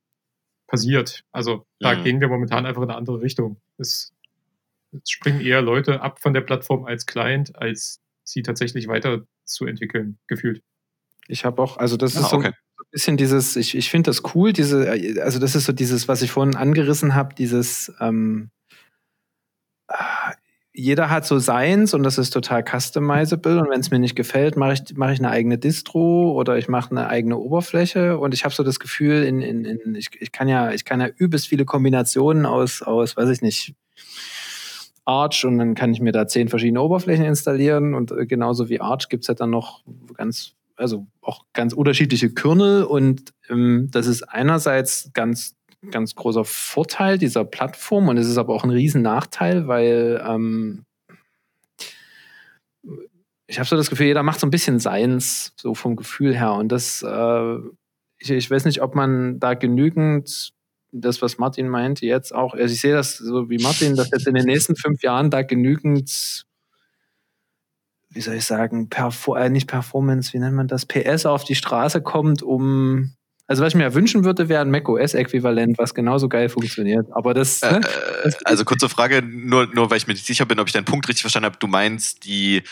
passiert. 0.68 1.24
Also 1.32 1.66
da 1.80 1.94
mhm. 1.94 2.04
gehen 2.04 2.20
wir 2.20 2.28
momentan 2.28 2.66
einfach 2.66 2.82
in 2.82 2.90
eine 2.90 2.98
andere 2.98 3.20
Richtung. 3.20 3.60
Es 3.78 4.12
es 4.92 5.10
springen 5.10 5.40
eher 5.40 5.62
Leute 5.62 6.00
ab 6.00 6.20
von 6.20 6.34
der 6.34 6.40
Plattform 6.40 6.84
als 6.84 7.06
Client, 7.06 7.56
als 7.56 8.00
sie 8.24 8.42
tatsächlich 8.42 8.88
weiterzuentwickeln, 8.88 10.18
gefühlt. 10.26 10.62
Ich 11.26 11.44
habe 11.44 11.62
auch, 11.62 11.76
also 11.76 11.96
das 11.96 12.16
ah, 12.16 12.20
ist 12.20 12.30
so 12.30 12.36
okay. 12.36 12.48
ein 12.48 12.54
bisschen 12.90 13.16
dieses, 13.16 13.56
ich, 13.56 13.76
ich 13.76 13.90
finde 13.90 14.10
das 14.10 14.22
cool, 14.34 14.52
diese, 14.52 14.90
also 15.22 15.38
das 15.38 15.54
ist 15.54 15.64
so 15.64 15.72
dieses, 15.72 16.08
was 16.08 16.22
ich 16.22 16.30
vorhin 16.30 16.56
angerissen 16.56 17.14
habe, 17.14 17.34
dieses, 17.34 17.92
ähm, 18.00 18.50
jeder 20.72 21.10
hat 21.10 21.26
so 21.26 21.38
seins 21.40 21.92
und 21.92 22.04
das 22.04 22.18
ist 22.18 22.30
total 22.30 22.62
customizable 22.62 23.60
und 23.60 23.68
wenn 23.68 23.80
es 23.80 23.90
mir 23.90 23.98
nicht 23.98 24.14
gefällt, 24.14 24.56
mache 24.56 24.74
ich, 24.74 24.96
mach 24.96 25.10
ich 25.10 25.18
eine 25.18 25.30
eigene 25.30 25.58
Distro 25.58 26.32
oder 26.32 26.56
ich 26.56 26.68
mache 26.68 26.92
eine 26.92 27.08
eigene 27.08 27.36
Oberfläche 27.36 28.16
und 28.16 28.32
ich 28.32 28.44
habe 28.44 28.54
so 28.54 28.62
das 28.62 28.78
Gefühl, 28.78 29.24
in, 29.24 29.40
in, 29.40 29.64
in, 29.64 29.94
ich, 29.96 30.10
ich 30.20 30.30
kann 30.30 30.46
ja, 30.46 30.70
ich 30.70 30.84
kann 30.84 31.00
ja 31.00 31.08
übelst 31.08 31.48
viele 31.48 31.64
Kombinationen 31.64 32.46
aus, 32.46 32.82
aus, 32.82 33.16
weiß 33.16 33.28
ich 33.30 33.42
nicht, 33.42 33.74
Arch 35.08 35.44
und 35.44 35.58
dann 35.58 35.74
kann 35.74 35.92
ich 35.92 36.00
mir 36.00 36.12
da 36.12 36.26
zehn 36.26 36.48
verschiedene 36.48 36.82
Oberflächen 36.82 37.24
installieren 37.24 37.94
und 37.94 38.10
äh, 38.12 38.26
genauso 38.26 38.68
wie 38.68 38.80
Arch 38.80 39.08
gibt 39.08 39.24
es 39.24 39.28
ja 39.28 39.34
dann 39.34 39.50
noch 39.50 39.82
ganz, 40.14 40.54
also 40.76 41.06
auch 41.22 41.44
ganz 41.54 41.72
unterschiedliche 41.72 42.32
Kernel 42.32 42.84
und 42.84 43.32
ähm, 43.48 43.88
das 43.90 44.06
ist 44.06 44.22
einerseits 44.22 45.10
ganz 45.14 45.54
ganz 45.90 46.14
großer 46.14 46.44
Vorteil 46.44 47.18
dieser 47.18 47.44
Plattform 47.44 48.08
und 48.08 48.18
es 48.18 48.28
ist 48.28 48.36
aber 48.36 48.54
auch 48.54 48.64
ein 48.64 48.70
riesen 48.70 49.02
Nachteil, 49.02 49.68
weil 49.68 50.22
ähm, 50.26 50.84
ich 53.46 53.58
habe 53.58 53.68
so 53.68 53.76
das 53.76 53.90
Gefühl, 53.90 54.06
jeder 54.06 54.22
macht 54.22 54.40
so 54.40 54.46
ein 54.46 54.50
bisschen 54.50 54.78
seins, 54.78 55.54
so 55.56 55.74
vom 55.74 55.96
Gefühl 55.96 56.36
her. 56.36 56.52
Und 56.52 56.70
das, 56.70 57.02
äh, 57.02 57.56
ich, 58.18 58.30
ich 58.30 58.50
weiß 58.50 58.66
nicht, 58.66 58.82
ob 58.82 58.94
man 58.94 59.40
da 59.40 59.54
genügend 59.54 60.52
das, 60.92 61.20
was 61.22 61.38
Martin 61.38 61.68
meint, 61.68 62.00
jetzt 62.00 62.34
auch, 62.34 62.54
also 62.54 62.72
ich 62.72 62.80
sehe 62.80 62.94
das 62.94 63.16
so 63.18 63.50
wie 63.50 63.58
Martin, 63.58 63.96
dass 63.96 64.10
jetzt 64.10 64.26
in 64.26 64.34
den 64.34 64.46
nächsten 64.46 64.76
fünf 64.76 65.02
Jahren 65.02 65.30
da 65.30 65.42
genügend, 65.42 66.44
wie 68.10 68.20
soll 68.20 68.34
ich 68.34 68.44
sagen, 68.44 68.88
Perfor 68.88 69.38
äh, 69.38 69.50
nicht 69.50 69.68
Performance, 69.68 70.32
wie 70.32 70.38
nennt 70.38 70.56
man 70.56 70.68
das, 70.68 70.86
PS 70.86 71.26
auf 71.26 71.44
die 71.44 71.54
Straße 71.54 72.00
kommt, 72.02 72.42
um 72.42 73.12
Also 73.46 73.62
was 73.62 73.72
ich 73.72 73.78
mir 73.78 73.92
wünschen 73.94 74.24
würde, 74.24 74.48
wäre 74.48 74.62
ein 74.62 74.70
macOS-Äquivalent, 74.70 75.78
was 75.78 75.94
genauso 75.94 76.28
geil 76.28 76.48
funktioniert. 76.48 77.06
Aber 77.12 77.34
das. 77.34 77.62
Äh, 77.62 77.72
ne? 77.72 77.80
äh, 78.24 78.30
also 78.44 78.64
kurze 78.64 78.88
Frage, 78.88 79.22
nur, 79.22 79.66
nur 79.74 79.90
weil 79.90 79.98
ich 79.98 80.06
mir 80.06 80.14
nicht 80.14 80.26
sicher 80.26 80.46
bin, 80.46 80.58
ob 80.58 80.68
ich 80.68 80.72
deinen 80.72 80.86
Punkt 80.86 81.06
richtig 81.08 81.22
verstanden 81.22 81.46
habe. 81.46 81.58
Du 81.58 81.66
meinst, 81.66 82.24
die 82.24 82.62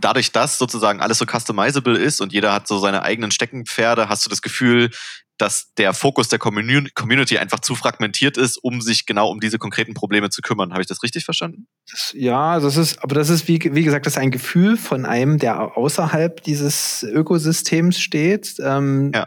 dadurch, 0.00 0.30
dass 0.30 0.58
sozusagen 0.58 1.00
alles 1.00 1.18
so 1.18 1.26
customizable 1.26 1.98
ist 1.98 2.20
und 2.20 2.32
jeder 2.32 2.52
hat 2.52 2.68
so 2.68 2.78
seine 2.78 3.02
eigenen 3.02 3.32
Steckenpferde, 3.32 4.08
hast 4.08 4.24
du 4.24 4.30
das 4.30 4.42
Gefühl, 4.42 4.90
dass 5.38 5.72
der 5.74 5.92
Fokus 5.92 6.28
der 6.28 6.38
Community 6.38 7.38
einfach 7.38 7.60
zu 7.60 7.74
fragmentiert 7.74 8.36
ist, 8.36 8.56
um 8.56 8.80
sich 8.80 9.06
genau 9.06 9.30
um 9.30 9.40
diese 9.40 9.58
konkreten 9.58 9.94
Probleme 9.94 10.30
zu 10.30 10.40
kümmern. 10.40 10.72
Habe 10.72 10.82
ich 10.82 10.88
das 10.88 11.02
richtig 11.02 11.24
verstanden? 11.24 11.66
Das, 11.90 12.12
ja, 12.16 12.58
das 12.58 12.76
ist, 12.76 13.02
aber 13.02 13.14
das 13.14 13.28
ist, 13.28 13.46
wie, 13.48 13.60
wie 13.74 13.84
gesagt, 13.84 14.06
das 14.06 14.14
ist 14.14 14.18
ein 14.18 14.30
Gefühl 14.30 14.76
von 14.76 15.04
einem, 15.04 15.38
der 15.38 15.76
außerhalb 15.76 16.42
dieses 16.42 17.02
Ökosystems 17.02 17.98
steht. 17.98 18.56
Ähm, 18.60 19.12
ja. 19.14 19.24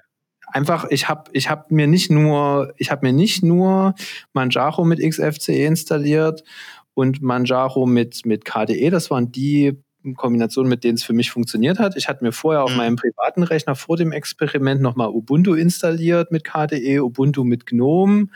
Einfach, 0.51 0.86
ich 0.89 1.07
habe 1.07 1.30
ich 1.34 1.49
hab 1.49 1.70
mir 1.70 1.86
nicht 1.86 2.10
nur, 2.10 2.74
ich 2.78 2.89
habe 2.89 3.05
mir 3.05 3.14
nicht 3.14 3.43
nur 3.43 3.93
Manjaro 4.34 4.84
mit 4.84 4.99
XFCE 4.99 5.66
installiert 5.66 6.43
und 6.95 7.22
Manjaro 7.22 7.86
mit, 7.86 8.26
mit 8.26 8.45
KDE. 8.45 8.89
Das 8.89 9.12
waren 9.12 9.32
die 9.32 9.84
Kombination, 10.16 10.68
mit 10.68 10.84
denen 10.84 10.95
es 10.95 11.04
für 11.04 11.14
mich 11.14 11.32
funktioniert 11.32 11.80
hat. 11.80 11.95
Ich 11.97 12.08
hatte 12.08 12.24
mir 12.24 12.32
vorher 12.32 12.64
auf 12.64 12.72
mhm. 12.72 12.78
meinem 12.78 12.95
privaten 12.95 13.43
Rechner 13.43 13.76
vor 13.76 13.97
dem 13.97 14.12
Experiment 14.12 14.82
nochmal 14.82 15.10
Ubuntu 15.10 15.54
installiert 15.54 16.32
mit 16.32 16.43
KDE, 16.43 17.00
Ubuntu 17.00 17.43
mit 17.43 17.66
GNOME. 17.66 18.28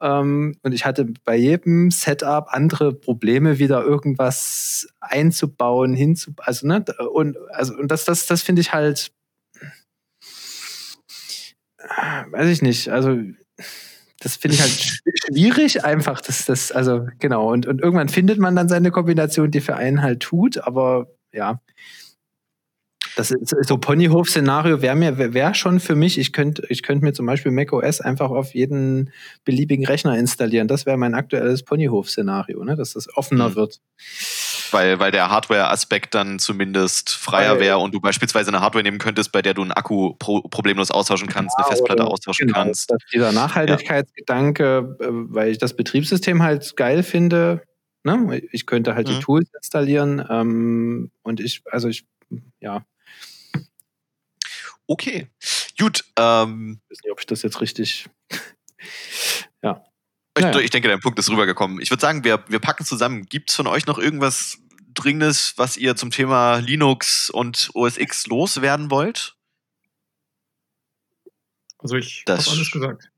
Ähm, 0.00 0.56
und 0.62 0.72
ich 0.72 0.84
hatte 0.84 1.06
bei 1.24 1.36
jedem 1.36 1.90
Setup 1.90 2.48
andere 2.48 2.92
Probleme, 2.92 3.58
wieder 3.58 3.82
irgendwas 3.84 4.88
einzubauen, 5.00 5.94
hinzu, 5.94 6.32
also, 6.38 6.66
ne, 6.66 6.84
und, 7.12 7.36
also, 7.50 7.74
und 7.74 7.90
das, 7.90 8.04
das, 8.04 8.26
das 8.26 8.42
finde 8.42 8.60
ich 8.60 8.72
halt, 8.72 9.12
weiß 12.30 12.48
ich 12.48 12.60
nicht, 12.60 12.88
also, 12.88 13.18
das 14.24 14.36
finde 14.36 14.54
ich 14.56 14.62
halt 14.62 14.72
schwierig 15.26 15.84
einfach. 15.84 16.20
Das, 16.22 16.46
das, 16.46 16.72
also 16.72 17.06
genau. 17.18 17.52
Und, 17.52 17.66
und 17.66 17.82
irgendwann 17.82 18.08
findet 18.08 18.38
man 18.38 18.56
dann 18.56 18.70
seine 18.70 18.90
Kombination, 18.90 19.50
die 19.50 19.60
für 19.60 19.76
einen 19.76 20.02
halt 20.02 20.20
tut. 20.20 20.58
Aber 20.66 21.08
ja, 21.30 21.60
das 23.16 23.30
ist 23.30 23.54
so 23.68 23.76
Ponyhof-Szenario 23.76 24.80
wäre 24.80 24.96
mir 24.96 25.34
wär 25.34 25.54
schon 25.54 25.78
für 25.78 25.94
mich. 25.94 26.18
Ich 26.18 26.32
könnte 26.32 26.62
ich 26.70 26.82
könnte 26.82 27.04
mir 27.04 27.12
zum 27.12 27.26
Beispiel 27.26 27.52
macOS 27.52 28.00
einfach 28.00 28.30
auf 28.30 28.54
jeden 28.54 29.12
beliebigen 29.44 29.84
Rechner 29.84 30.18
installieren. 30.18 30.68
Das 30.68 30.86
wäre 30.86 30.96
mein 30.96 31.14
aktuelles 31.14 31.62
Ponyhof-Szenario, 31.62 32.64
ne? 32.64 32.76
dass 32.76 32.94
das 32.94 33.14
offener 33.16 33.50
mhm. 33.50 33.56
wird 33.56 33.80
weil, 34.70 34.98
weil 34.98 35.10
der 35.10 35.30
Hardware-Aspekt 35.30 36.14
dann 36.14 36.38
zumindest 36.38 37.14
freier 37.14 37.60
wäre 37.60 37.78
und 37.78 37.94
du 37.94 38.00
beispielsweise 38.00 38.48
eine 38.48 38.60
Hardware 38.60 38.82
nehmen 38.82 38.98
könntest, 38.98 39.32
bei 39.32 39.42
der 39.42 39.54
du 39.54 39.62
einen 39.62 39.72
Akku 39.72 40.14
pro 40.14 40.42
problemlos 40.42 40.90
austauschen 40.90 41.28
kannst, 41.28 41.56
ja, 41.58 41.64
eine 41.64 41.72
Festplatte 41.72 42.04
austauschen 42.04 42.48
genau, 42.48 42.60
kannst. 42.60 42.90
Das 42.90 42.98
dieser 43.12 43.32
Nachhaltigkeitsgedanke, 43.32 44.96
ja. 45.00 45.06
Äh, 45.06 45.10
weil 45.10 45.50
ich 45.50 45.58
das 45.58 45.76
Betriebssystem 45.76 46.42
halt 46.42 46.76
geil 46.76 47.02
finde. 47.02 47.62
Ne? 48.02 48.42
Ich 48.52 48.66
könnte 48.66 48.94
halt 48.94 49.08
mhm. 49.08 49.12
die 49.12 49.20
Tools 49.20 49.48
installieren 49.54 50.24
ähm, 50.28 51.10
und 51.22 51.40
ich, 51.40 51.62
also 51.70 51.88
ich, 51.88 52.04
ja. 52.60 52.84
Okay, 54.86 55.28
gut. 55.78 56.04
Ähm, 56.16 56.80
ich 56.88 56.90
weiß 56.90 57.04
nicht, 57.04 57.12
ob 57.12 57.20
ich 57.20 57.26
das 57.26 57.42
jetzt 57.42 57.60
richtig. 57.60 58.08
ja. 59.62 59.82
Ich, 60.36 60.42
naja. 60.42 60.58
ich, 60.58 60.70
denke, 60.70 60.88
dein 60.88 61.00
Punkt 61.00 61.18
ist 61.18 61.30
rübergekommen. 61.30 61.80
Ich 61.80 61.90
würde 61.90 62.00
sagen, 62.00 62.24
wir, 62.24 62.44
wir 62.48 62.58
packen 62.58 62.84
zusammen. 62.84 63.26
Gibt 63.26 63.50
es 63.50 63.56
von 63.56 63.66
euch 63.66 63.86
noch 63.86 63.98
irgendwas 63.98 64.58
Dringendes, 64.94 65.54
was 65.56 65.76
ihr 65.76 65.96
zum 65.96 66.10
Thema 66.10 66.58
Linux 66.58 67.30
und 67.30 67.70
OS 67.74 67.98
X 67.98 68.26
loswerden 68.26 68.90
wollt? 68.90 69.36
Also 71.78 71.96
ich 71.96 72.24
habe 72.28 72.42
alles 72.42 72.70
gesagt. 72.70 73.10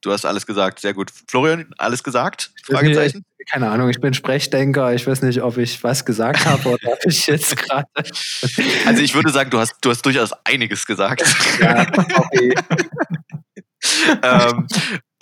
Du 0.00 0.12
hast 0.12 0.26
alles 0.26 0.46
gesagt, 0.46 0.80
sehr 0.80 0.92
gut. 0.92 1.10
Florian, 1.28 1.70
alles 1.78 2.02
gesagt? 2.02 2.52
Fragezeichen? 2.64 3.24
Keine 3.50 3.70
Ahnung, 3.70 3.88
ich 3.88 4.00
bin 4.00 4.12
Sprechdenker. 4.12 4.94
Ich 4.94 5.06
weiß 5.06 5.22
nicht, 5.22 5.42
ob 5.42 5.56
ich 5.56 5.82
was 5.82 6.04
gesagt 6.04 6.44
habe 6.44 6.68
oder 6.68 6.92
ob 6.92 6.98
ich 7.06 7.26
jetzt 7.26 7.56
gerade. 7.56 7.86
Also 8.86 9.02
ich 9.02 9.14
würde 9.14 9.30
sagen, 9.30 9.50
du 9.50 9.58
hast, 9.58 9.76
du 9.80 9.90
hast 9.90 10.02
durchaus 10.02 10.32
einiges 10.44 10.84
gesagt. 10.86 11.24
Ja, 11.60 11.86
okay. 12.16 12.54
ähm, 14.22 14.66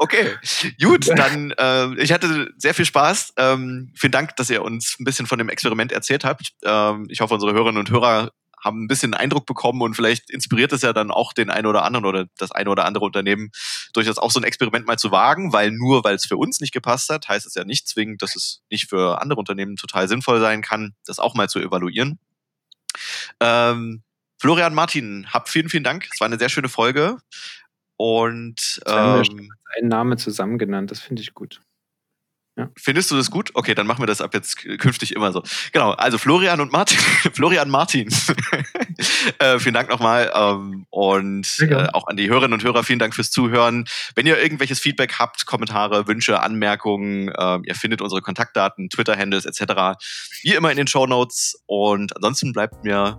Okay, 0.03 0.35
gut, 0.83 1.09
dann 1.17 1.53
äh, 1.53 1.95
ich 2.03 2.11
hatte 2.11 2.53
sehr 2.57 2.75
viel 2.75 2.85
Spaß. 2.85 3.35
Ähm, 3.37 3.93
vielen 3.95 4.11
Dank, 4.11 4.35
dass 4.35 4.51
ihr 4.51 4.63
uns 4.63 4.97
ein 4.99 5.05
bisschen 5.05 5.27
von 5.27 5.39
dem 5.39 5.49
Experiment 5.49 5.93
erzählt 5.93 6.25
habt. 6.25 6.55
Ähm, 6.65 7.07
ich 7.09 7.21
hoffe, 7.21 7.35
unsere 7.35 7.53
Hörerinnen 7.53 7.79
und 7.79 7.89
Hörer 7.91 8.33
haben 8.61 8.83
ein 8.83 8.89
bisschen 8.89 9.15
Eindruck 9.15 9.47
bekommen 9.47 9.81
und 9.81 9.95
vielleicht 9.95 10.29
inspiriert 10.29 10.73
es 10.73 10.83
ja 10.83 10.93
dann 10.93 11.13
auch 11.13 11.33
den 11.33 11.51
einen 11.51 11.67
oder 11.67 11.85
anderen 11.85 12.05
oder 12.05 12.27
das 12.37 12.51
eine 12.51 12.69
oder 12.69 12.85
andere 12.85 13.05
Unternehmen, 13.05 13.53
durchaus 13.93 14.19
auch 14.19 14.33
so 14.33 14.41
ein 14.41 14.45
Experiment 14.45 14.89
mal 14.89 14.99
zu 14.99 15.13
wagen, 15.13 15.53
weil 15.53 15.71
nur 15.71 16.03
weil 16.03 16.17
es 16.17 16.27
für 16.27 16.37
uns 16.37 16.59
nicht 16.59 16.73
gepasst 16.73 17.09
hat, 17.09 17.29
heißt 17.29 17.47
es 17.47 17.55
ja 17.55 17.63
nicht 17.63 17.87
zwingend, 17.87 18.23
dass 18.23 18.35
es 18.35 18.63
nicht 18.71 18.89
für 18.89 19.21
andere 19.23 19.39
Unternehmen 19.39 19.77
total 19.77 20.09
sinnvoll 20.09 20.41
sein 20.41 20.63
kann, 20.63 20.95
das 21.07 21.21
auch 21.21 21.35
mal 21.35 21.49
zu 21.49 21.61
evaluieren. 21.61 22.19
Ähm, 23.39 24.03
Florian 24.43 24.75
Martin, 24.75 25.29
hab 25.33 25.49
vielen, 25.49 25.69
vielen 25.69 25.85
Dank. 25.85 26.09
Es 26.13 26.19
war 26.19 26.27
eine 26.27 26.37
sehr 26.37 26.49
schöne 26.49 26.69
Folge. 26.69 27.19
Und 28.05 28.81
ähm, 28.85 29.23
einen 29.77 29.89
Name 29.89 30.17
zusammen 30.17 30.59
genannt, 30.59 30.91
das 30.91 30.99
finde 30.99 31.23
ich 31.23 31.35
gut. 31.35 31.61
Ja. 32.57 32.69
Findest 32.77 33.11
du 33.11 33.17
das 33.17 33.31
gut? 33.31 33.51
Okay, 33.55 33.75
dann 33.75 33.87
machen 33.87 34.03
wir 34.03 34.07
das 34.07 34.21
ab 34.21 34.35
jetzt 34.35 34.59
künftig 34.79 35.17
immer 35.17 35.33
so. 35.33 35.43
Genau, 35.73 35.93
also 35.93 36.19
Florian 36.19 36.61
und 36.61 36.71
Martin, 36.71 36.99
Florian 37.33 37.71
Martin. 37.71 38.15
äh, 39.39 39.59
vielen 39.59 39.73
Dank 39.75 39.89
nochmal. 39.89 40.31
Ähm, 40.35 40.85
und 40.91 41.47
äh, 41.61 41.87
auch 41.95 42.09
an 42.09 42.19
die 42.19 42.29
Hörerinnen 42.29 42.53
und 42.53 42.63
Hörer, 42.63 42.85
vielen 42.85 42.99
Dank 42.99 43.15
fürs 43.15 43.31
Zuhören. 43.31 43.87
Wenn 44.15 44.27
ihr 44.27 44.39
irgendwelches 44.39 44.81
Feedback 44.81 45.15
habt, 45.19 45.47
Kommentare, 45.47 46.07
Wünsche, 46.07 46.41
Anmerkungen, 46.41 47.29
äh, 47.29 47.59
ihr 47.65 47.75
findet 47.75 48.03
unsere 48.03 48.21
Kontaktdaten, 48.21 48.91
Twitter-Handles 48.91 49.47
etc. 49.47 49.99
wie 50.43 50.53
immer 50.53 50.71
in 50.71 50.77
den 50.77 50.87
Show 50.87 51.07
Notes. 51.07 51.63
Und 51.65 52.15
ansonsten 52.17 52.53
bleibt 52.53 52.85
mir 52.85 53.19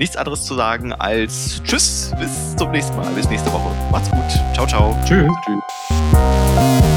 nichts 0.00 0.16
anderes 0.16 0.44
zu 0.44 0.56
sagen 0.56 0.92
als 0.92 1.62
Tschüss, 1.62 2.12
bis 2.18 2.56
zum 2.56 2.72
nächsten 2.72 2.96
Mal, 2.96 3.12
bis 3.12 3.28
nächste 3.28 3.52
Woche. 3.52 3.72
Macht's 3.92 4.10
gut. 4.10 4.28
Ciao, 4.54 4.66
ciao. 4.66 4.98
Tschüss. 5.06 5.30
Tschüss. 5.46 6.91